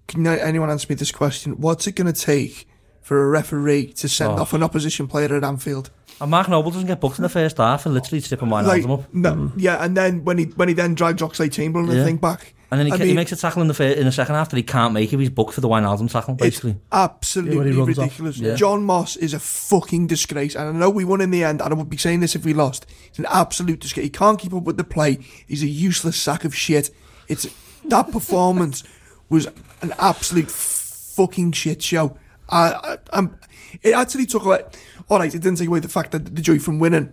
can 0.07 0.25
anyone 0.25 0.71
answer 0.71 0.87
me 0.89 0.95
this 0.95 1.11
question? 1.11 1.53
What's 1.61 1.85
it 1.85 1.95
going 1.95 2.11
to 2.11 2.19
take 2.19 2.67
for 3.01 3.23
a 3.23 3.27
referee 3.27 3.87
to 3.87 4.07
send 4.07 4.33
Oh. 4.33 4.41
off 4.43 4.53
an 4.53 4.63
opposition 4.63 5.07
player 5.07 5.35
at 5.35 5.43
Anfield. 5.43 5.89
And 6.21 6.29
Mark 6.31 6.47
Noble 6.49 6.71
doesn't 6.71 6.87
get 6.87 7.01
booked 7.01 7.17
in 7.17 7.23
the 7.23 7.29
first 7.29 7.57
half 7.57 7.85
and 7.85 7.95
literally 7.95 8.21
tipping 8.21 8.47
Wijnaldum 8.47 8.65
Like, 8.67 8.87
up. 8.87 9.13
no, 9.13 9.51
yeah, 9.57 9.83
and 9.83 9.97
then 9.97 10.23
when 10.23 10.37
he 10.37 10.45
when 10.45 10.67
he 10.67 10.73
then 10.75 10.93
drags 10.95 11.21
Oxlade 11.21 11.51
Chamberlain, 11.51 11.89
I 11.89 11.95
Yeah. 11.95 12.05
think 12.05 12.21
back, 12.21 12.53
And 12.69 12.79
then 12.79 12.85
he, 12.87 12.93
I 12.93 12.97
ca- 12.97 13.03
he 13.05 13.13
makes 13.13 13.31
a 13.31 13.35
tackle 13.35 13.61
in 13.63 13.67
the 13.67 13.73
fir- 13.73 13.83
in 13.85 14.05
the 14.05 14.11
second 14.11 14.35
half 14.35 14.49
that 14.49 14.55
he 14.57 14.63
can't 14.63 14.93
make 14.93 15.11
if 15.11 15.19
he's 15.19 15.29
booked 15.31 15.53
for 15.55 15.61
the 15.61 15.67
Wijnaldum 15.67 16.09
tackle, 16.11 16.35
it's 16.35 16.41
basically. 16.43 16.71
Yeah, 16.71 17.03
absolutely 17.03 17.57
when 17.57 17.71
he 17.71 17.77
runs 17.77 17.97
off. 17.97 18.03
ridiculous. 18.05 18.37
Yeah. 18.37 18.53
John 18.55 18.83
Moss 18.83 19.15
is 19.17 19.33
a 19.33 19.39
fucking 19.39 20.05
disgrace, 20.07 20.55
and 20.55 20.69
I 20.69 20.71
know 20.71 20.89
we 20.91 21.03
won 21.03 21.21
in 21.21 21.31
the 21.31 21.43
end, 21.43 21.59
and 21.59 21.73
I 21.73 21.75
would 21.75 21.89
be 21.89 21.97
saying 21.97 22.19
this 22.19 22.35
if 22.35 22.45
we 22.45 22.53
lost. 22.53 22.85
He's 23.09 23.19
an 23.19 23.25
absolute 23.29 23.79
disgrace. 23.79 24.03
He 24.05 24.09
can't 24.11 24.37
keep 24.39 24.53
up 24.53 24.63
with 24.63 24.77
the 24.77 24.83
play. 24.83 25.17
He's 25.47 25.63
a 25.63 25.67
useless 25.67 26.17
sack 26.17 26.45
of 26.45 26.55
shit. 26.55 26.91
It's 27.27 27.47
that 27.89 28.11
performance 28.11 28.83
was 29.29 29.47
an 29.81 29.93
absolute 29.97 30.51
fucking 30.51 31.51
shit 31.53 31.81
show. 31.81 32.15
I, 32.49 32.73
I, 32.73 32.97
I'm, 33.13 33.37
it 33.81 33.93
actually 33.93 34.25
took 34.27 34.45
away. 34.45 34.61
All 35.11 35.19
right, 35.19 35.35
it 35.35 35.41
didn't 35.41 35.57
take 35.57 35.67
away 35.67 35.81
the 35.81 35.89
fact 35.89 36.11
that 36.13 36.33
the 36.33 36.41
joy 36.41 36.57
from 36.57 36.79
winning. 36.79 37.11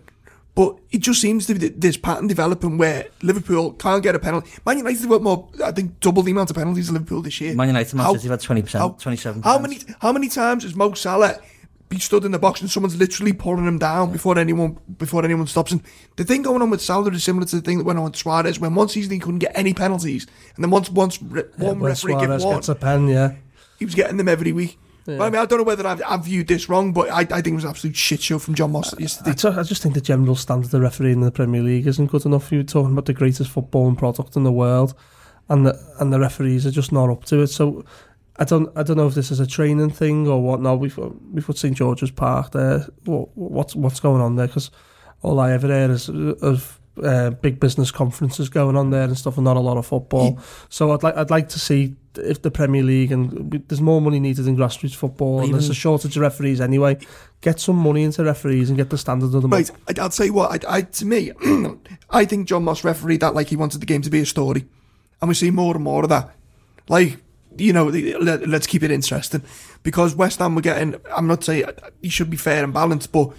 But 0.55 0.77
it 0.89 0.99
just 0.99 1.19
seems 1.19 1.45
to 1.47 1.53
be 1.53 1.59
th- 1.59 1.73
this 1.75 1.97
pattern 1.97 2.27
developing 2.27 2.77
where 2.77 3.07
Liverpool 3.21 3.73
can't 3.73 4.01
get 4.01 4.15
a 4.15 4.19
penalty. 4.19 4.49
Man 4.65 4.77
United 4.77 5.01
have 5.01 5.09
got 5.09 5.21
more, 5.21 5.49
I 5.63 5.73
think, 5.73 5.99
double 5.99 6.23
the 6.23 6.31
amount 6.31 6.49
of 6.49 6.55
penalties 6.55 6.87
than 6.87 6.93
Liverpool 6.95 7.21
this 7.21 7.41
year. 7.41 7.53
Man 7.55 7.67
United, 7.67 7.93
Man 7.95 8.13
City 8.13 8.29
have 8.29 8.39
had 8.39 8.63
20%, 8.65 8.79
how, 8.79 8.89
27. 8.91 9.41
How 9.41 9.59
many 9.59 9.79
how 9.99 10.13
many 10.13 10.29
times 10.29 10.63
has 10.63 10.75
Mo 10.75 10.93
Salah 10.93 11.39
be 11.89 11.99
stood 11.99 12.23
in 12.23 12.31
the 12.31 12.39
box 12.39 12.61
and 12.61 12.71
someone's 12.71 12.95
literally 12.95 13.33
pulling 13.33 13.67
him 13.67 13.77
down 13.77 14.13
before 14.13 14.39
anyone 14.39 14.79
before 14.97 15.25
anyone 15.25 15.45
stops 15.47 15.73
him? 15.73 15.83
The 16.15 16.23
thing 16.23 16.41
going 16.41 16.61
on 16.61 16.69
with 16.69 16.81
Salah 16.81 17.11
is 17.11 17.23
similar 17.25 17.45
to 17.47 17.57
the 17.57 17.61
thing 17.61 17.79
that 17.79 17.83
went 17.83 17.99
on 17.99 18.05
with 18.05 18.15
Suarez 18.15 18.61
when 18.61 18.75
one 18.75 18.87
season 18.87 19.11
he 19.11 19.19
couldn't 19.19 19.39
get 19.39 19.51
any 19.55 19.73
penalties 19.73 20.25
and 20.55 20.63
then 20.63 20.71
once 20.71 20.89
once 20.89 21.21
re- 21.21 21.43
one 21.57 21.79
When 21.79 21.89
referee 21.89 22.13
Suarez 22.13 22.41
gave 22.43 22.45
one, 22.45 22.55
gets 22.55 22.69
a 22.69 22.75
pen, 22.75 23.09
yeah. 23.09 23.33
he 23.77 23.83
was 23.83 23.93
getting 23.93 24.15
them 24.15 24.29
every 24.29 24.53
week. 24.53 24.79
But 25.05 25.21
I 25.21 25.29
mean, 25.29 25.41
I 25.41 25.45
don't 25.45 25.57
know 25.59 25.63
whether 25.63 25.87
I've, 25.87 26.01
I've 26.07 26.25
viewed 26.25 26.47
this 26.47 26.69
wrong, 26.69 26.93
but 26.93 27.09
I, 27.09 27.21
I 27.21 27.25
think 27.41 27.47
it 27.47 27.55
was 27.55 27.63
an 27.63 27.71
absolute 27.71 27.95
shit 27.95 28.21
show 28.21 28.37
from 28.39 28.53
John 28.55 28.71
Moss 28.71 28.93
yesterday. 28.99 29.31
I, 29.31 29.33
ju- 29.33 29.59
I 29.59 29.63
just 29.63 29.81
think 29.81 29.95
the 29.95 30.01
general 30.01 30.35
standard 30.35 30.65
of 30.65 30.71
the 30.71 30.81
refereeing 30.81 31.15
in 31.15 31.21
the 31.21 31.31
Premier 31.31 31.61
League 31.63 31.87
isn't 31.87 32.07
good 32.07 32.25
enough. 32.25 32.51
You're 32.51 32.63
talking 32.63 32.91
about 32.91 33.05
the 33.05 33.13
greatest 33.13 33.51
footballing 33.53 33.97
product 33.97 34.35
in 34.35 34.43
the 34.43 34.51
world, 34.51 34.93
and 35.49 35.65
the 35.65 35.95
and 35.99 36.13
the 36.13 36.19
referees 36.19 36.65
are 36.65 36.71
just 36.71 36.91
not 36.91 37.09
up 37.09 37.23
to 37.25 37.41
it. 37.41 37.47
So 37.47 37.83
I 38.37 38.43
don't 38.43 38.69
I 38.77 38.83
don't 38.83 38.97
know 38.97 39.07
if 39.07 39.15
this 39.15 39.31
is 39.31 39.39
a 39.39 39.47
training 39.47 39.89
thing 39.89 40.27
or 40.27 40.41
what. 40.43 40.61
No, 40.61 40.75
we've 40.75 40.97
we've 40.97 41.45
got 41.47 41.57
St 41.57 41.75
George's 41.75 42.11
Park 42.11 42.51
there. 42.51 42.85
What, 43.05 43.29
what's 43.35 43.75
what's 43.75 43.99
going 43.99 44.21
on 44.21 44.35
there? 44.35 44.47
Because 44.47 44.69
all 45.21 45.39
I 45.39 45.51
ever 45.53 45.67
hear 45.67 45.89
is 45.91 46.07
of 46.09 46.79
uh, 47.03 47.31
big 47.31 47.59
business 47.59 47.91
conferences 47.91 48.47
going 48.49 48.75
on 48.77 48.89
there 48.91 49.03
and 49.03 49.17
stuff, 49.17 49.37
and 49.37 49.45
not 49.45 49.57
a 49.57 49.61
lot 49.61 49.77
of 49.77 49.85
football. 49.87 50.39
So 50.69 50.91
I'd 50.91 51.03
like 51.03 51.17
I'd 51.17 51.29
like 51.31 51.49
to 51.49 51.59
see 51.59 51.95
if 52.23 52.41
the 52.41 52.51
Premier 52.51 52.83
League 52.83 53.11
and 53.11 53.63
there's 53.67 53.81
more 53.81 54.01
money 54.01 54.19
needed 54.19 54.47
in 54.47 54.55
grassroots 54.55 54.95
football, 54.95 55.41
and 55.41 55.53
there's 55.53 55.69
a 55.69 55.73
shortage 55.73 56.15
of 56.15 56.21
referees 56.21 56.61
anyway. 56.61 56.97
Get 57.41 57.59
some 57.59 57.77
money 57.77 58.03
into 58.03 58.23
referees 58.23 58.69
and 58.69 58.77
get 58.77 58.89
the 58.89 58.97
standard 58.97 59.33
of 59.33 59.41
them. 59.41 59.51
Right, 59.51 59.69
I, 59.87 60.01
I'll 60.01 60.09
tell 60.09 60.25
you 60.25 60.33
what. 60.33 60.65
I, 60.65 60.77
I 60.77 60.81
to 60.81 61.05
me, 61.05 61.31
I 62.09 62.25
think 62.25 62.47
John 62.47 62.63
Moss 62.63 62.83
refereed 62.83 63.21
that 63.21 63.35
like 63.35 63.47
he 63.47 63.55
wanted 63.55 63.81
the 63.81 63.85
game 63.85 64.01
to 64.01 64.09
be 64.09 64.19
a 64.19 64.25
story, 64.25 64.65
and 65.21 65.29
we 65.29 65.33
see 65.33 65.51
more 65.51 65.75
and 65.75 65.83
more 65.83 66.03
of 66.03 66.09
that. 66.09 66.35
Like 66.87 67.17
you 67.57 67.73
know, 67.73 67.85
let, 67.85 68.47
let's 68.47 68.67
keep 68.67 68.83
it 68.83 68.91
interesting 68.91 69.41
because 69.83 70.15
West 70.15 70.39
Ham 70.39 70.55
were 70.55 70.61
getting. 70.61 70.95
I'm 71.15 71.27
not 71.27 71.43
saying 71.43 71.65
uh, 71.65 71.89
you 72.01 72.09
should 72.09 72.29
be 72.29 72.37
fair 72.37 72.63
and 72.63 72.73
balanced, 72.73 73.11
but 73.11 73.31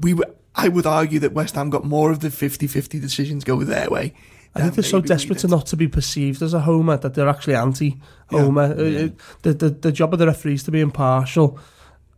we 0.00 0.14
were. 0.14 0.26
I 0.54 0.68
would 0.68 0.84
argue 0.84 1.18
that 1.20 1.32
West 1.32 1.54
Ham 1.54 1.70
got 1.70 1.84
more 1.84 2.12
of 2.12 2.20
the 2.20 2.28
50-50 2.28 3.00
decisions 3.00 3.42
go 3.42 3.64
their 3.64 3.88
way. 3.88 4.12
I 4.54 4.60
think 4.60 4.74
they're 4.74 4.84
so 4.84 5.00
desperate 5.00 5.38
to 5.40 5.48
not 5.48 5.66
to 5.66 5.76
be 5.76 5.88
perceived 5.88 6.42
as 6.42 6.52
a 6.52 6.60
homer 6.60 6.98
that 6.98 7.14
they're 7.14 7.28
actually 7.28 7.54
anti-homer. 7.54 8.66
Yeah. 8.66 8.74
Uh, 8.74 8.76
uh, 8.76 8.84
yeah. 8.84 9.08
The, 9.42 9.54
the, 9.54 9.70
the 9.70 9.92
job 9.92 10.12
of 10.12 10.18
the 10.18 10.26
referees 10.26 10.62
to 10.64 10.70
be 10.70 10.80
impartial. 10.80 11.58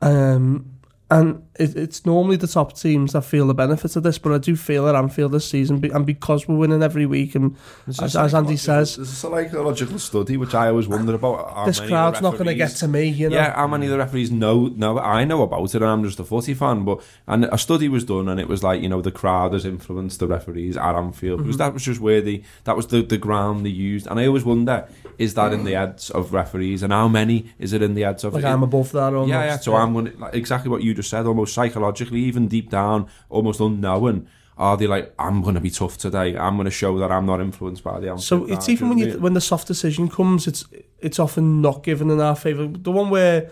Um, 0.03 0.67
and 1.11 1.44
it, 1.59 1.77
it's 1.77 2.05
normally 2.05 2.37
the 2.37 2.47
top 2.49 2.77
teams 2.77 3.13
that 3.13 3.23
feel 3.23 3.47
the 3.47 3.55
benefits 3.55 3.97
of 3.97 4.03
this. 4.03 4.19
But 4.19 4.33
I 4.33 4.39
do 4.39 4.57
feel 4.57 4.89
at 4.89 4.95
Anfield 4.95 5.33
this 5.33 5.49
season, 5.49 5.79
be- 5.79 5.91
and 5.91 6.05
because 6.05 6.49
we're 6.49 6.57
winning 6.57 6.83
every 6.83 7.07
week, 7.07 7.35
and 7.35 7.57
as, 7.87 8.17
as 8.17 8.35
Andy 8.35 8.57
says, 8.57 8.97
there's 8.97 9.11
a 9.11 9.15
psychological 9.15 9.99
study 9.99 10.37
which 10.37 10.55
I 10.55 10.69
always 10.69 10.89
wonder 10.89 11.15
about. 11.15 11.67
this 11.67 11.81
crowd's 11.81 12.21
not 12.21 12.33
going 12.35 12.47
to 12.47 12.55
get 12.55 12.71
to 12.77 12.89
me. 12.89 13.09
You 13.09 13.31
know, 13.31 13.37
Yeah, 13.37 13.55
how 13.55 13.67
many 13.67 13.87
of 13.87 13.93
the 13.93 13.99
referees 13.99 14.31
know? 14.31 14.67
know 14.69 14.99
I 14.99 15.25
know 15.25 15.43
about 15.43 15.65
it, 15.75 15.83
and 15.83 15.85
I'm 15.85 16.05
just 16.05 16.19
a 16.21 16.25
footy 16.25 16.55
fan. 16.55 16.85
But 16.85 17.03
and 17.27 17.45
a 17.47 17.59
study 17.59 17.89
was 17.89 18.05
done, 18.05 18.29
and 18.29 18.41
it 18.41 18.49
was 18.49 18.63
like 18.63 18.83
you 18.83 18.89
know 18.89 19.01
the 19.01 19.13
crowd 19.13 19.53
has 19.53 19.65
influenced 19.65 20.19
the 20.21 20.27
referees 20.27 20.77
at 20.77 20.95
Anfield 20.95 21.39
because 21.39 21.55
Mm-hmm. 21.55 21.59
that 21.59 21.73
was 21.75 21.85
just 21.85 22.01
where 22.01 22.21
the 22.21 22.43
that 22.65 22.77
was 22.77 22.89
the 22.89 23.03
the 23.03 23.19
ground 23.19 23.65
they 23.65 23.71
used. 23.71 24.07
And 24.09 24.19
I 24.19 24.27
always 24.27 24.45
wonder, 24.45 24.89
is 25.19 25.35
that 25.35 25.53
in 25.53 25.65
the 25.65 25.73
heads 25.73 26.11
of 26.11 26.33
referees, 26.33 26.83
and 26.83 26.93
how 26.93 27.07
many 27.09 27.53
is 27.59 27.73
it 27.73 27.83
in 27.83 27.95
the 27.95 28.03
heads 28.03 28.25
of? 28.25 28.35
like 28.35 28.45
I'm 28.45 28.63
above 28.63 28.91
that. 28.93 29.13
Almost. 29.15 29.29
yeah, 29.29 29.45
yeah. 29.45 29.57
So 29.59 29.75
I'm 29.77 29.93
going 29.93 30.07
to, 30.13 30.17
like, 30.19 30.35
exactly 30.35 30.71
what 30.71 30.83
you 30.83 30.95
just 30.95 31.11
said, 31.11 31.27
almost 31.27 31.44
psychologically, 31.47 32.21
even 32.21 32.49
deep 32.49 32.71
down, 32.71 33.09
almost 33.29 33.61
unknowing. 33.61 34.27
Are 34.57 34.77
they 34.77 34.87
like, 34.87 35.13
I'm 35.19 35.43
going 35.43 35.57
to 35.57 35.61
be 35.61 35.71
tough 35.71 35.99
today? 35.99 36.37
I'm 36.37 36.55
going 36.57 36.67
to 36.67 36.71
show 36.71 36.97
that 36.99 37.11
I'm 37.11 37.27
not 37.27 37.41
influenced 37.41 37.83
by 37.83 37.99
the 37.99 38.17
So 38.19 38.45
it's 38.45 38.69
even 38.69 38.89
when 38.89 38.99
you 38.99 39.19
when 39.19 39.35
the 39.35 39.41
soft 39.41 39.67
decision 39.67 40.09
comes, 40.09 40.47
it's 40.47 40.65
it's 41.01 41.19
often 41.19 41.61
not 41.61 41.83
given 41.83 42.09
in 42.09 42.21
our 42.21 42.37
favour. 42.37 42.69
The 42.69 42.93
one 42.93 43.11
where, 43.11 43.51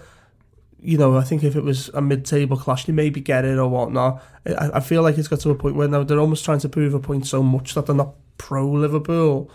you 0.81 0.97
know, 0.97 1.17
I 1.17 1.25
think 1.25 1.43
if 1.43 1.57
it 1.57 1.65
was 1.65 1.89
a 1.89 2.01
mid-table 2.01 2.57
clash, 2.57 2.85
they 2.85 2.93
maybe 2.93 3.21
get 3.21 3.45
it 3.45 3.59
or 3.59 3.69
whatnot. 3.69 4.23
I, 4.47 4.71
I 4.75 4.81
feel 4.81 5.03
like 5.03 5.19
it's 5.19 5.27
got 5.27 5.41
to 5.41 5.51
a 5.51 5.57
point 5.57 5.75
where 5.75 5.89
now 5.89 6.05
they're 6.05 6.21
almost 6.21 6.45
trying 6.45 6.61
to 6.61 6.69
prove 6.69 6.95
a 6.95 7.01
point 7.01 7.27
so 7.27 7.43
much 7.43 7.75
that 7.75 7.87
they're 7.87 7.97
not 7.97 8.15
pro 8.39 8.71
Liverpool, 8.71 9.51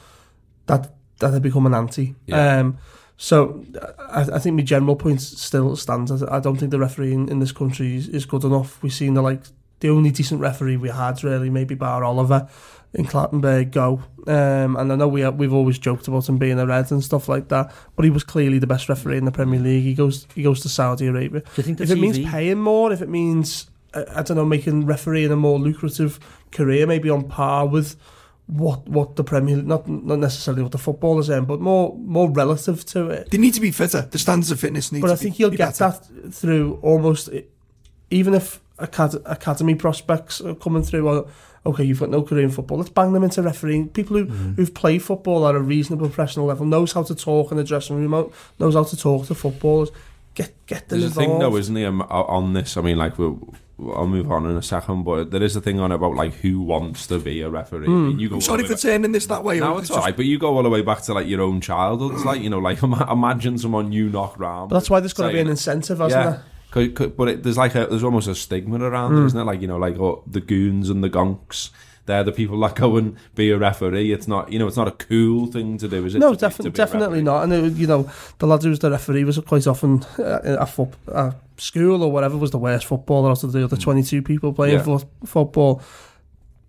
that 0.65 0.93
that 1.19 1.29
they 1.29 1.39
become 1.39 1.65
an 1.65 1.73
anti. 1.73 2.15
Yeah. 2.25 2.59
Um, 2.59 2.77
so 3.18 3.65
I, 3.99 4.22
I 4.34 4.39
think 4.39 4.55
my 4.55 4.61
general 4.61 4.95
point 4.95 5.22
still 5.22 5.76
stands. 5.76 6.11
I 6.11 6.38
I 6.38 6.39
don't 6.39 6.57
think 6.57 6.72
the 6.72 6.80
referee 6.80 7.13
in, 7.13 7.39
this 7.39 7.51
country 7.51 7.95
is, 7.97 8.07
is 8.09 8.26
good 8.26 8.43
enough. 8.43 8.82
We've 8.84 8.93
seen 8.93 9.15
the 9.15 9.22
like 9.24 9.41
the 9.80 9.89
only 9.89 10.11
decent 10.11 10.39
referee 10.39 10.78
we 10.78 10.89
had 10.89 11.24
really 11.24 11.49
maybe 11.49 11.76
Bar 11.76 12.03
Oliver 12.03 12.47
in 12.93 13.05
Clattenburg 13.05 13.72
go. 13.72 14.03
Um, 14.28 14.76
and 14.76 14.91
I 14.91 14.95
know 14.95 15.07
we 15.07 15.28
we've 15.30 15.53
always 15.53 15.80
joked 15.80 16.07
about 16.07 16.30
him 16.30 16.38
being 16.38 16.59
a 16.59 16.68
red 16.68 16.91
and 16.91 17.03
stuff 17.03 17.28
like 17.28 17.47
that, 17.49 17.74
but 17.95 18.05
he 18.05 18.11
was 18.11 18.24
clearly 18.24 18.59
the 18.59 18.68
best 18.68 18.88
referee 18.88 19.18
in 19.18 19.26
the 19.26 19.32
Premier 19.32 19.59
League. 19.59 19.84
He 19.84 19.95
goes 19.95 20.28
he 20.36 20.43
goes 20.43 20.61
to 20.61 20.70
Saudi 20.70 21.07
Arabia. 21.07 21.41
Do 21.41 21.47
you 21.57 21.63
think 21.63 21.82
If 21.82 21.89
it 21.89 21.97
means 21.97 22.20
paying 22.20 22.59
more, 22.59 22.91
if 22.91 23.01
it 23.01 23.09
means 23.09 23.70
I, 23.95 24.05
I 24.18 24.22
don't 24.22 24.38
know 24.38 24.45
making 24.45 24.86
refereeing 24.86 25.32
a 25.32 25.36
more 25.36 25.57
lucrative 25.57 26.20
career, 26.51 26.86
maybe 26.86 27.09
on 27.09 27.28
par 27.28 27.68
with 27.68 27.95
what 28.48 28.88
what 28.88 29.16
the 29.18 29.24
Premier 29.24 29.58
not 29.58 29.88
not 29.88 30.20
necessarily 30.20 30.64
what 30.64 30.72
the 30.72 30.78
footballers 30.78 31.30
earn, 31.30 31.45
but 31.45 31.60
more 31.60 31.95
more 31.98 32.30
relative 32.32 32.86
to 32.86 33.10
it. 33.10 33.30
They 33.30 33.38
need 33.38 33.54
to 33.56 33.62
be 33.62 33.72
fitter. 33.72 34.02
The 34.10 34.18
standards 34.20 34.52
of 34.52 34.60
fitness 34.60 34.91
need 34.91 35.02
But 35.02 35.08
to 35.08 35.14
I 35.14 35.16
be 35.18 35.22
think 35.24 35.39
you'll 35.39 35.50
be 35.52 35.58
get 35.58 35.78
better. 35.78 36.00
that 36.24 36.34
through 36.34 36.80
almost 36.82 37.30
even 38.10 38.34
if 38.34 38.62
acad- 38.80 39.22
academy 39.26 39.76
prospects 39.76 40.39
are 40.41 40.56
coming 40.56 40.82
through. 40.84 41.04
Well, 41.04 41.28
okay, 41.66 41.84
you've 41.84 42.00
got 42.00 42.10
no 42.10 42.24
career 42.24 42.43
in 42.45 42.50
football. 42.52 42.78
Let's 42.78 42.89
bang 42.89 43.12
them 43.12 43.24
into 43.26 43.41
refereeing. 43.41 43.89
People 43.89 44.18
who 44.18 44.26
who've 44.56 44.74
played 44.74 45.04
football 45.04 45.45
at 45.45 45.54
a 45.56 45.60
reasonable 45.60 46.08
professional 46.08 46.45
level 46.45 46.66
knows 46.66 46.93
how 46.93 47.04
to 47.04 47.16
talk 47.16 47.52
in 47.52 47.58
the 47.58 47.66
dressing 47.66 47.98
room, 47.98 48.32
knows 48.60 48.76
how 48.76 48.84
to 48.86 48.95
talk 48.95 49.28
to 49.28 49.36
footballers. 49.36 49.89
Get 50.36 50.54
get 50.68 50.88
them 50.88 51.02
There's 51.02 51.12
a 51.12 51.16
thing 51.16 51.39
though, 51.39 51.58
isn't 51.58 51.74
there, 51.74 51.88
um, 51.89 52.02
on 52.04 52.54
this? 52.54 52.78
I 52.78 52.82
mean, 52.82 52.98
like 52.98 53.18
we'll, 53.18 53.56
I'll 53.80 54.07
move 54.07 54.32
on 54.32 54.45
in 54.49 54.57
a 54.57 54.63
second, 54.63 55.03
but 55.03 55.30
there 55.30 55.43
is 55.43 55.55
a 55.55 55.61
thing 55.61 55.80
on 55.80 55.91
about 55.91 56.15
like 56.15 56.34
who 56.36 56.61
wants 56.61 57.05
to 57.07 57.19
be 57.19 57.41
a 57.41 57.49
referee. 57.49 57.86
I 57.86 57.89
mean, 57.89 58.19
you 58.19 58.28
go 58.30 58.36
I'm 58.36 58.41
sorry 58.41 58.63
for 58.63 58.73
way 58.73 58.80
turning 58.80 59.11
this 59.11 59.28
that 59.28 59.43
way. 59.43 59.59
back- 59.59 59.69
No, 59.69 59.78
it's 59.78 59.89
just- 59.89 59.99
alright, 59.99 60.15
but 60.15 60.25
you 60.25 60.39
go 60.39 60.55
all 60.57 60.63
the 60.63 60.69
way 60.69 60.82
back 60.82 61.01
to 61.03 61.13
like 61.13 61.28
your 61.28 61.41
own 61.41 61.61
childhood. 61.61 62.13
It's 62.15 62.25
like 62.25 62.41
you 62.41 62.49
know, 62.49 62.57
like 62.59 62.82
imagine 62.82 63.57
someone 63.59 63.91
you 63.91 64.09
knock 64.09 64.39
round. 64.39 64.69
But 64.69 64.78
that's 64.78 64.89
why 64.89 64.99
there's 64.99 65.13
got 65.13 65.28
to 65.28 65.34
be 65.34 65.39
an 65.39 65.47
incentive, 65.47 65.99
hasn't 65.99 66.23
yeah. 66.23 66.30
there? 66.32 66.43
'Cause- 66.71 66.89
'cause- 66.95 67.11
but 67.15 67.28
it, 67.30 67.43
there's 67.43 67.57
like 67.57 67.75
a 67.75 67.86
there's 67.86 68.03
almost 68.03 68.28
a 68.28 68.34
stigma 68.36 68.80
around 68.80 69.11
Hmm. 69.11 69.21
it, 69.21 69.25
isn't 69.28 69.39
it? 69.39 69.43
Like 69.43 69.61
you 69.61 69.67
know, 69.67 69.78
like 69.78 69.99
oh, 69.99 70.23
the 70.25 70.41
goons 70.41 70.89
and 70.89 71.03
the 71.03 71.09
gonks. 71.09 71.69
They're 72.08 72.24
the 72.24 72.32
people 72.32 72.60
that 72.62 72.74
go 72.76 72.97
and 72.97 73.16
be 73.36 73.51
a 73.51 73.58
referee. 73.58 74.12
It's 74.12 74.28
not, 74.28 74.51
you 74.51 74.58
know, 74.58 74.66
it's 74.68 74.76
not 74.78 74.88
a 74.88 74.91
cool 74.91 75.45
thing 75.45 75.78
to 75.78 75.88
do, 75.88 76.03
is 76.05 76.16
it? 76.16 76.20
No, 76.20 76.34
to 76.34 76.36
be- 76.36 76.39
to 76.39 76.47
defi- 76.49 76.64
be 76.64 76.72
definitely 76.72 77.22
not. 77.22 77.43
And 77.43 77.53
it, 77.53 77.74
you 77.74 77.86
know, 77.86 78.10
the 78.39 78.47
lad 78.47 78.64
who 78.64 78.70
was 78.70 78.80
the 78.80 78.89
referee 78.89 79.24
was 79.26 79.38
quite 79.39 79.68
often 79.68 80.03
uh, 80.18 80.58
at 80.62 80.80
uh, 81.12 81.32
school 81.58 82.01
or 82.03 82.12
whatever 82.12 82.36
was 82.38 82.51
the 82.51 82.58
worst 82.58 82.86
footballer 82.88 83.30
out 83.32 83.43
of 83.43 83.51
the 83.51 83.64
other 83.64 83.78
twenty 83.78 84.01
two 84.03 84.22
people 84.24 84.51
playing 84.53 84.80
Hmm. 84.80 84.89
Yeah. 84.89 84.97
fo- 84.97 85.10
football. 85.26 85.82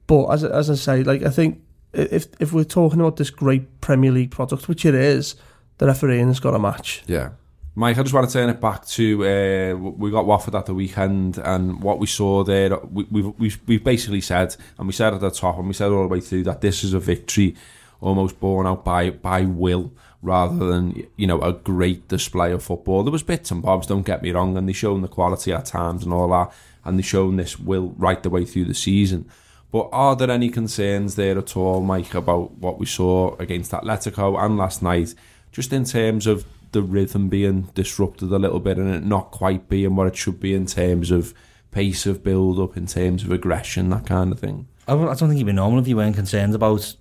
But 0.06 0.26
as 0.26 0.44
as 0.44 0.70
I 0.70 0.74
say, 0.74 1.02
like 1.02 1.22
I 1.22 1.30
think 1.30 1.60
if 1.92 2.26
if 2.40 2.52
we're 2.52 2.64
talking 2.64 3.00
about 3.00 3.16
this 3.16 3.30
great 3.30 3.80
Premier 3.80 4.10
League 4.12 4.30
product, 4.30 4.68
which 4.68 4.84
it 4.84 4.94
is, 4.94 5.34
the 5.78 5.86
refereeing 5.86 6.28
has 6.28 6.40
got 6.40 6.54
a 6.54 6.58
match. 6.58 7.02
Yeah. 7.06 7.30
Mike, 7.78 7.96
I 7.96 8.02
just 8.02 8.12
want 8.12 8.28
to 8.28 8.32
turn 8.32 8.50
it 8.50 8.60
back 8.60 8.84
to 8.86 9.24
uh, 9.24 9.76
we 9.76 10.10
got 10.10 10.26
Watford 10.26 10.56
at 10.56 10.66
the 10.66 10.74
weekend 10.74 11.38
and 11.38 11.80
what 11.80 12.00
we 12.00 12.08
saw 12.08 12.42
there. 12.42 12.76
We, 12.78 13.04
we've, 13.04 13.60
we've, 13.68 13.84
basically 13.84 14.20
said, 14.20 14.56
and 14.78 14.88
we 14.88 14.92
said 14.92 15.14
at 15.14 15.20
the 15.20 15.30
top, 15.30 15.58
and 15.58 15.68
we 15.68 15.74
said 15.74 15.92
all 15.92 16.02
the 16.02 16.08
way 16.08 16.20
through 16.20 16.42
that 16.42 16.60
this 16.60 16.82
is 16.82 16.92
a 16.92 16.98
victory 16.98 17.54
almost 18.00 18.40
borne 18.40 18.66
out 18.66 18.84
by, 18.84 19.10
by 19.10 19.42
will 19.42 19.92
rather 20.22 20.66
than, 20.66 21.06
you 21.14 21.28
know, 21.28 21.40
a 21.40 21.52
great 21.52 22.08
display 22.08 22.50
of 22.50 22.64
football. 22.64 23.04
There 23.04 23.12
was 23.12 23.22
bits 23.22 23.52
and 23.52 23.62
bobs, 23.62 23.86
don't 23.86 24.02
get 24.04 24.22
me 24.22 24.32
wrong, 24.32 24.56
and 24.56 24.68
they've 24.68 24.76
shown 24.76 25.02
the 25.02 25.06
quality 25.06 25.52
at 25.52 25.66
times 25.66 26.02
and 26.02 26.12
all 26.12 26.30
that, 26.30 26.52
and 26.84 26.98
they've 26.98 27.06
shown 27.06 27.36
this 27.36 27.60
will 27.60 27.90
right 27.96 28.20
the 28.20 28.28
way 28.28 28.44
through 28.44 28.64
the 28.64 28.74
season. 28.74 29.30
But 29.70 29.88
are 29.92 30.16
there 30.16 30.32
any 30.32 30.48
concerns 30.48 31.14
there 31.14 31.38
at 31.38 31.56
all, 31.56 31.80
Mike, 31.80 32.12
about 32.14 32.54
what 32.58 32.80
we 32.80 32.86
saw 32.86 33.36
against 33.36 33.70
Atletico 33.70 34.36
and 34.36 34.56
last 34.56 34.82
night, 34.82 35.14
just 35.52 35.72
in 35.72 35.84
terms 35.84 36.26
of 36.26 36.44
the 36.72 36.82
rhythm 36.82 37.28
being 37.28 37.62
disrupted 37.74 38.30
a 38.30 38.38
little 38.38 38.60
bit 38.60 38.76
and 38.76 38.94
it 38.94 39.04
not 39.04 39.30
quite 39.30 39.68
being 39.68 39.96
what 39.96 40.06
it 40.06 40.16
should 40.16 40.40
be 40.40 40.54
in 40.54 40.66
terms 40.66 41.10
of 41.10 41.34
pace 41.70 42.06
of 42.06 42.22
build 42.22 42.58
up, 42.58 42.76
in 42.76 42.86
terms 42.86 43.22
of 43.22 43.30
aggression, 43.30 43.90
that 43.90 44.06
kind 44.06 44.32
of 44.32 44.40
thing. 44.40 44.66
I, 44.86 44.94
don't 44.94 45.16
think 45.16 45.34
it'd 45.34 45.46
be 45.46 45.52
normal 45.52 45.80
if 45.80 45.88
you 45.88 45.96
weren't 45.96 46.16
concerned 46.16 46.54
about 46.54 46.96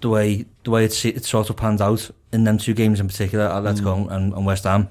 the 0.00 0.08
way 0.08 0.46
the 0.64 0.70
way 0.70 0.84
it's 0.84 1.04
it 1.04 1.24
sort 1.24 1.50
of 1.50 1.56
panned 1.56 1.80
out 1.80 2.10
in 2.32 2.44
them 2.44 2.58
two 2.58 2.74
games 2.74 3.00
in 3.00 3.08
particular 3.08 3.46
at 3.46 3.62
Let's 3.62 3.80
mm. 3.80 3.84
Go 3.84 4.08
and, 4.08 4.32
and 4.32 4.46
West 4.46 4.64
Ham. 4.64 4.88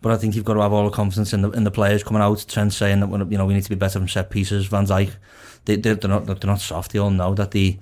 But 0.00 0.12
I 0.12 0.16
think 0.16 0.34
you've 0.34 0.44
got 0.44 0.54
to 0.54 0.60
have 0.60 0.72
all 0.72 0.84
the 0.84 0.90
confidence 0.90 1.32
in 1.32 1.42
the 1.42 1.50
in 1.52 1.64
the 1.64 1.70
players 1.70 2.02
coming 2.02 2.22
out, 2.22 2.44
Trent 2.46 2.74
saying 2.74 3.00
that 3.00 3.30
you 3.30 3.38
know 3.38 3.46
we 3.46 3.54
need 3.54 3.62
to 3.62 3.70
be 3.70 3.74
better 3.74 3.98
from 3.98 4.08
set 4.08 4.28
pieces. 4.28 4.66
Van 4.66 4.84
Dijk, 4.84 5.12
they 5.64 5.76
they're, 5.76 5.94
they're 5.94 6.10
not 6.10 6.26
they're 6.26 6.36
not 6.44 6.60
soft. 6.60 6.92
They 6.92 6.98
all 6.98 7.10
know 7.10 7.34
that 7.34 7.52
the 7.52 7.78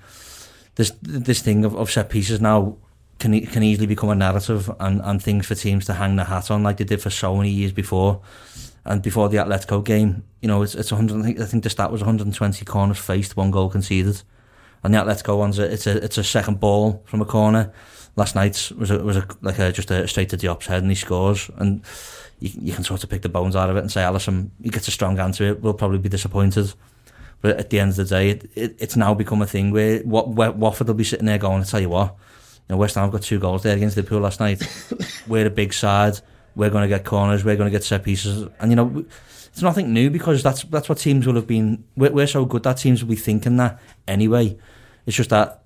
this 0.77 0.93
this 1.03 1.43
thing 1.43 1.65
of, 1.65 1.75
of 1.75 1.91
set 1.91 2.11
pieces 2.11 2.41
now 2.41 2.77
can 3.23 3.47
can 3.47 3.63
easily 3.63 3.87
become 3.87 4.11
a 4.11 4.15
narrative 4.15 4.71
and, 4.81 5.01
and 5.03 5.23
things 5.23 5.47
for 5.47 5.55
teams 5.55 5.87
to 5.87 5.95
hang 5.95 6.17
their 6.17 6.27
hat 6.27 6.51
on 6.51 6.63
like 6.63 6.77
they 6.77 6.85
did 6.85 7.01
for 7.01 7.11
so 7.11 7.37
many 7.37 7.51
years 7.51 7.73
before. 7.73 8.21
And 8.85 9.01
before 9.01 9.29
the 9.29 9.37
Atletico 9.37 9.83
game, 9.85 10.25
you 10.41 10.49
know, 10.49 10.63
it's 10.63 10.75
it's 10.75 10.91
100. 10.91 11.41
I 11.41 11.45
think, 11.47 11.63
the 11.63 11.71
stat 11.71 11.93
was 11.93 12.01
120 12.01 12.65
corners 12.65 12.99
faced, 12.99 13.37
one 13.37 13.53
goal 13.53 13.71
conceded. 13.71 14.23
And 14.83 14.93
the 14.93 14.99
Atletico 14.99 15.39
one's 15.39 15.59
it's 15.61 15.87
a 15.87 16.05
it's 16.05 16.19
a 16.19 16.25
second 16.25 16.59
ball 16.59 17.03
from 17.07 17.23
a 17.23 17.25
corner. 17.25 17.73
Last 18.17 18.35
night's 18.35 18.71
was 18.73 18.91
a, 18.91 18.99
was 18.99 19.17
a, 19.17 19.27
like 19.41 19.59
a, 19.59 19.73
just 19.73 19.91
a 19.91 20.07
straight 20.07 20.29
to 20.31 20.37
Diop's 20.37 20.67
head 20.67 20.83
and 20.83 20.91
he 20.91 20.97
scores. 20.97 21.49
And 21.57 21.83
you, 22.41 22.51
you 22.61 22.73
can 22.75 22.85
sort 22.85 23.05
of 23.05 23.09
pick 23.09 23.23
the 23.23 23.29
bones 23.29 23.57
out 23.57 23.71
of 23.71 23.77
it 23.77 23.81
and 23.81 23.91
say, 23.91 24.03
Alisson, 24.03 24.51
he 24.63 24.69
gets 24.69 24.89
a 24.89 24.91
strong 24.91 25.19
answer. 25.19 25.45
It 25.45 25.63
We'll 25.63 25.75
probably 25.75 25.99
be 25.99 26.11
disappointed. 26.11 26.75
But 27.41 27.57
at 27.57 27.71
the 27.71 27.81
end 27.81 27.91
of 27.91 27.97
the 27.97 28.05
day, 28.05 28.31
it, 28.31 28.51
it, 28.55 28.77
it's 28.79 28.97
now 28.97 29.15
become 29.15 29.43
a 29.43 29.47
thing 29.47 29.71
where, 29.73 30.01
what, 30.01 30.29
Watford 30.29 30.87
will 30.87 30.95
be 30.95 31.05
sitting 31.05 31.27
there 31.27 31.39
going, 31.39 31.63
I 31.63 31.65
tell 31.65 31.81
you 31.81 31.89
what, 31.89 32.17
know, 32.69 32.77
West 32.77 32.95
Ham 32.95 33.05
have 33.05 33.13
got 33.13 33.23
two 33.23 33.39
goals 33.39 33.63
there 33.63 33.77
against 33.77 33.97
Liverpool 33.97 34.21
last 34.21 34.41
night. 34.41 34.63
we're 35.27 35.47
a 35.47 35.51
big 35.51 35.73
side. 35.73 36.21
We're 36.55 36.71
going 36.71 36.83
to 36.83 36.89
get 36.89 37.05
corners. 37.05 37.45
We're 37.45 37.57
going 37.57 37.71
to 37.71 37.77
get 37.77 37.85
set 37.85 38.03
pieces. 38.03 38.49
And, 38.61 38.71
you 38.71 38.77
know, 38.77 39.05
it's 39.53 39.63
nothing 39.63 39.93
new 39.93 40.11
because 40.11 40.43
that's 40.43 40.63
that's 40.65 40.89
what 40.89 40.99
teams 40.99 41.27
will 41.27 41.35
have 41.35 41.47
been. 41.47 41.85
We're, 41.97 42.13
we're 42.13 42.27
so 42.27 42.45
good 42.45 42.63
that 42.63 42.79
teams 42.79 43.03
will 43.03 43.11
be 43.11 43.17
thinking 43.17 43.57
that 43.59 43.81
anyway. 44.09 44.59
It's 45.07 45.17
just 45.17 45.31
that 45.31 45.63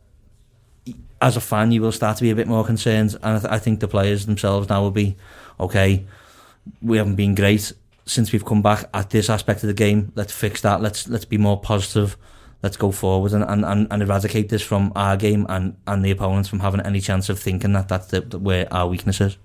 as 1.20 1.36
a 1.36 1.40
fan, 1.40 1.72
you 1.72 1.82
will 1.82 1.92
start 1.92 2.16
to 2.18 2.22
be 2.22 2.30
a 2.30 2.34
bit 2.34 2.46
more 2.46 2.64
concerned. 2.64 3.14
And 3.22 3.36
I, 3.36 3.38
th- 3.38 3.52
I 3.52 3.58
think 3.58 3.80
the 3.80 3.88
players 3.88 4.26
themselves 4.26 4.68
now 4.68 4.82
will 4.82 4.90
be, 4.90 5.16
okay, 5.58 6.04
we 6.82 6.98
haven't 6.98 7.14
been 7.14 7.34
great 7.34 7.72
since 8.06 8.32
we've 8.32 8.44
come 8.44 8.62
back 8.62 8.88
at 8.92 9.10
this 9.10 9.30
aspect 9.30 9.62
of 9.62 9.68
the 9.68 9.74
game. 9.74 10.12
Let's 10.14 10.32
fix 10.32 10.60
that. 10.62 10.80
Let's 10.80 11.08
let's 11.08 11.24
be 11.24 11.38
more 11.38 11.60
positive. 11.60 12.16
Let's 12.66 12.76
go 12.76 12.90
forward 12.90 13.32
and, 13.32 13.44
and, 13.44 13.64
and, 13.64 13.86
and 13.92 14.02
eradicate 14.02 14.48
this 14.48 14.60
from 14.60 14.90
our 14.96 15.16
game 15.16 15.46
and, 15.48 15.76
and 15.86 16.04
the 16.04 16.10
opponents 16.10 16.48
from 16.48 16.58
having 16.58 16.80
any 16.80 17.00
chance 17.00 17.28
of 17.28 17.38
thinking 17.38 17.74
that 17.74 17.86
that's 17.86 18.08
the, 18.08 18.22
the, 18.22 18.40
where 18.40 18.66
our 18.74 18.88
weakness 18.88 19.20
is. 19.20 19.36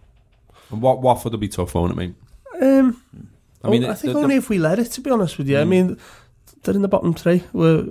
And 0.72 0.82
what 0.82 1.04
Watford 1.04 1.34
will 1.34 1.38
be 1.40 1.48
tough 1.48 1.76
on 1.76 1.92
it, 1.92 1.96
mate. 1.98 2.16
Um, 2.60 3.00
I 3.64 3.70
mean, 3.70 3.86
I 3.86 3.94
think 3.94 4.14
the- 4.14 4.20
only 4.20 4.38
the- 4.38 4.44
if 4.44 4.50
we 4.50 4.58
let 4.58 4.80
it. 4.80 4.86
To 4.94 5.02
be 5.02 5.12
honest 5.12 5.38
with 5.38 5.48
you, 5.50 5.60
I 5.60 5.66
Mm. 5.66 5.68
mean, 5.68 5.98
they're 6.64 6.74
in 6.74 6.82
the 6.82 6.88
bottom 6.88 7.14
three. 7.14 7.44
We're 7.54 7.86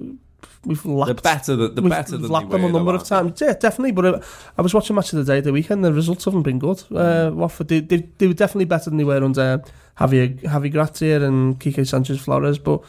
we've 0.65 0.83
The 0.83 1.19
better, 1.23 1.55
the, 1.55 1.69
the 1.69 1.81
we've, 1.81 1.91
better 1.91 2.13
we've 2.15 2.23
than 2.23 2.31
lacked 2.33 2.51
they 2.51 2.57
them 2.59 2.65
a 2.71 2.73
number 2.73 2.93
of 2.97 3.05
times. 3.05 3.41
Yeah, 3.41 3.53
definitely. 3.53 3.93
But 3.93 4.05
uh, 4.07 4.21
I 4.59 4.63
was 4.63 4.75
watching 4.75 4.97
match 4.97 5.13
of 5.13 5.25
the 5.25 5.33
day 5.33 5.41
the 5.41 5.53
weekend. 5.53 5.85
The 5.85 5.93
results 5.93 6.25
haven't 6.25 6.43
been 6.43 6.59
good. 6.59 6.83
Uh, 6.93 7.31
Watford 7.33 7.69
they, 7.69 7.79
they, 7.79 8.09
they 8.19 8.27
were 8.27 8.35
definitely 8.35 8.65
better 8.65 8.91
than 8.91 8.97
they 8.97 9.05
were 9.05 9.23
under 9.23 9.63
Javier 10.01 10.41
Javi 10.43 10.73
Gracia 10.73 11.25
and 11.25 11.61
Kike 11.61 11.87
Sanchez 11.87 12.19
Flores, 12.21 12.59
but. 12.59 12.83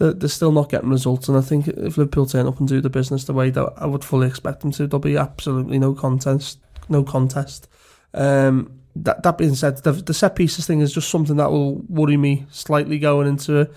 They're, 0.00 0.14
they're 0.14 0.30
still 0.30 0.50
not 0.50 0.70
getting 0.70 0.88
results, 0.88 1.28
and 1.28 1.36
I 1.36 1.42
think 1.42 1.68
if 1.68 1.98
Liverpool 1.98 2.24
turn 2.24 2.46
up 2.46 2.58
and 2.58 2.66
do 2.66 2.80
the 2.80 2.88
business 2.88 3.24
the 3.24 3.34
way 3.34 3.50
that 3.50 3.74
I 3.76 3.84
would 3.84 4.02
fully 4.02 4.26
expect 4.26 4.60
them 4.60 4.72
to, 4.72 4.86
there'll 4.86 4.98
be 4.98 5.18
absolutely 5.18 5.78
no 5.78 5.92
contest. 5.92 6.58
No 6.88 7.04
contest. 7.04 7.68
Um, 8.14 8.80
that 8.96 9.22
that 9.22 9.36
being 9.36 9.54
said, 9.54 9.76
the, 9.82 9.92
the 9.92 10.14
set 10.14 10.36
pieces 10.36 10.66
thing 10.66 10.80
is 10.80 10.94
just 10.94 11.10
something 11.10 11.36
that 11.36 11.50
will 11.50 11.82
worry 11.86 12.16
me 12.16 12.46
slightly 12.50 12.98
going 12.98 13.28
into 13.28 13.56
it. 13.56 13.74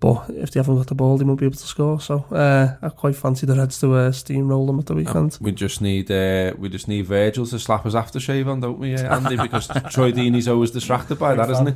But 0.00 0.30
if 0.30 0.50
they 0.50 0.60
haven't 0.60 0.76
got 0.76 0.86
the 0.86 0.94
ball, 0.94 1.18
they 1.18 1.26
won't 1.26 1.38
be 1.38 1.44
able 1.44 1.58
to 1.58 1.66
score. 1.66 2.00
So 2.00 2.24
uh, 2.30 2.76
I 2.80 2.88
quite 2.88 3.16
fancy 3.16 3.44
the 3.44 3.54
Reds 3.54 3.80
to 3.80 3.94
uh, 3.94 4.10
steamroll 4.12 4.66
them 4.66 4.78
at 4.78 4.86
the 4.86 4.94
weekend. 4.94 5.36
We 5.42 5.52
just 5.52 5.82
need 5.82 6.10
uh, 6.10 6.54
we 6.56 6.70
just 6.70 6.88
need 6.88 7.04
Virgil 7.04 7.44
to 7.44 7.58
slap 7.58 7.84
his 7.84 7.92
aftershave 7.92 8.46
on, 8.46 8.60
don't 8.60 8.78
we, 8.78 8.94
uh, 8.94 9.14
Andy? 9.14 9.36
Because 9.42 9.68
Troy 9.92 10.10
Deeney's 10.10 10.48
always 10.48 10.70
distracted 10.70 11.18
by 11.18 11.34
that, 11.34 11.50
isn't 11.50 11.66
he? 11.66 11.74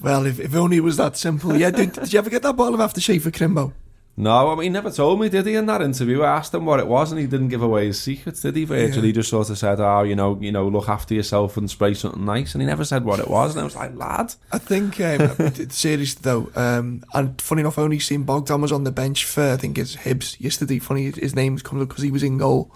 Well, 0.00 0.26
if, 0.26 0.40
if 0.40 0.54
only 0.54 0.78
it 0.78 0.84
was 0.84 0.96
that 0.96 1.16
simple. 1.16 1.56
Yeah, 1.56 1.70
did, 1.70 1.92
did 1.92 2.12
you 2.12 2.18
ever 2.18 2.30
get 2.30 2.42
that 2.42 2.56
bottle 2.56 2.80
of 2.80 2.80
aftershave 2.80 3.22
for 3.22 3.30
Crimbo? 3.30 3.72
No, 4.16 4.50
I 4.50 4.54
mean, 4.54 4.64
he 4.64 4.68
never 4.68 4.90
told 4.90 5.18
me, 5.18 5.30
did 5.30 5.46
he, 5.46 5.54
in 5.54 5.64
that 5.66 5.80
interview? 5.80 6.22
I 6.22 6.36
asked 6.36 6.52
him 6.52 6.66
what 6.66 6.78
it 6.78 6.86
was, 6.86 7.10
and 7.10 7.18
he 7.18 7.26
didn't 7.26 7.48
give 7.48 7.62
away 7.62 7.86
his 7.86 7.98
secrets, 7.98 8.42
did 8.42 8.54
he, 8.54 8.64
Virgil? 8.64 9.02
Yeah. 9.02 9.06
He 9.06 9.12
just 9.12 9.30
sort 9.30 9.48
of 9.48 9.56
said, 9.56 9.80
oh, 9.80 10.02
you 10.02 10.14
know, 10.14 10.38
you 10.40 10.52
know, 10.52 10.68
look 10.68 10.90
after 10.90 11.14
yourself 11.14 11.56
and 11.56 11.70
spray 11.70 11.94
something 11.94 12.24
nice, 12.24 12.54
and 12.54 12.60
he 12.60 12.66
never 12.66 12.84
said 12.84 13.04
what 13.04 13.18
it 13.18 13.28
was, 13.28 13.52
and 13.52 13.62
I 13.62 13.64
was 13.64 13.76
like, 13.76 13.96
lad. 13.96 14.34
I 14.52 14.58
think, 14.58 15.00
um, 15.00 15.54
seriously 15.70 16.20
though, 16.22 16.50
um, 16.54 17.02
and 17.14 17.40
funny 17.40 17.60
enough, 17.60 17.78
I 17.78 17.82
only 17.82 17.98
seen 17.98 18.24
Bogdan 18.24 18.60
was 18.60 18.72
on 18.72 18.84
the 18.84 18.92
bench 18.92 19.24
for, 19.24 19.52
I 19.52 19.56
think 19.56 19.78
it's 19.78 19.96
Hibs 19.96 20.38
yesterday. 20.38 20.80
Funny, 20.80 21.10
his 21.12 21.34
name's 21.34 21.62
coming 21.62 21.82
up 21.82 21.88
because 21.88 22.04
he 22.04 22.10
was 22.10 22.22
in 22.22 22.36
goal. 22.36 22.70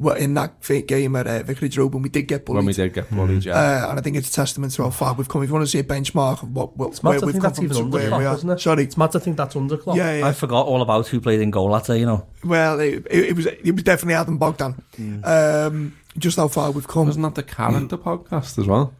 Well, 0.00 0.16
in 0.16 0.32
that 0.34 0.64
fake 0.64 0.88
game 0.88 1.14
at 1.14 1.26
uh, 1.26 1.42
Vicarage 1.42 1.76
Road 1.76 1.92
when 1.92 2.02
we 2.02 2.08
did 2.08 2.22
get 2.22 2.46
bullied. 2.46 2.56
When 2.56 2.64
we 2.64 2.72
did 2.72 2.94
get 2.94 3.10
bullied, 3.10 3.44
yeah. 3.44 3.52
Uh, 3.52 3.90
and 3.90 3.98
I 3.98 4.02
think 4.02 4.16
it's 4.16 4.30
a 4.30 4.32
testament 4.32 4.72
to 4.72 4.84
how 4.84 4.88
far 4.90 5.12
we've 5.12 5.28
come. 5.28 5.42
If 5.42 5.50
you 5.50 5.52
want 5.54 5.64
to 5.66 5.70
see 5.70 5.78
a 5.78 5.84
benchmark 5.84 6.42
of 6.42 6.54
what, 6.56 6.74
what 6.76 6.88
It's 6.88 7.02
where 7.02 7.20
we've 7.20 7.38
come 7.38 7.52
from 7.52 7.68
to 7.68 7.84
where 7.84 8.16
we 8.18 8.24
are. 8.24 8.34
isn't 8.34 8.48
it? 8.48 8.60
Sorry. 8.60 8.84
It's 8.84 8.96
mad 8.96 9.12
to 9.12 9.20
think 9.20 9.36
that's 9.36 9.54
under 9.56 9.76
Klopp. 9.76 9.98
Yeah, 9.98 10.18
yeah. 10.20 10.26
I 10.26 10.32
forgot 10.32 10.64
all 10.66 10.80
about 10.80 11.06
who 11.08 11.20
played 11.20 11.40
in 11.40 11.50
goal 11.50 11.70
that 11.72 11.84
day, 11.84 12.00
you 12.00 12.06
know. 12.06 12.26
Well, 12.42 12.80
it, 12.80 13.06
it, 13.10 13.24
it 13.28 13.36
was 13.36 13.44
it 13.46 13.72
was 13.72 13.82
definitely 13.82 14.14
Adam 14.14 14.38
Bogdan. 14.38 14.82
Um, 15.22 15.96
just 16.16 16.38
how 16.38 16.48
far 16.48 16.70
we've 16.70 16.88
come. 16.88 17.06
Wasn't 17.06 17.22
that 17.22 17.34
the 17.34 17.42
character 17.42 17.98
podcast 17.98 18.58
as 18.58 18.66
well? 18.66 18.94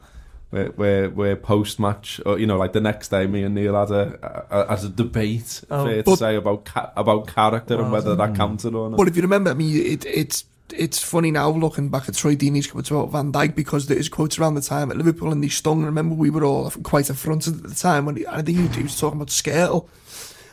Where, 0.51 0.67
where, 0.73 1.09
where 1.11 1.37
post 1.37 1.79
match, 1.79 2.21
or 2.27 2.39
you 2.39 2.47
know, 2.47 2.59
like 2.59 2.73
the 2.73 2.81
next 2.81 3.09
day, 3.09 3.27
me 3.27 3.45
and 3.45 3.55
Neil 3.55 3.75
had 3.75 3.91
a, 3.91 4.47
a 4.51 4.73
as 4.73 4.85
a 4.85 4.89
debate, 4.89 5.63
Oh. 5.71 5.85
fair 5.87 6.03
to 6.03 6.17
say 6.17 6.35
about 6.37 6.65
ca- 6.65 6.93
about 6.97 7.29
character 7.29 7.81
and 7.81 7.93
whether 7.93 8.17
that 8.17 8.35
counted 8.35 8.75
or 8.75 8.91
not. 8.91 8.97
But 8.97 9.07
if 9.09 9.17
you 9.17 9.23
remember, 9.23 9.51
I 9.51 9.55
mean, 9.55 9.75
it, 9.77 10.05
it's 10.05 10.45
it's 10.77 11.03
funny 11.03 11.31
now 11.31 11.51
looking 11.51 11.89
back 11.89 12.09
at 12.09 12.15
Troy 12.15 12.35
Deeney's 12.37 12.67
quotes 12.67 12.91
about 12.91 13.11
Van 13.11 13.33
Dijk 13.33 13.55
because 13.55 13.87
there 13.87 13.99
is 13.99 14.09
quotes 14.09 14.39
around 14.39 14.55
the 14.55 14.61
time 14.61 14.91
at 14.91 14.97
Liverpool 14.97 15.33
and 15.33 15.43
they 15.43 15.49
stung. 15.49 15.85
Remember, 15.85 16.15
we 16.15 16.31
were 16.31 16.45
all 16.45 16.71
quite 16.83 17.11
affronted 17.11 17.57
at 17.65 17.71
the 17.71 17.75
time 17.75 18.07
when 18.07 18.17
he, 18.17 18.27
I 18.27 18.43
think 18.43 18.59
he, 18.59 18.67
he 18.79 18.83
was 18.85 18.99
talking 18.99 19.19
about 19.19 19.29
Skrtel. 19.29 19.87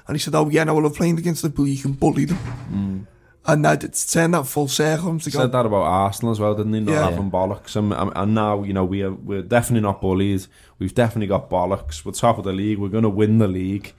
And 0.08 0.16
he 0.16 0.20
said, 0.20 0.36
Oh, 0.36 0.50
yeah, 0.50 0.64
now 0.64 0.76
we're 0.80 0.90
playing 0.90 1.18
against 1.18 1.42
the 1.42 1.48
Liverpool, 1.50 1.68
you 1.68 1.82
can 1.82 1.94
bully 1.94 2.26
them. 2.26 2.38
Mm. 2.72 3.08
And 3.46 3.64
that 3.64 3.84
it's 3.84 4.12
turned 4.12 4.34
that 4.34 4.46
full 4.46 4.68
circle. 4.68 5.18
To 5.18 5.26
He 5.26 5.32
go, 5.32 5.40
said 5.40 5.52
that 5.54 5.66
about 5.66 5.84
Arsenal 5.84 6.32
as 6.34 6.40
well, 6.40 6.54
didn't 6.54 6.74
he? 6.74 6.80
Not 6.82 6.92
Yeah. 6.92 7.10
having 7.10 7.32
bollocks, 7.32 7.78
and, 7.78 7.94
and 7.94 8.12
and 8.14 8.36
now 8.36 8.62
you 8.64 8.74
know 8.74 8.84
we 8.84 9.04
are 9.04 9.14
we're 9.14 9.42
definitely 9.42 9.84
not 9.84 10.02
bullies. 10.02 10.50
We've 10.80 10.94
definitely 10.94 11.28
got 11.28 11.50
bollocks. 11.50 12.04
We're 12.04 12.12
top 12.12 12.38
of 12.38 12.44
the 12.44 12.52
league. 12.52 12.78
We're 12.78 12.90
going 12.90 13.04
to 13.04 13.10
win 13.10 13.38
the 13.38 13.48
league. 13.48 13.94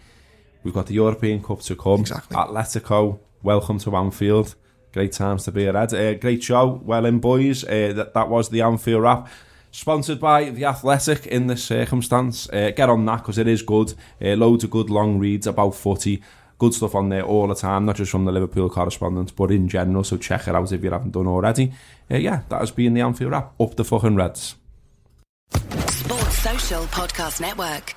We've 0.64 0.74
got 0.74 0.86
the 0.88 0.94
European 0.94 1.42
Cup 1.42 1.60
to 1.62 1.74
come. 1.76 2.00
Exactly. 2.00 2.36
Atletico, 2.36 3.20
welcome 3.42 3.78
to 3.78 3.96
Anfield. 3.96 4.54
Great 4.98 5.12
times 5.12 5.44
to 5.44 5.52
be 5.52 5.64
a 5.64 5.72
Red. 5.72 5.94
Uh, 5.94 6.14
great 6.14 6.42
show. 6.42 6.80
Well 6.84 7.06
in, 7.06 7.20
boys. 7.20 7.62
Uh, 7.62 7.92
that 7.94 8.14
that 8.14 8.28
was 8.28 8.48
the 8.48 8.62
Anfield 8.62 9.00
wrap. 9.00 9.28
Sponsored 9.70 10.18
by 10.18 10.50
The 10.50 10.64
Athletic 10.64 11.24
in 11.24 11.46
this 11.46 11.62
circumstance. 11.62 12.48
Uh, 12.48 12.72
get 12.74 12.90
on 12.90 13.04
that 13.04 13.18
because 13.18 13.38
it 13.38 13.46
is 13.46 13.62
good. 13.62 13.94
Uh, 14.20 14.34
loads 14.34 14.64
of 14.64 14.72
good 14.72 14.90
long 14.90 15.20
reads 15.20 15.46
about 15.46 15.76
footy. 15.76 16.20
Good 16.58 16.74
stuff 16.74 16.96
on 16.96 17.10
there 17.10 17.22
all 17.22 17.46
the 17.46 17.54
time, 17.54 17.86
not 17.86 17.94
just 17.94 18.10
from 18.10 18.24
the 18.24 18.32
Liverpool 18.32 18.68
correspondents, 18.68 19.30
but 19.30 19.52
in 19.52 19.68
general. 19.68 20.02
So 20.02 20.16
check 20.16 20.48
it 20.48 20.56
out 20.56 20.72
if 20.72 20.82
you 20.82 20.90
haven't 20.90 21.12
done 21.12 21.28
already. 21.28 21.72
Uh, 22.10 22.16
yeah, 22.16 22.40
that 22.48 22.58
has 22.58 22.72
been 22.72 22.94
the 22.94 23.02
Anfield 23.02 23.30
wrap. 23.30 23.52
Up 23.60 23.76
the 23.76 23.84
fucking 23.84 24.16
Reds. 24.16 24.56
Sports 25.52 26.38
Social 26.38 26.82
Podcast 26.86 27.40
Network. 27.40 27.94